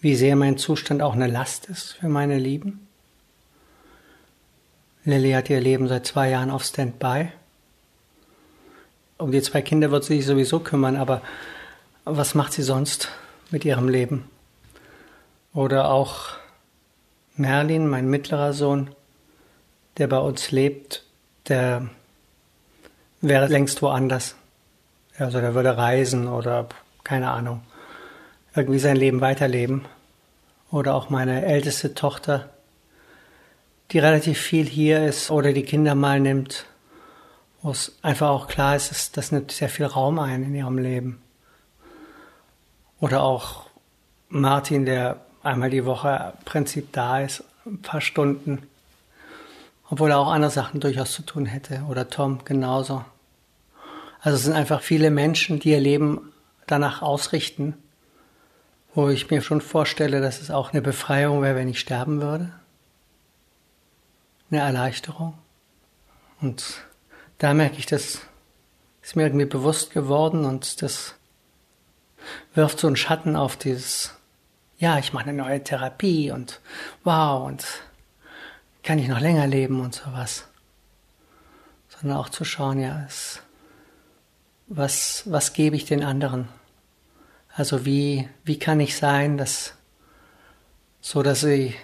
wie 0.00 0.14
sehr 0.14 0.36
mein 0.36 0.58
Zustand 0.58 1.02
auch 1.02 1.14
eine 1.14 1.26
Last 1.26 1.66
ist 1.66 1.92
für 1.92 2.08
meine 2.08 2.38
Lieben. 2.38 2.86
Lilly 5.04 5.32
hat 5.32 5.50
ihr 5.50 5.60
Leben 5.60 5.88
seit 5.88 6.06
zwei 6.06 6.30
Jahren 6.30 6.50
auf 6.50 6.64
Standby. 6.64 7.32
Um 9.18 9.32
die 9.32 9.42
zwei 9.42 9.62
Kinder 9.62 9.90
wird 9.90 10.04
sie 10.04 10.16
sich 10.16 10.26
sowieso 10.26 10.60
kümmern, 10.60 10.96
aber 10.96 11.22
was 12.04 12.34
macht 12.34 12.52
sie 12.52 12.62
sonst 12.62 13.08
mit 13.50 13.64
ihrem 13.64 13.88
Leben? 13.88 14.28
Oder 15.52 15.90
auch 15.90 16.30
Merlin, 17.36 17.86
mein 17.88 18.08
mittlerer 18.08 18.52
Sohn, 18.52 18.90
der 19.98 20.06
bei 20.06 20.18
uns 20.18 20.50
lebt, 20.50 21.04
der 21.48 21.88
wäre 23.20 23.48
längst 23.48 23.82
woanders. 23.82 24.36
Also 25.18 25.40
der 25.40 25.54
würde 25.54 25.76
reisen 25.76 26.28
oder 26.28 26.68
keine 27.04 27.30
Ahnung, 27.30 27.62
irgendwie 28.54 28.78
sein 28.78 28.96
Leben 28.96 29.20
weiterleben. 29.20 29.84
Oder 30.70 30.94
auch 30.94 31.10
meine 31.10 31.44
älteste 31.44 31.94
Tochter, 31.94 32.50
die 33.90 33.98
relativ 33.98 34.38
viel 34.38 34.66
hier 34.66 35.04
ist 35.04 35.30
oder 35.30 35.52
die 35.52 35.64
Kinder 35.64 35.94
mal 35.94 36.20
nimmt, 36.20 36.66
wo 37.62 37.70
es 37.70 37.96
einfach 38.02 38.28
auch 38.28 38.46
klar 38.46 38.76
ist, 38.76 39.16
das 39.16 39.32
nimmt 39.32 39.50
sehr 39.50 39.68
viel 39.68 39.86
Raum 39.86 40.18
ein 40.18 40.44
in 40.44 40.54
ihrem 40.54 40.78
Leben. 40.78 41.20
Oder 43.00 43.22
auch 43.22 43.66
Martin, 44.28 44.86
der 44.86 45.20
einmal 45.42 45.70
die 45.70 45.84
Woche 45.84 46.34
im 46.38 46.44
Prinzip 46.44 46.92
da 46.92 47.20
ist, 47.20 47.42
ein 47.66 47.82
paar 47.82 48.00
Stunden, 48.00 48.62
obwohl 49.90 50.10
er 50.10 50.18
auch 50.18 50.30
andere 50.30 50.50
Sachen 50.50 50.80
durchaus 50.80 51.12
zu 51.12 51.22
tun 51.22 51.46
hätte. 51.46 51.82
Oder 51.88 52.08
Tom 52.08 52.44
genauso. 52.44 53.04
Also 54.20 54.36
es 54.36 54.44
sind 54.44 54.54
einfach 54.54 54.82
viele 54.82 55.10
Menschen, 55.10 55.58
die 55.58 55.70
ihr 55.70 55.80
Leben 55.80 56.32
danach 56.66 57.02
ausrichten, 57.02 57.74
wo 58.94 59.08
ich 59.08 59.30
mir 59.30 59.42
schon 59.42 59.60
vorstelle, 59.60 60.20
dass 60.20 60.40
es 60.40 60.50
auch 60.50 60.72
eine 60.72 60.82
Befreiung 60.82 61.42
wäre, 61.42 61.56
wenn 61.56 61.68
ich 61.68 61.80
sterben 61.80 62.20
würde. 62.20 62.52
Eine 64.50 64.60
Erleichterung. 64.60 65.38
Und 66.40 66.82
da 67.38 67.54
merke 67.54 67.76
ich, 67.78 67.86
das 67.86 68.20
ist 69.02 69.16
mir 69.16 69.24
irgendwie 69.24 69.46
bewusst 69.46 69.92
geworden 69.92 70.44
und 70.44 70.82
das 70.82 71.14
wirft 72.54 72.80
so 72.80 72.86
einen 72.86 72.96
Schatten 72.96 73.36
auf 73.36 73.56
dieses, 73.56 74.14
ja, 74.78 74.98
ich 74.98 75.12
mache 75.12 75.28
eine 75.28 75.42
neue 75.42 75.62
Therapie 75.62 76.30
und 76.30 76.60
wow 77.04 77.46
und 77.46 77.64
kann 78.82 78.98
ich 78.98 79.08
noch 79.08 79.20
länger 79.20 79.46
leben 79.46 79.80
und 79.80 79.94
sowas. 79.94 80.48
Sondern 81.88 82.18
auch 82.18 82.28
zu 82.28 82.44
schauen, 82.44 82.80
ja, 82.80 83.04
es 83.06 83.42
was, 84.70 85.24
was 85.26 85.52
gebe 85.52 85.76
ich 85.76 85.84
den 85.84 86.04
anderen? 86.04 86.48
Also 87.54 87.84
wie, 87.84 88.28
wie 88.44 88.58
kann 88.58 88.80
ich 88.80 88.96
sein, 88.96 89.36
dass, 89.36 89.74
so 91.00 91.22
dass 91.22 91.40
sie 91.40 91.74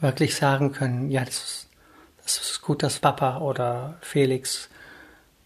wirklich 0.00 0.34
sagen 0.34 0.72
können, 0.72 1.10
ja, 1.10 1.24
das 1.24 1.36
ist, 1.36 1.68
das 2.22 2.38
ist 2.38 2.62
gut, 2.62 2.82
dass 2.82 2.98
Papa 2.98 3.38
oder 3.38 3.96
Felix 4.00 4.68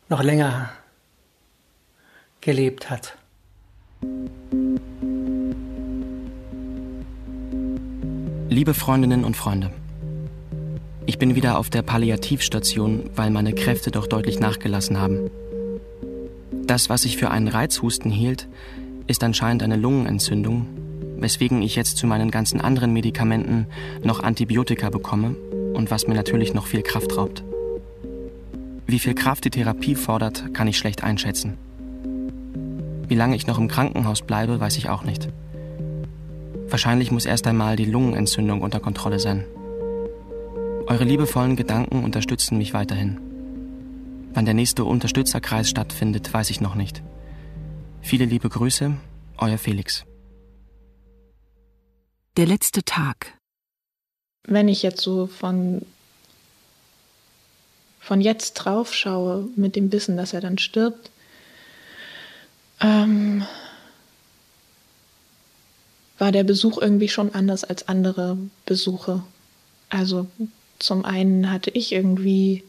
noch 0.09 0.23
länger 0.23 0.71
gelebt 2.41 2.89
hat. 2.89 3.17
Liebe 8.49 8.75
Freundinnen 8.75 9.25
und 9.25 9.37
Freunde, 9.37 9.71
ich 11.05 11.19
bin 11.19 11.35
wieder 11.35 11.59
auf 11.59 11.69
der 11.69 11.83
Palliativstation, 11.83 13.11
weil 13.15 13.31
meine 13.31 13.55
Kräfte 13.55 13.91
doch 13.91 14.07
deutlich 14.07 14.41
nachgelassen 14.41 14.99
haben. 14.99 15.31
Das, 16.69 16.91
was 16.91 17.07
ich 17.07 17.17
für 17.17 17.31
einen 17.31 17.49
Reizhusten 17.49 18.11
hielt, 18.11 18.47
ist 19.07 19.25
anscheinend 19.25 19.63
eine 19.63 19.77
Lungenentzündung, 19.77 20.67
weswegen 21.17 21.63
ich 21.63 21.75
jetzt 21.77 21.97
zu 21.97 22.07
meinen 22.07 22.31
ganzen 22.31 22.61
anderen 22.61 22.93
Medikamenten 22.93 23.67
noch 24.05 24.23
Antibiotika 24.23 24.91
bekomme 24.91 25.35
und 25.73 25.91
was 25.91 26.07
mir 26.07 26.15
natürlich 26.15 26.53
noch 26.53 26.67
viel 26.67 26.83
Kraft 26.83 27.17
raubt. 27.17 27.43
Wie 28.87 28.99
viel 28.99 29.15
Kraft 29.15 29.47
die 29.47 29.51
Therapie 29.51 29.95
fordert, 29.95 30.53
kann 30.53 30.69
ich 30.69 30.77
schlecht 30.77 31.03
einschätzen. 31.03 31.57
Wie 33.09 33.15
lange 33.15 33.35
ich 33.35 33.47
noch 33.47 33.59
im 33.59 33.69
Krankenhaus 33.69 34.21
bleibe, 34.21 34.61
weiß 34.61 34.77
ich 34.77 34.91
auch 34.91 35.05
nicht. 35.05 35.31
Wahrscheinlich 36.69 37.11
muss 37.11 37.25
erst 37.25 37.47
einmal 37.47 37.77
die 37.77 37.87
Lungenentzündung 37.87 38.61
unter 38.61 38.79
Kontrolle 38.79 39.21
sein. 39.21 39.47
Eure 40.87 41.05
liebevollen 41.05 41.57
Gedanken 41.57 42.05
unterstützen 42.05 42.59
mich 42.59 42.75
weiterhin. 42.75 43.28
Wann 44.35 44.45
der 44.45 44.55
nächste 44.55 44.85
Unterstützerkreis 44.85 45.69
stattfindet, 45.69 46.33
weiß 46.33 46.51
ich 46.51 46.61
noch 46.61 46.75
nicht. 46.75 47.03
Viele 48.01 48.25
liebe 48.25 48.49
Grüße, 48.49 48.95
euer 49.39 49.59
Felix. 49.59 50.05
Der 52.37 52.47
letzte 52.47 52.85
Tag. 52.85 53.35
Wenn 54.47 54.69
ich 54.69 54.83
jetzt 54.83 55.01
so 55.01 55.27
von, 55.27 55.83
von 57.99 58.21
jetzt 58.21 58.55
drauf 58.55 58.95
schaue, 58.95 59.49
mit 59.57 59.77
dem 59.77 59.91
Wissen, 59.93 60.17
dass 60.17 60.33
er 60.33 60.41
dann 60.41 60.59
stirbt, 60.59 61.11
ähm, 62.81 63.45
war 66.19 66.33
der 66.33 66.45
Besuch 66.45 66.81
irgendwie 66.81 67.09
schon 67.09 67.35
anders 67.35 67.65
als 67.65 67.89
andere 67.89 68.39
Besuche. 68.67 69.23
Also 69.89 70.27
zum 70.79 71.05
einen 71.05 71.51
hatte 71.51 71.71
ich 71.71 71.93
irgendwie 71.93 72.65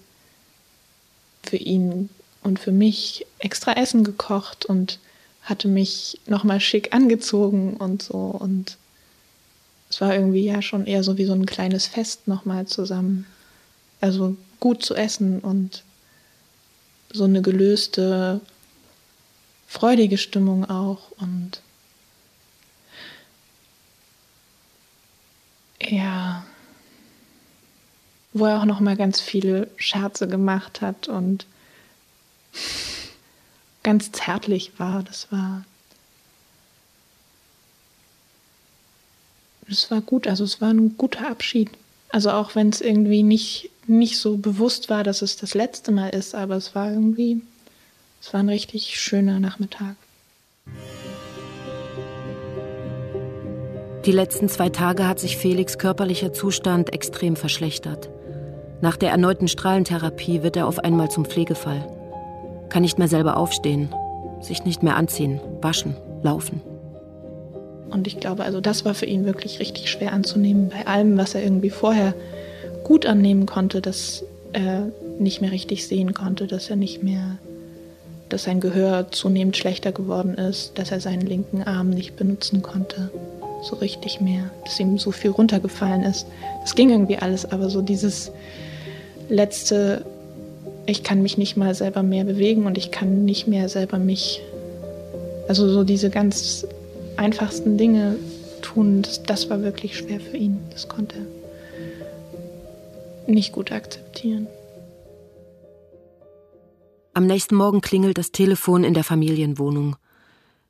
für 1.43 1.57
ihn 1.57 2.09
und 2.43 2.59
für 2.59 2.71
mich 2.71 3.25
extra 3.39 3.73
Essen 3.73 4.03
gekocht 4.03 4.65
und 4.65 4.99
hatte 5.41 5.67
mich 5.67 6.19
nochmal 6.27 6.59
schick 6.59 6.93
angezogen 6.93 7.75
und 7.77 8.03
so. 8.03 8.17
Und 8.17 8.77
es 9.89 9.99
war 10.01 10.13
irgendwie 10.13 10.45
ja 10.45 10.61
schon 10.61 10.85
eher 10.85 11.03
so 11.03 11.17
wie 11.17 11.25
so 11.25 11.33
ein 11.33 11.45
kleines 11.45 11.87
Fest 11.87 12.27
nochmal 12.27 12.67
zusammen. 12.67 13.25
Also 14.01 14.37
gut 14.59 14.83
zu 14.83 14.95
essen 14.95 15.39
und 15.39 15.83
so 17.11 17.23
eine 17.23 17.41
gelöste, 17.41 18.41
freudige 19.67 20.17
Stimmung 20.17 20.69
auch. 20.69 21.11
Und 21.19 21.61
ja, 25.81 26.45
wo 28.39 28.45
er 28.45 28.59
auch 28.59 28.65
noch 28.65 28.79
mal 28.79 28.95
ganz 28.95 29.21
viele 29.21 29.69
Scherze 29.77 30.27
gemacht 30.27 30.81
hat 30.81 31.07
und 31.07 31.45
ganz 33.83 34.11
zärtlich 34.11 34.73
war. 34.77 35.03
Das 35.03 35.31
war 35.31 35.63
es 39.71 39.91
war 39.91 40.01
gut, 40.01 40.27
also 40.27 40.43
es 40.43 40.61
war 40.61 40.69
ein 40.69 40.97
guter 40.97 41.29
Abschied. 41.29 41.69
Also 42.09 42.31
auch 42.31 42.55
wenn 42.55 42.69
es 42.69 42.81
irgendwie 42.81 43.23
nicht, 43.23 43.69
nicht 43.85 44.17
so 44.17 44.37
bewusst 44.37 44.89
war, 44.89 45.03
dass 45.03 45.21
es 45.21 45.37
das 45.37 45.53
letzte 45.53 45.91
Mal 45.91 46.09
ist, 46.09 46.33
aber 46.33 46.55
es 46.55 46.73
war 46.73 46.91
irgendwie, 46.91 47.41
es 48.21 48.33
war 48.33 48.39
ein 48.39 48.49
richtig 48.49 48.99
schöner 48.99 49.39
Nachmittag. 49.39 49.95
Die 54.05 54.11
letzten 54.11 54.49
zwei 54.49 54.69
Tage 54.69 55.07
hat 55.07 55.19
sich 55.19 55.37
Felix 55.37 55.77
körperlicher 55.77 56.33
Zustand 56.33 56.91
extrem 56.93 57.35
verschlechtert. 57.35 58.09
Nach 58.81 58.95
der 58.95 59.11
erneuten 59.11 59.49
Strahlentherapie 59.49 60.41
wird 60.41 60.55
er 60.55 60.65
auf 60.65 60.79
einmal 60.79 61.11
zum 61.11 61.25
Pflegefall. 61.25 61.85
Kann 62.69 62.83
nicht 62.83 62.97
mehr 62.97 63.09
selber 63.09 63.35
aufstehen, 63.35 63.89
sich 64.39 64.63
nicht 64.63 64.83
mehr 64.83 64.95
anziehen, 64.95 65.41
waschen, 65.61 65.95
laufen. 66.23 66.61
Und 67.89 68.07
ich 68.07 68.19
glaube, 68.19 68.43
also 68.43 68.61
das 68.61 68.85
war 68.85 68.93
für 68.93 69.05
ihn 69.05 69.25
wirklich 69.25 69.59
richtig 69.59 69.89
schwer 69.89 70.13
anzunehmen. 70.13 70.69
Bei 70.69 70.87
allem, 70.87 71.17
was 71.17 71.35
er 71.35 71.43
irgendwie 71.43 71.71
vorher 71.71 72.13
gut 72.83 73.05
annehmen 73.05 73.45
konnte, 73.45 73.81
dass 73.81 74.23
er 74.53 74.87
nicht 75.19 75.41
mehr 75.41 75.51
richtig 75.51 75.85
sehen 75.85 76.13
konnte, 76.13 76.47
dass 76.47 76.69
er 76.69 76.75
nicht 76.77 77.03
mehr, 77.03 77.37
dass 78.29 78.43
sein 78.43 78.61
Gehör 78.61 79.11
zunehmend 79.11 79.57
schlechter 79.57 79.91
geworden 79.91 80.35
ist, 80.35 80.77
dass 80.77 80.91
er 80.91 81.01
seinen 81.01 81.25
linken 81.25 81.63
Arm 81.63 81.89
nicht 81.89 82.15
benutzen 82.15 82.61
konnte, 82.61 83.11
so 83.61 83.75
richtig 83.75 84.21
mehr, 84.21 84.51
dass 84.63 84.79
ihm 84.79 84.97
so 84.97 85.11
viel 85.11 85.31
runtergefallen 85.31 86.03
ist. 86.03 86.27
Das 86.61 86.75
ging 86.75 86.91
irgendwie 86.91 87.17
alles, 87.17 87.51
aber 87.51 87.69
so 87.69 87.81
dieses 87.81 88.31
letzte, 89.29 90.05
ich 90.85 91.03
kann 91.03 91.21
mich 91.21 91.37
nicht 91.37 91.55
mal 91.55 91.73
selber 91.73 92.03
mehr 92.03 92.25
bewegen 92.25 92.65
und 92.65 92.77
ich 92.77 92.91
kann 92.91 93.25
nicht 93.25 93.47
mehr 93.47 93.69
selber 93.69 93.97
mich, 93.97 94.41
also 95.47 95.69
so 95.69 95.83
diese 95.83 96.09
ganz 96.09 96.67
einfachsten 97.15 97.77
Dinge 97.77 98.15
tun, 98.61 99.01
das, 99.01 99.23
das 99.23 99.49
war 99.49 99.61
wirklich 99.61 99.97
schwer 99.97 100.19
für 100.19 100.37
ihn. 100.37 100.59
Das 100.71 100.87
konnte 100.87 101.15
er 101.17 101.25
nicht 103.29 103.51
gut 103.51 103.71
akzeptieren. 103.71 104.47
Am 107.13 107.27
nächsten 107.27 107.55
Morgen 107.55 107.81
klingelt 107.81 108.17
das 108.17 108.31
Telefon 108.31 108.83
in 108.83 108.93
der 108.93 109.03
Familienwohnung. 109.03 109.95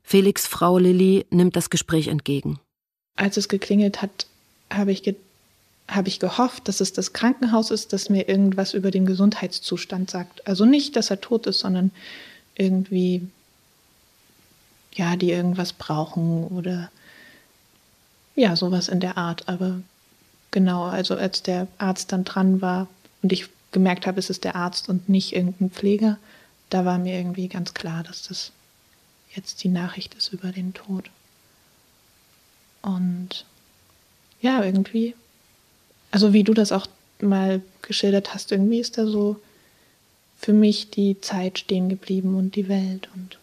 Felix 0.04 0.48
Frau 0.48 0.78
Lilly 0.78 1.26
nimmt 1.30 1.56
das 1.56 1.70
Gespräch 1.70 2.08
entgegen. 2.08 2.60
Als 3.16 3.38
es 3.38 3.48
geklingelt 3.50 4.02
hat, 4.02 4.26
habe 4.72 4.92
ich, 4.92 5.04
ge 5.04 5.16
hab 5.90 6.08
ich 6.08 6.20
gehofft, 6.20 6.68
dass 6.68 6.82
es 6.82 6.94
das 6.94 7.14
Krankenhaus 7.14 7.72
ist, 7.72 7.94
das 7.94 8.10
mir 8.10 8.30
irgendwas 8.30 8.74
über 8.74 8.92
den 8.92 9.06
Gesundheitszustand 9.06 10.10
sagt. 10.10 10.48
Also 10.48 10.66
nicht, 10.66 10.96
dass 10.96 11.10
er 11.10 11.22
tot 11.22 11.48
ist, 11.48 11.60
sondern 11.60 11.92
irgendwie 12.56 13.28
ja, 14.94 15.16
die 15.16 15.32
irgendwas 15.32 15.74
brauchen 15.74 16.46
oder 16.48 16.92
ja, 18.36 18.56
sowas 18.56 18.88
in 18.88 19.00
der 19.00 19.18
Art. 19.18 19.48
Aber 19.48 19.82
genau, 20.52 20.84
also 20.86 21.16
als 21.16 21.44
der 21.44 21.68
Arzt 21.78 22.12
dann 22.12 22.24
dran 22.24 22.62
war 22.62 22.88
und 23.22 23.32
ich 23.32 23.48
gemerkt 23.72 24.08
habe, 24.08 24.20
es 24.20 24.30
ist 24.30 24.44
der 24.44 24.56
Arzt 24.56 24.90
und 24.90 25.10
nicht 25.10 25.36
irgendein 25.36 25.72
Pfleger, 25.72 26.18
da 26.70 26.86
war 26.86 26.98
mir 26.98 27.18
irgendwie 27.18 27.48
ganz 27.48 27.74
klar, 27.74 28.04
dass 28.04 28.28
das 28.28 28.52
jetzt 29.34 29.64
die 29.64 29.70
Nachricht 29.70 30.16
ist 30.16 30.34
über 30.34 30.52
den 30.52 30.74
Tod. 30.74 31.10
Und 32.82 33.46
ja, 34.42 34.64
irgendwie, 34.64 35.16
also 36.12 36.34
wie 36.34 36.44
du 36.44 36.54
das 36.54 36.72
auch 36.72 36.88
mal 37.22 37.62
geschildert 37.82 38.34
hast, 38.34 38.52
irgendwie 38.52 38.80
ist 38.80 38.98
da 38.98 39.06
so 39.06 39.40
für 40.38 40.54
mich 40.54 40.90
die 40.90 41.20
Zeit 41.22 41.60
stehen 41.60 41.90
geblieben 41.90 42.36
und 42.36 42.56
die 42.56 42.70
Welt 42.70 43.10
und 43.14 43.38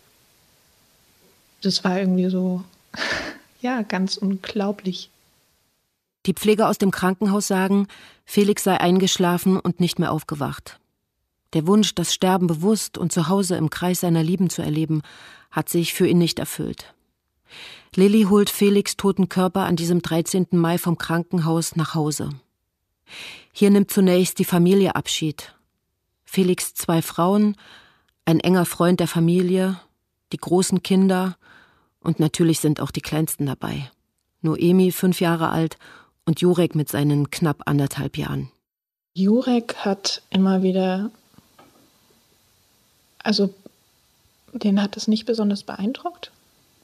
das 1.62 1.84
war 1.84 1.98
irgendwie 1.98 2.30
so, 2.30 2.62
ja, 3.60 3.82
ganz 3.82 4.16
unglaublich. 4.16 5.10
Die 6.26 6.34
Pfleger 6.34 6.68
aus 6.68 6.78
dem 6.78 6.90
Krankenhaus 6.90 7.46
sagen, 7.46 7.88
Felix 8.24 8.64
sei 8.64 8.80
eingeschlafen 8.80 9.58
und 9.58 9.80
nicht 9.80 9.98
mehr 9.98 10.12
aufgewacht. 10.12 10.78
Der 11.52 11.66
Wunsch, 11.66 11.94
das 11.94 12.12
Sterben 12.12 12.46
bewusst 12.46 12.98
und 12.98 13.12
zu 13.12 13.28
Hause 13.28 13.56
im 13.56 13.70
Kreis 13.70 14.00
seiner 14.00 14.22
Lieben 14.22 14.50
zu 14.50 14.62
erleben, 14.62 15.02
hat 15.50 15.68
sich 15.68 15.94
für 15.94 16.06
ihn 16.06 16.18
nicht 16.18 16.38
erfüllt. 16.38 16.94
Lilly 17.94 18.24
holt 18.24 18.50
Felix 18.50 18.96
toten 18.96 19.28
Körper 19.28 19.64
an 19.64 19.76
diesem 19.76 20.02
13. 20.02 20.48
Mai 20.50 20.78
vom 20.78 20.98
Krankenhaus 20.98 21.76
nach 21.76 21.94
Hause. 21.94 22.30
Hier 23.52 23.70
nimmt 23.70 23.90
zunächst 23.90 24.38
die 24.38 24.44
Familie 24.44 24.94
Abschied. 24.94 25.54
Felix 26.24 26.74
zwei 26.74 27.02
Frauen, 27.02 27.56
ein 28.24 28.40
enger 28.40 28.66
Freund 28.66 29.00
der 29.00 29.08
Familie, 29.08 29.80
die 30.32 30.38
großen 30.38 30.82
Kinder 30.82 31.36
und 32.00 32.20
natürlich 32.20 32.60
sind 32.60 32.80
auch 32.80 32.90
die 32.90 33.00
Kleinsten 33.00 33.46
dabei. 33.46 33.90
Noemi, 34.42 34.92
fünf 34.92 35.20
Jahre 35.20 35.50
alt, 35.50 35.76
und 36.24 36.40
Jurek 36.40 36.74
mit 36.74 36.88
seinen 36.88 37.30
knapp 37.30 37.62
anderthalb 37.66 38.18
Jahren. 38.18 38.50
Jurek 39.14 39.76
hat 39.76 40.22
immer 40.28 40.62
wieder, 40.62 41.10
also 43.22 43.54
den 44.52 44.82
hat 44.82 44.96
es 44.96 45.08
nicht 45.08 45.24
besonders 45.24 45.62
beeindruckt. 45.62 46.30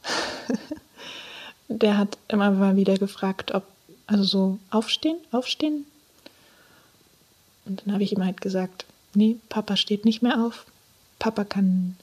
Der 1.69 1.99
hat 1.99 2.19
immer 2.29 2.51
mal 2.51 2.77
wieder 2.77 2.99
gefragt, 2.99 3.53
ob, 3.53 3.65
also 4.07 4.25
so 4.25 4.59
aufstehen, 4.71 5.17
aufstehen. 5.31 5.87
Und 7.65 7.83
dann 7.85 7.95
habe 7.95 8.03
ich 8.03 8.13
ihm 8.13 8.25
halt 8.25 8.41
gesagt, 8.41 8.85
nee, 9.15 9.37
Papa 9.49 9.77
steht 9.77 10.05
nicht 10.05 10.23
mehr 10.23 10.45
auf. 10.45 10.67
Papa 11.19 11.45
kann 11.45 11.97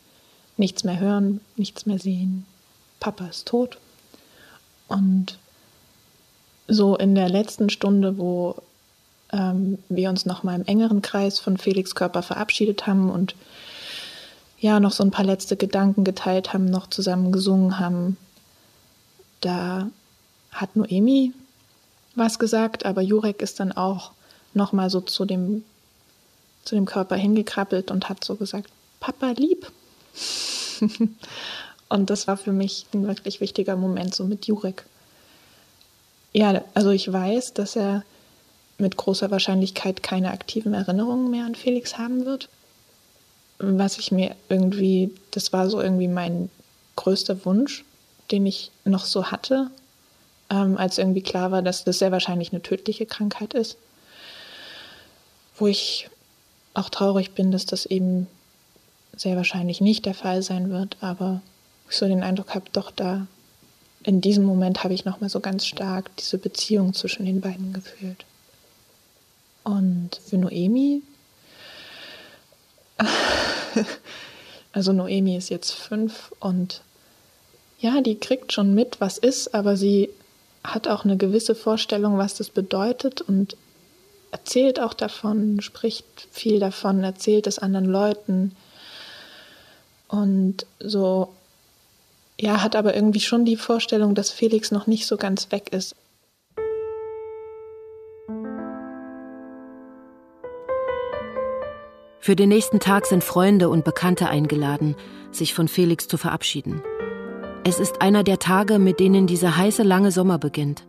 nichts 0.58 0.84
mehr 0.84 1.00
hören, 1.00 1.42
nichts 1.56 1.86
mehr 1.86 2.00
sehen. 2.00 2.46
Papa 3.00 3.28
ist 3.28 3.48
tot. 3.48 3.78
Und 4.88 5.38
so 6.68 6.96
in 6.96 7.16
der 7.16 7.30
letzten 7.30 7.70
Stunde, 7.70 8.18
wo 8.18 8.56
ähm, 9.32 9.80
wir 9.90 10.10
uns 10.10 10.26
noch 10.26 10.44
mal 10.44 10.56
im 10.56 10.66
engeren 10.66 11.02
Kreis 11.02 11.40
von 11.40 11.58
Felix 11.58 11.96
Körper 11.96 12.22
verabschiedet 12.22 12.88
haben 12.88 13.10
und 13.10 13.36
ja 14.60 14.80
noch 14.80 14.92
so 14.92 15.04
ein 15.04 15.12
paar 15.12 15.26
letzte 15.26 15.56
Gedanken 15.56 16.04
geteilt 16.04 16.54
haben, 16.54 16.66
noch 16.66 16.88
zusammen 16.88 17.32
gesungen 17.32 17.80
haben, 17.80 18.18
da 19.42 19.90
hat 20.52 20.76
Noemi 20.76 21.34
was 22.16 22.40
gesagt, 22.40 22.86
aber 22.86 23.02
Jurek 23.02 23.42
ist 23.42 23.60
dann 23.60 23.72
auch 23.72 24.12
noch 24.54 24.74
mal 24.74 24.90
so 24.90 25.02
zu 25.02 25.26
dem 25.26 25.64
zu 26.66 26.76
dem 26.76 26.86
Körper 26.86 27.16
hingekrabbelt 27.16 27.90
und 27.90 28.10
hat 28.10 28.24
so 28.24 28.36
gesagt, 28.36 28.70
Papa 29.00 29.32
lieb. 29.32 29.72
und 31.90 32.10
das 32.10 32.28
war 32.28 32.38
für 32.38 32.52
mich 32.52 32.86
ein 32.94 33.08
wirklich 33.08 33.42
wichtiger 33.42 33.76
Moment 33.76 34.14
so 34.14 34.26
mit 34.26 34.46
Jurek. 34.46 34.86
Ja, 36.32 36.64
also 36.74 36.92
ich 36.92 37.12
weiß, 37.12 37.54
dass 37.54 37.76
er 37.76 38.04
mit 38.78 38.98
großer 38.98 39.32
Wahrscheinlichkeit 39.32 40.04
keine 40.04 40.32
aktiven 40.32 40.74
Erinnerungen 40.74 41.32
mehr 41.32 41.46
an 41.46 41.56
Felix 41.56 41.98
haben 41.98 42.26
wird. 42.26 42.50
Was 43.58 43.98
ich 43.98 44.12
mir 44.12 44.36
irgendwie, 44.48 45.14
das 45.32 45.52
war 45.52 45.70
so 45.70 45.82
irgendwie 45.82 46.08
mein 46.08 46.50
größter 46.96 47.46
Wunsch, 47.46 47.84
den 48.32 48.46
ich 48.46 48.72
noch 48.86 49.06
so 49.06 49.32
hatte, 49.32 49.70
ähm, 50.50 50.78
als 50.78 50.98
irgendwie 50.98 51.24
klar 51.24 51.52
war, 51.52 51.62
dass 51.62 51.84
das 51.84 52.00
sehr 52.00 52.12
wahrscheinlich 52.12 52.54
eine 52.54 52.62
tödliche 52.62 53.06
Krankheit 53.06 53.54
ist. 53.54 53.78
Wo 55.60 55.68
ich 55.68 56.10
auch 56.74 56.90
traurig 56.90 57.32
bin, 57.32 57.52
dass 57.52 57.66
das 57.66 57.86
eben 57.86 58.28
sehr 59.16 59.36
wahrscheinlich 59.36 59.82
nicht 59.82 60.06
der 60.06 60.14
Fall 60.14 60.42
sein 60.42 60.72
wird, 60.72 60.98
aber 61.02 61.42
ich 61.90 61.98
so 61.98 62.08
den 62.08 62.24
Eindruck 62.24 62.56
habe, 62.56 62.66
doch 62.72 62.92
da 62.92 63.28
in 64.04 64.22
diesem 64.22 64.46
Moment 64.46 64.84
habe 64.84 64.94
ich 64.94 65.06
nochmal 65.06 65.30
so 65.30 65.40
ganz 65.40 65.66
stark 65.66 66.16
diese 66.18 66.38
Beziehung 66.38 66.94
zwischen 66.94 67.26
den 67.26 67.42
beiden 67.42 67.74
gefühlt. 67.74 68.26
Und 69.64 70.12
für 70.26 70.38
Noemi, 70.38 71.02
also 74.72 74.94
Noemi 74.94 75.36
ist 75.36 75.50
jetzt 75.50 75.72
fünf 75.72 76.34
und 76.40 76.82
ja, 77.80 78.02
die 78.02 78.16
kriegt 78.16 78.54
schon 78.54 78.74
mit, 78.74 79.00
was 79.00 79.18
ist, 79.18 79.54
aber 79.54 79.78
sie 79.78 80.10
hat 80.64 80.88
auch 80.88 81.06
eine 81.06 81.18
gewisse 81.18 81.56
Vorstellung, 81.56 82.18
was 82.18 82.36
das 82.36 82.50
bedeutet 82.50 83.22
und 83.22 83.56
erzählt 84.32 84.80
auch 84.80 84.94
davon, 84.94 85.62
spricht 85.62 86.28
viel 86.32 86.60
davon, 86.60 87.04
erzählt 87.04 87.48
es 87.48 87.60
anderen 87.60 87.86
Leuten. 87.86 88.56
Und 90.08 90.66
so 90.80 91.30
ja, 92.40 92.62
hat 92.64 92.76
aber 92.76 92.96
irgendwie 92.96 93.20
schon 93.20 93.44
die 93.44 93.58
Vorstellung, 93.58 94.16
dass 94.16 94.32
Felix 94.32 94.72
noch 94.72 94.88
nicht 94.88 95.08
so 95.08 95.18
ganz 95.18 95.52
weg 95.52 95.74
ist. 95.74 95.96
Für 102.22 102.36
den 102.36 102.50
nächsten 102.50 102.80
Tag 102.80 103.08
sind 103.08 103.24
Freunde 103.24 103.70
und 103.70 103.84
Bekannte 103.84 104.30
eingeladen, 104.30 104.96
sich 105.32 105.54
von 105.54 105.68
Felix 105.68 106.08
zu 106.08 106.18
verabschieden. 106.18 106.82
Es 107.66 107.80
ist 107.80 108.02
einer 108.02 108.24
der 108.24 108.40
Tage, 108.40 108.80
mit 108.80 109.00
denen 109.00 109.28
dieser 109.28 109.58
heiße 109.58 109.84
lange 109.84 110.12
Sommer 110.12 110.38
beginnt. 110.38 110.86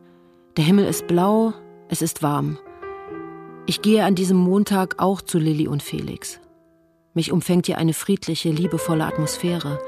Der 0.57 0.65
Himmel 0.65 0.87
ist 0.87 1.07
blau, 1.07 1.53
es 1.89 2.03
ist 2.03 2.23
warm. 2.23 2.59
Ich 3.67 3.83
gehe 3.83 4.05
an 4.05 4.15
diesem 4.15 4.37
Montag 4.37 4.97
auch 4.99 5.21
zu 5.21 5.39
Lilly 5.39 5.69
und 5.69 5.83
Felix. 5.83 6.41
Mich 7.15 7.33
umfängt 7.33 7.67
hier 7.67 7.79
eine 7.79 7.93
friedliche, 7.93 8.51
liebevolle 8.51 9.05
Atmosphäre. 9.05 9.79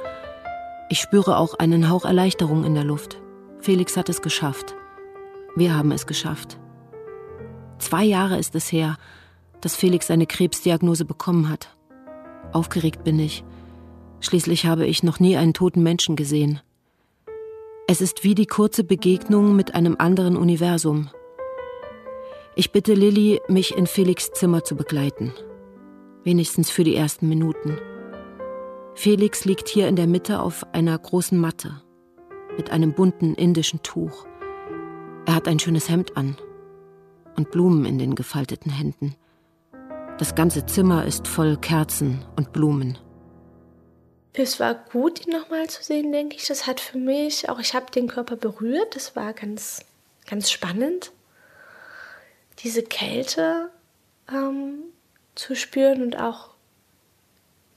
Ich 0.89 0.99
spüre 0.99 1.37
auch 1.37 1.55
einen 1.55 1.89
Hauch 1.89 2.05
Erleichterung 2.05 2.65
in 2.65 2.75
der 2.75 2.85
Luft. 2.85 3.21
Felix 3.61 3.97
hat 3.97 4.09
es 4.09 4.23
geschafft. 4.23 4.75
Wir 5.57 5.75
haben 5.77 5.93
es 5.93 6.07
geschafft. 6.07 6.59
Zwei 7.79 8.05
Jahre 8.05 8.39
ist 8.39 8.55
es 8.55 8.71
her, 8.71 8.97
dass 9.61 9.77
Felix 9.77 10.09
seine 10.09 10.27
Krebsdiagnose 10.27 11.05
bekommen 11.05 11.49
hat. 11.49 11.75
Aufgeregt 12.53 13.05
bin 13.05 13.19
ich. 13.19 13.45
Schließlich 14.21 14.67
habe 14.67 14.87
ich 14.87 15.03
noch 15.03 15.19
nie 15.19 15.37
einen 15.37 15.55
toten 15.55 15.83
Menschen 15.83 16.17
gesehen. 16.17 16.61
Es 17.89 18.01
ist 18.01 18.23
wie 18.23 18.35
die 18.35 18.47
kurze 18.47 18.85
Begegnung 18.85 19.57
mit 19.57 19.75
einem 19.75 19.97
anderen 19.99 20.37
Universum. 20.37 21.11
Ich 22.55 22.71
bitte 22.71 22.93
Lilly, 22.93 23.41
mich 23.49 23.77
in 23.77 23.87
Felix 23.87 24.31
Zimmer 24.31 24.63
zu 24.63 24.77
begleiten. 24.77 25.33
Wenigstens 26.23 26.71
für 26.71 26.85
die 26.85 26.95
ersten 26.95 27.27
Minuten. 27.29 27.79
Felix 28.95 29.47
liegt 29.47 29.69
hier 29.69 29.89
in 29.89 29.97
der 29.97 30.07
Mitte 30.07 30.41
auf 30.41 30.67
einer 30.75 30.99
großen 30.99 31.39
Matte. 31.39 31.83
mit 32.59 32.71
einem 32.71 32.93
bunten 32.93 33.35
indischen 33.35 33.83
Tuch. 33.83 34.27
Er 35.25 35.35
hat 35.35 35.49
ein 35.49 35.59
schönes 35.59 35.89
Hemd 35.89 36.19
an 36.19 36.37
und 37.35 37.51
Blumen 37.51 37.87
in 37.87 37.99
den 37.99 38.15
gefalteten 38.15 38.71
Händen. 38.71 39.17
Das 40.19 40.35
ganze 40.35 40.67
Zimmer 40.67 41.07
ist 41.07 41.27
voll 41.27 41.57
Kerzen 41.57 42.23
und 42.37 42.53
Blumen. 42.53 42.99
Es 44.35 44.61
war 44.61 44.75
gut, 44.75 45.27
ihn 45.27 45.33
nochmal 45.33 45.71
zu 45.71 45.83
sehen, 45.83 46.13
denke 46.13 46.37
ich. 46.37 46.47
Das 46.47 46.67
hat 46.67 46.81
für 46.81 46.99
mich, 46.99 47.49
auch 47.49 47.59
ich 47.59 47.75
habe 47.75 47.91
den 47.91 48.09
Körper 48.09 48.37
berührt, 48.37 48.95
das 48.95 49.17
war 49.17 49.33
ganz, 49.33 49.85
ganz 50.27 50.51
spannend. 50.51 51.13
Diese 52.63 52.83
Kälte 52.83 53.71
ähm, 54.29 54.85
zu 55.35 55.57
spüren 55.57 56.03
und 56.03 56.17
auch 56.17 56.51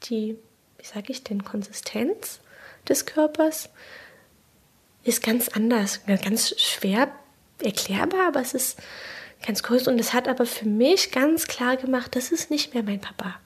die, 0.03 0.38
wie 0.77 0.86
sage 0.86 1.11
ich 1.11 1.23
denn, 1.23 1.43
Konsistenz 1.43 2.39
des 2.88 3.05
Körpers 3.05 3.69
ist 5.03 5.23
ganz 5.23 5.49
anders, 5.49 6.01
ganz 6.05 6.59
schwer 6.59 7.11
erklärbar, 7.63 8.27
aber 8.27 8.41
es 8.41 8.53
ist 8.53 8.79
ganz 9.45 9.63
groß 9.63 9.88
und 9.88 9.99
es 9.99 10.13
hat 10.13 10.27
aber 10.27 10.45
für 10.45 10.65
mich 10.65 11.11
ganz 11.11 11.47
klar 11.47 11.77
gemacht, 11.77 12.15
das 12.15 12.31
ist 12.31 12.49
nicht 12.49 12.73
mehr 12.73 12.83
mein 12.83 13.01
Papa. 13.01 13.39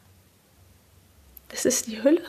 Das 1.49 1.65
ist 1.65 1.87
die 1.87 2.01
Hülle. 2.01 2.23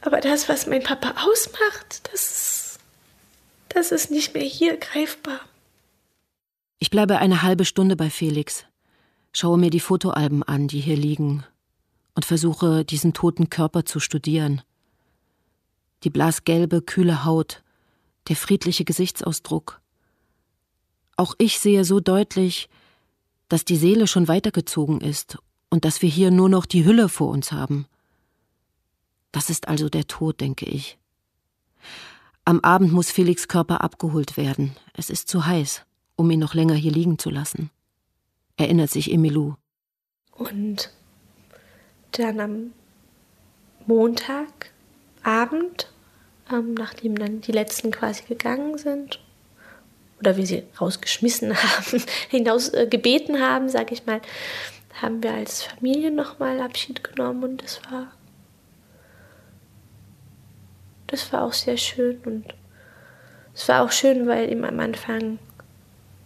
Aber 0.00 0.20
das, 0.20 0.48
was 0.48 0.66
mein 0.66 0.82
Papa 0.82 1.14
ausmacht, 1.26 2.08
das, 2.12 2.78
das 3.68 3.92
ist 3.92 4.10
nicht 4.10 4.34
mehr 4.34 4.44
hier 4.44 4.76
greifbar. 4.76 5.40
Ich 6.80 6.90
bleibe 6.90 7.18
eine 7.18 7.42
halbe 7.42 7.64
Stunde 7.64 7.96
bei 7.96 8.08
Felix, 8.08 8.64
schaue 9.32 9.58
mir 9.58 9.70
die 9.70 9.80
Fotoalben 9.80 10.42
an, 10.44 10.68
die 10.68 10.80
hier 10.80 10.96
liegen, 10.96 11.44
und 12.14 12.24
versuche, 12.24 12.84
diesen 12.84 13.12
toten 13.12 13.50
Körper 13.50 13.84
zu 13.84 13.98
studieren. 13.98 14.62
Die 16.04 16.10
blasgelbe, 16.10 16.80
kühle 16.82 17.24
Haut, 17.24 17.64
der 18.28 18.36
friedliche 18.36 18.84
Gesichtsausdruck. 18.84 19.80
Auch 21.16 21.34
ich 21.38 21.58
sehe 21.58 21.84
so 21.84 21.98
deutlich, 21.98 22.68
dass 23.48 23.64
die 23.64 23.76
Seele 23.76 24.06
schon 24.06 24.28
weitergezogen 24.28 25.00
ist 25.00 25.38
und 25.70 25.84
dass 25.84 26.00
wir 26.00 26.08
hier 26.08 26.30
nur 26.30 26.48
noch 26.48 26.66
die 26.66 26.84
Hülle 26.84 27.08
vor 27.08 27.28
uns 27.30 27.50
haben. 27.50 27.86
Das 29.32 29.50
ist 29.50 29.66
also 29.66 29.88
der 29.88 30.06
Tod, 30.06 30.40
denke 30.40 30.66
ich. 30.66 30.98
Am 32.44 32.60
Abend 32.60 32.92
muss 32.92 33.10
Felix 33.10 33.48
Körper 33.48 33.82
abgeholt 33.82 34.36
werden. 34.36 34.76
Es 34.94 35.10
ist 35.10 35.28
zu 35.28 35.44
heiß, 35.44 35.84
um 36.18 36.30
ihn 36.30 36.40
noch 36.40 36.54
länger 36.54 36.74
hier 36.74 36.92
liegen 36.92 37.18
zu 37.18 37.30
lassen. 37.30 37.70
Erinnert 38.56 38.90
sich 38.90 39.12
Emilou. 39.12 39.54
Und 40.32 40.90
dann 42.12 42.40
am 42.40 42.72
Montagabend, 43.86 44.50
ähm, 46.52 46.74
nachdem 46.74 47.16
dann 47.16 47.40
die 47.40 47.52
letzten 47.52 47.92
quasi 47.92 48.24
gegangen 48.24 48.76
sind, 48.78 49.20
oder 50.18 50.36
wir 50.36 50.44
sie 50.44 50.64
rausgeschmissen 50.80 51.56
haben, 51.62 52.02
hinaus 52.28 52.70
äh, 52.70 52.88
gebeten 52.88 53.40
haben, 53.40 53.68
sage 53.68 53.94
ich 53.94 54.04
mal, 54.04 54.20
haben 55.00 55.22
wir 55.22 55.32
als 55.32 55.62
Familie 55.62 56.10
nochmal 56.10 56.60
Abschied 56.60 57.04
genommen 57.04 57.44
und 57.44 57.62
das 57.62 57.80
war 57.90 58.08
das 61.06 61.32
war 61.32 61.42
auch 61.42 61.52
sehr 61.52 61.76
schön 61.76 62.18
und 62.24 62.44
es 63.54 63.68
war 63.68 63.82
auch 63.82 63.90
schön, 63.90 64.26
weil 64.26 64.50
eben 64.50 64.64
am 64.64 64.78
Anfang 64.78 65.38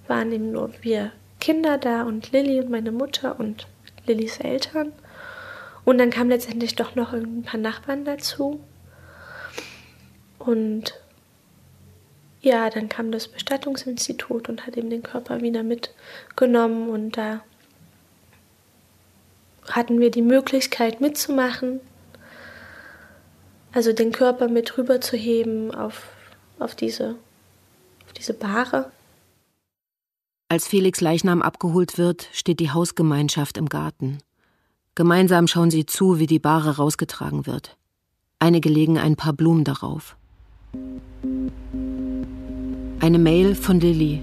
waren 0.08 0.32
eben 0.32 0.52
nur 0.52 0.70
wir 0.82 1.12
Kinder 1.40 1.78
da 1.78 2.02
und 2.02 2.32
Lilly 2.32 2.60
und 2.60 2.70
meine 2.70 2.92
Mutter 2.92 3.38
und 3.38 3.66
Lillys 4.06 4.38
Eltern. 4.38 4.92
Und 5.84 5.98
dann 5.98 6.10
kamen 6.10 6.30
letztendlich 6.30 6.76
doch 6.76 6.94
noch 6.94 7.12
ein 7.12 7.42
paar 7.42 7.58
Nachbarn 7.58 8.04
dazu. 8.04 8.60
Und 10.38 10.94
ja, 12.40 12.70
dann 12.70 12.88
kam 12.88 13.12
das 13.12 13.28
Bestattungsinstitut 13.28 14.48
und 14.48 14.66
hat 14.66 14.76
eben 14.76 14.90
den 14.90 15.02
Körper 15.02 15.40
wieder 15.40 15.62
mitgenommen 15.62 16.88
und 16.90 17.16
da 17.16 17.42
hatten 19.70 20.00
wir 20.00 20.10
die 20.10 20.22
Möglichkeit 20.22 21.00
mitzumachen, 21.00 21.80
also 23.72 23.92
den 23.92 24.10
Körper 24.10 24.48
mit 24.48 24.76
rüberzuheben 24.76 25.72
auf, 25.72 26.08
auf, 26.58 26.74
diese, 26.74 27.16
auf 28.06 28.12
diese 28.12 28.34
Bahre. 28.34 28.90
Als 30.52 30.68
Felix 30.68 31.00
Leichnam 31.00 31.40
abgeholt 31.40 31.96
wird, 31.96 32.28
steht 32.30 32.60
die 32.60 32.70
Hausgemeinschaft 32.70 33.56
im 33.56 33.70
Garten. 33.70 34.18
Gemeinsam 34.94 35.46
schauen 35.46 35.70
sie 35.70 35.86
zu, 35.86 36.18
wie 36.18 36.26
die 36.26 36.38
Bahre 36.38 36.76
rausgetragen 36.76 37.46
wird. 37.46 37.78
Einige 38.38 38.68
legen 38.68 38.98
ein 38.98 39.16
paar 39.16 39.32
Blumen 39.32 39.64
darauf. 39.64 40.14
Eine 43.00 43.18
Mail 43.18 43.54
von 43.54 43.80
Lilly. 43.80 44.20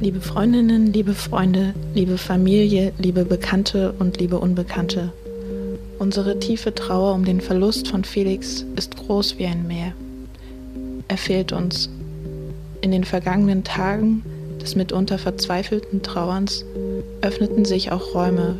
Liebe 0.00 0.22
Freundinnen, 0.22 0.90
liebe 0.94 1.12
Freunde, 1.12 1.74
liebe 1.92 2.16
Familie, 2.16 2.94
liebe 2.96 3.26
Bekannte 3.26 3.92
und 3.98 4.18
liebe 4.20 4.38
Unbekannte. 4.38 5.12
Unsere 5.98 6.40
tiefe 6.40 6.74
Trauer 6.74 7.12
um 7.12 7.26
den 7.26 7.42
Verlust 7.42 7.88
von 7.88 8.04
Felix 8.04 8.64
ist 8.74 8.96
groß 8.96 9.36
wie 9.36 9.44
ein 9.44 9.66
Meer. 9.66 9.92
Er 11.08 11.18
fehlt 11.18 11.52
uns. 11.52 11.90
In 12.80 12.90
den 12.90 13.04
vergangenen 13.04 13.64
Tagen 13.64 14.22
des 14.64 14.76
mitunter 14.76 15.18
verzweifelten 15.18 16.02
Trauerns 16.02 16.64
öffneten 17.20 17.64
sich 17.64 17.92
auch 17.92 18.14
Räume 18.14 18.56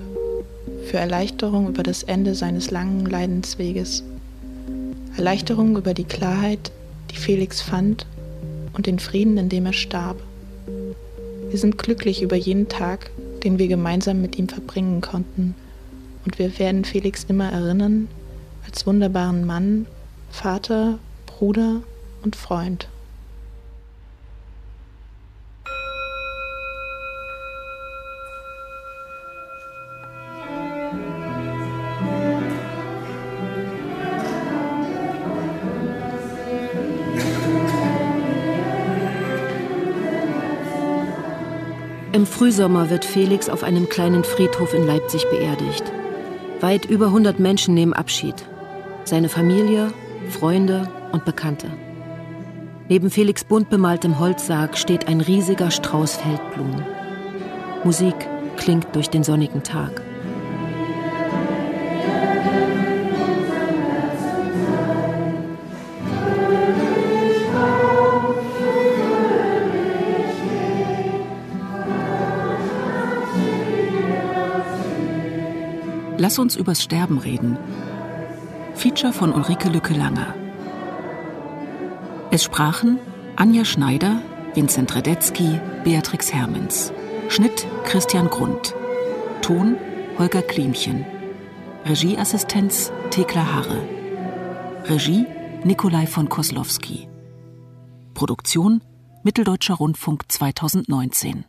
für 0.84 0.98
Erleichterung 0.98 1.68
über 1.68 1.82
das 1.82 2.02
Ende 2.02 2.34
seines 2.34 2.70
langen 2.70 3.06
Leidensweges. 3.06 4.04
Erleichterung 5.16 5.76
über 5.76 5.94
die 5.94 6.04
Klarheit, 6.04 6.70
die 7.10 7.16
Felix 7.16 7.60
fand 7.60 8.06
und 8.74 8.86
den 8.86 8.98
Frieden, 8.98 9.38
in 9.38 9.48
dem 9.48 9.66
er 9.66 9.72
starb. 9.72 10.18
Wir 11.48 11.58
sind 11.58 11.78
glücklich 11.78 12.20
über 12.20 12.36
jeden 12.36 12.68
Tag, 12.68 13.10
den 13.42 13.58
wir 13.58 13.68
gemeinsam 13.68 14.20
mit 14.20 14.36
ihm 14.38 14.48
verbringen 14.48 15.00
konnten, 15.00 15.54
und 16.26 16.38
wir 16.38 16.58
werden 16.58 16.84
Felix 16.84 17.24
immer 17.24 17.50
erinnern 17.50 18.08
als 18.66 18.86
wunderbaren 18.86 19.44
Mann, 19.44 19.86
Vater, 20.30 20.98
Bruder 21.26 21.82
und 22.22 22.34
Freund. 22.34 22.88
Im 42.24 42.30
Frühsommer 42.30 42.88
wird 42.88 43.04
Felix 43.04 43.50
auf 43.50 43.62
einem 43.62 43.90
kleinen 43.90 44.24
Friedhof 44.24 44.72
in 44.72 44.86
Leipzig 44.86 45.28
beerdigt. 45.28 45.84
Weit 46.62 46.86
über 46.86 47.08
100 47.08 47.38
Menschen 47.38 47.74
nehmen 47.74 47.92
Abschied. 47.92 48.34
Seine 49.04 49.28
Familie, 49.28 49.92
Freunde 50.30 50.88
und 51.12 51.26
Bekannte. 51.26 51.66
Neben 52.88 53.10
Felix 53.10 53.44
bunt 53.44 53.68
bemaltem 53.68 54.18
Holzsarg 54.18 54.78
steht 54.78 55.06
ein 55.06 55.20
riesiger 55.20 55.70
Strauß 55.70 56.16
Feldblumen. 56.16 56.82
Musik 57.84 58.16
klingt 58.56 58.96
durch 58.96 59.10
den 59.10 59.22
sonnigen 59.22 59.62
Tag. 59.62 60.00
Lass 76.24 76.38
uns 76.38 76.56
übers 76.56 76.82
Sterben 76.82 77.18
reden. 77.18 77.58
Feature 78.76 79.12
von 79.12 79.34
Ulrike 79.34 79.68
Lücke-Langer. 79.68 80.34
Es 82.30 82.44
sprachen 82.44 82.98
Anja 83.36 83.66
Schneider, 83.66 84.22
Vincent 84.54 84.96
Radetzky, 84.96 85.60
Beatrix 85.84 86.32
Hermens. 86.32 86.94
Schnitt 87.28 87.66
Christian 87.84 88.30
Grund. 88.30 88.74
Ton 89.42 89.76
Holger 90.16 90.40
Klimchen. 90.40 91.04
Regieassistenz 91.84 92.90
Thekla 93.10 93.52
Harre. 93.52 93.82
Regie 94.84 95.26
Nikolai 95.62 96.06
von 96.06 96.30
Koslowski. 96.30 97.06
Produktion 98.14 98.82
Mitteldeutscher 99.24 99.74
Rundfunk 99.74 100.22
2019. 100.32 101.44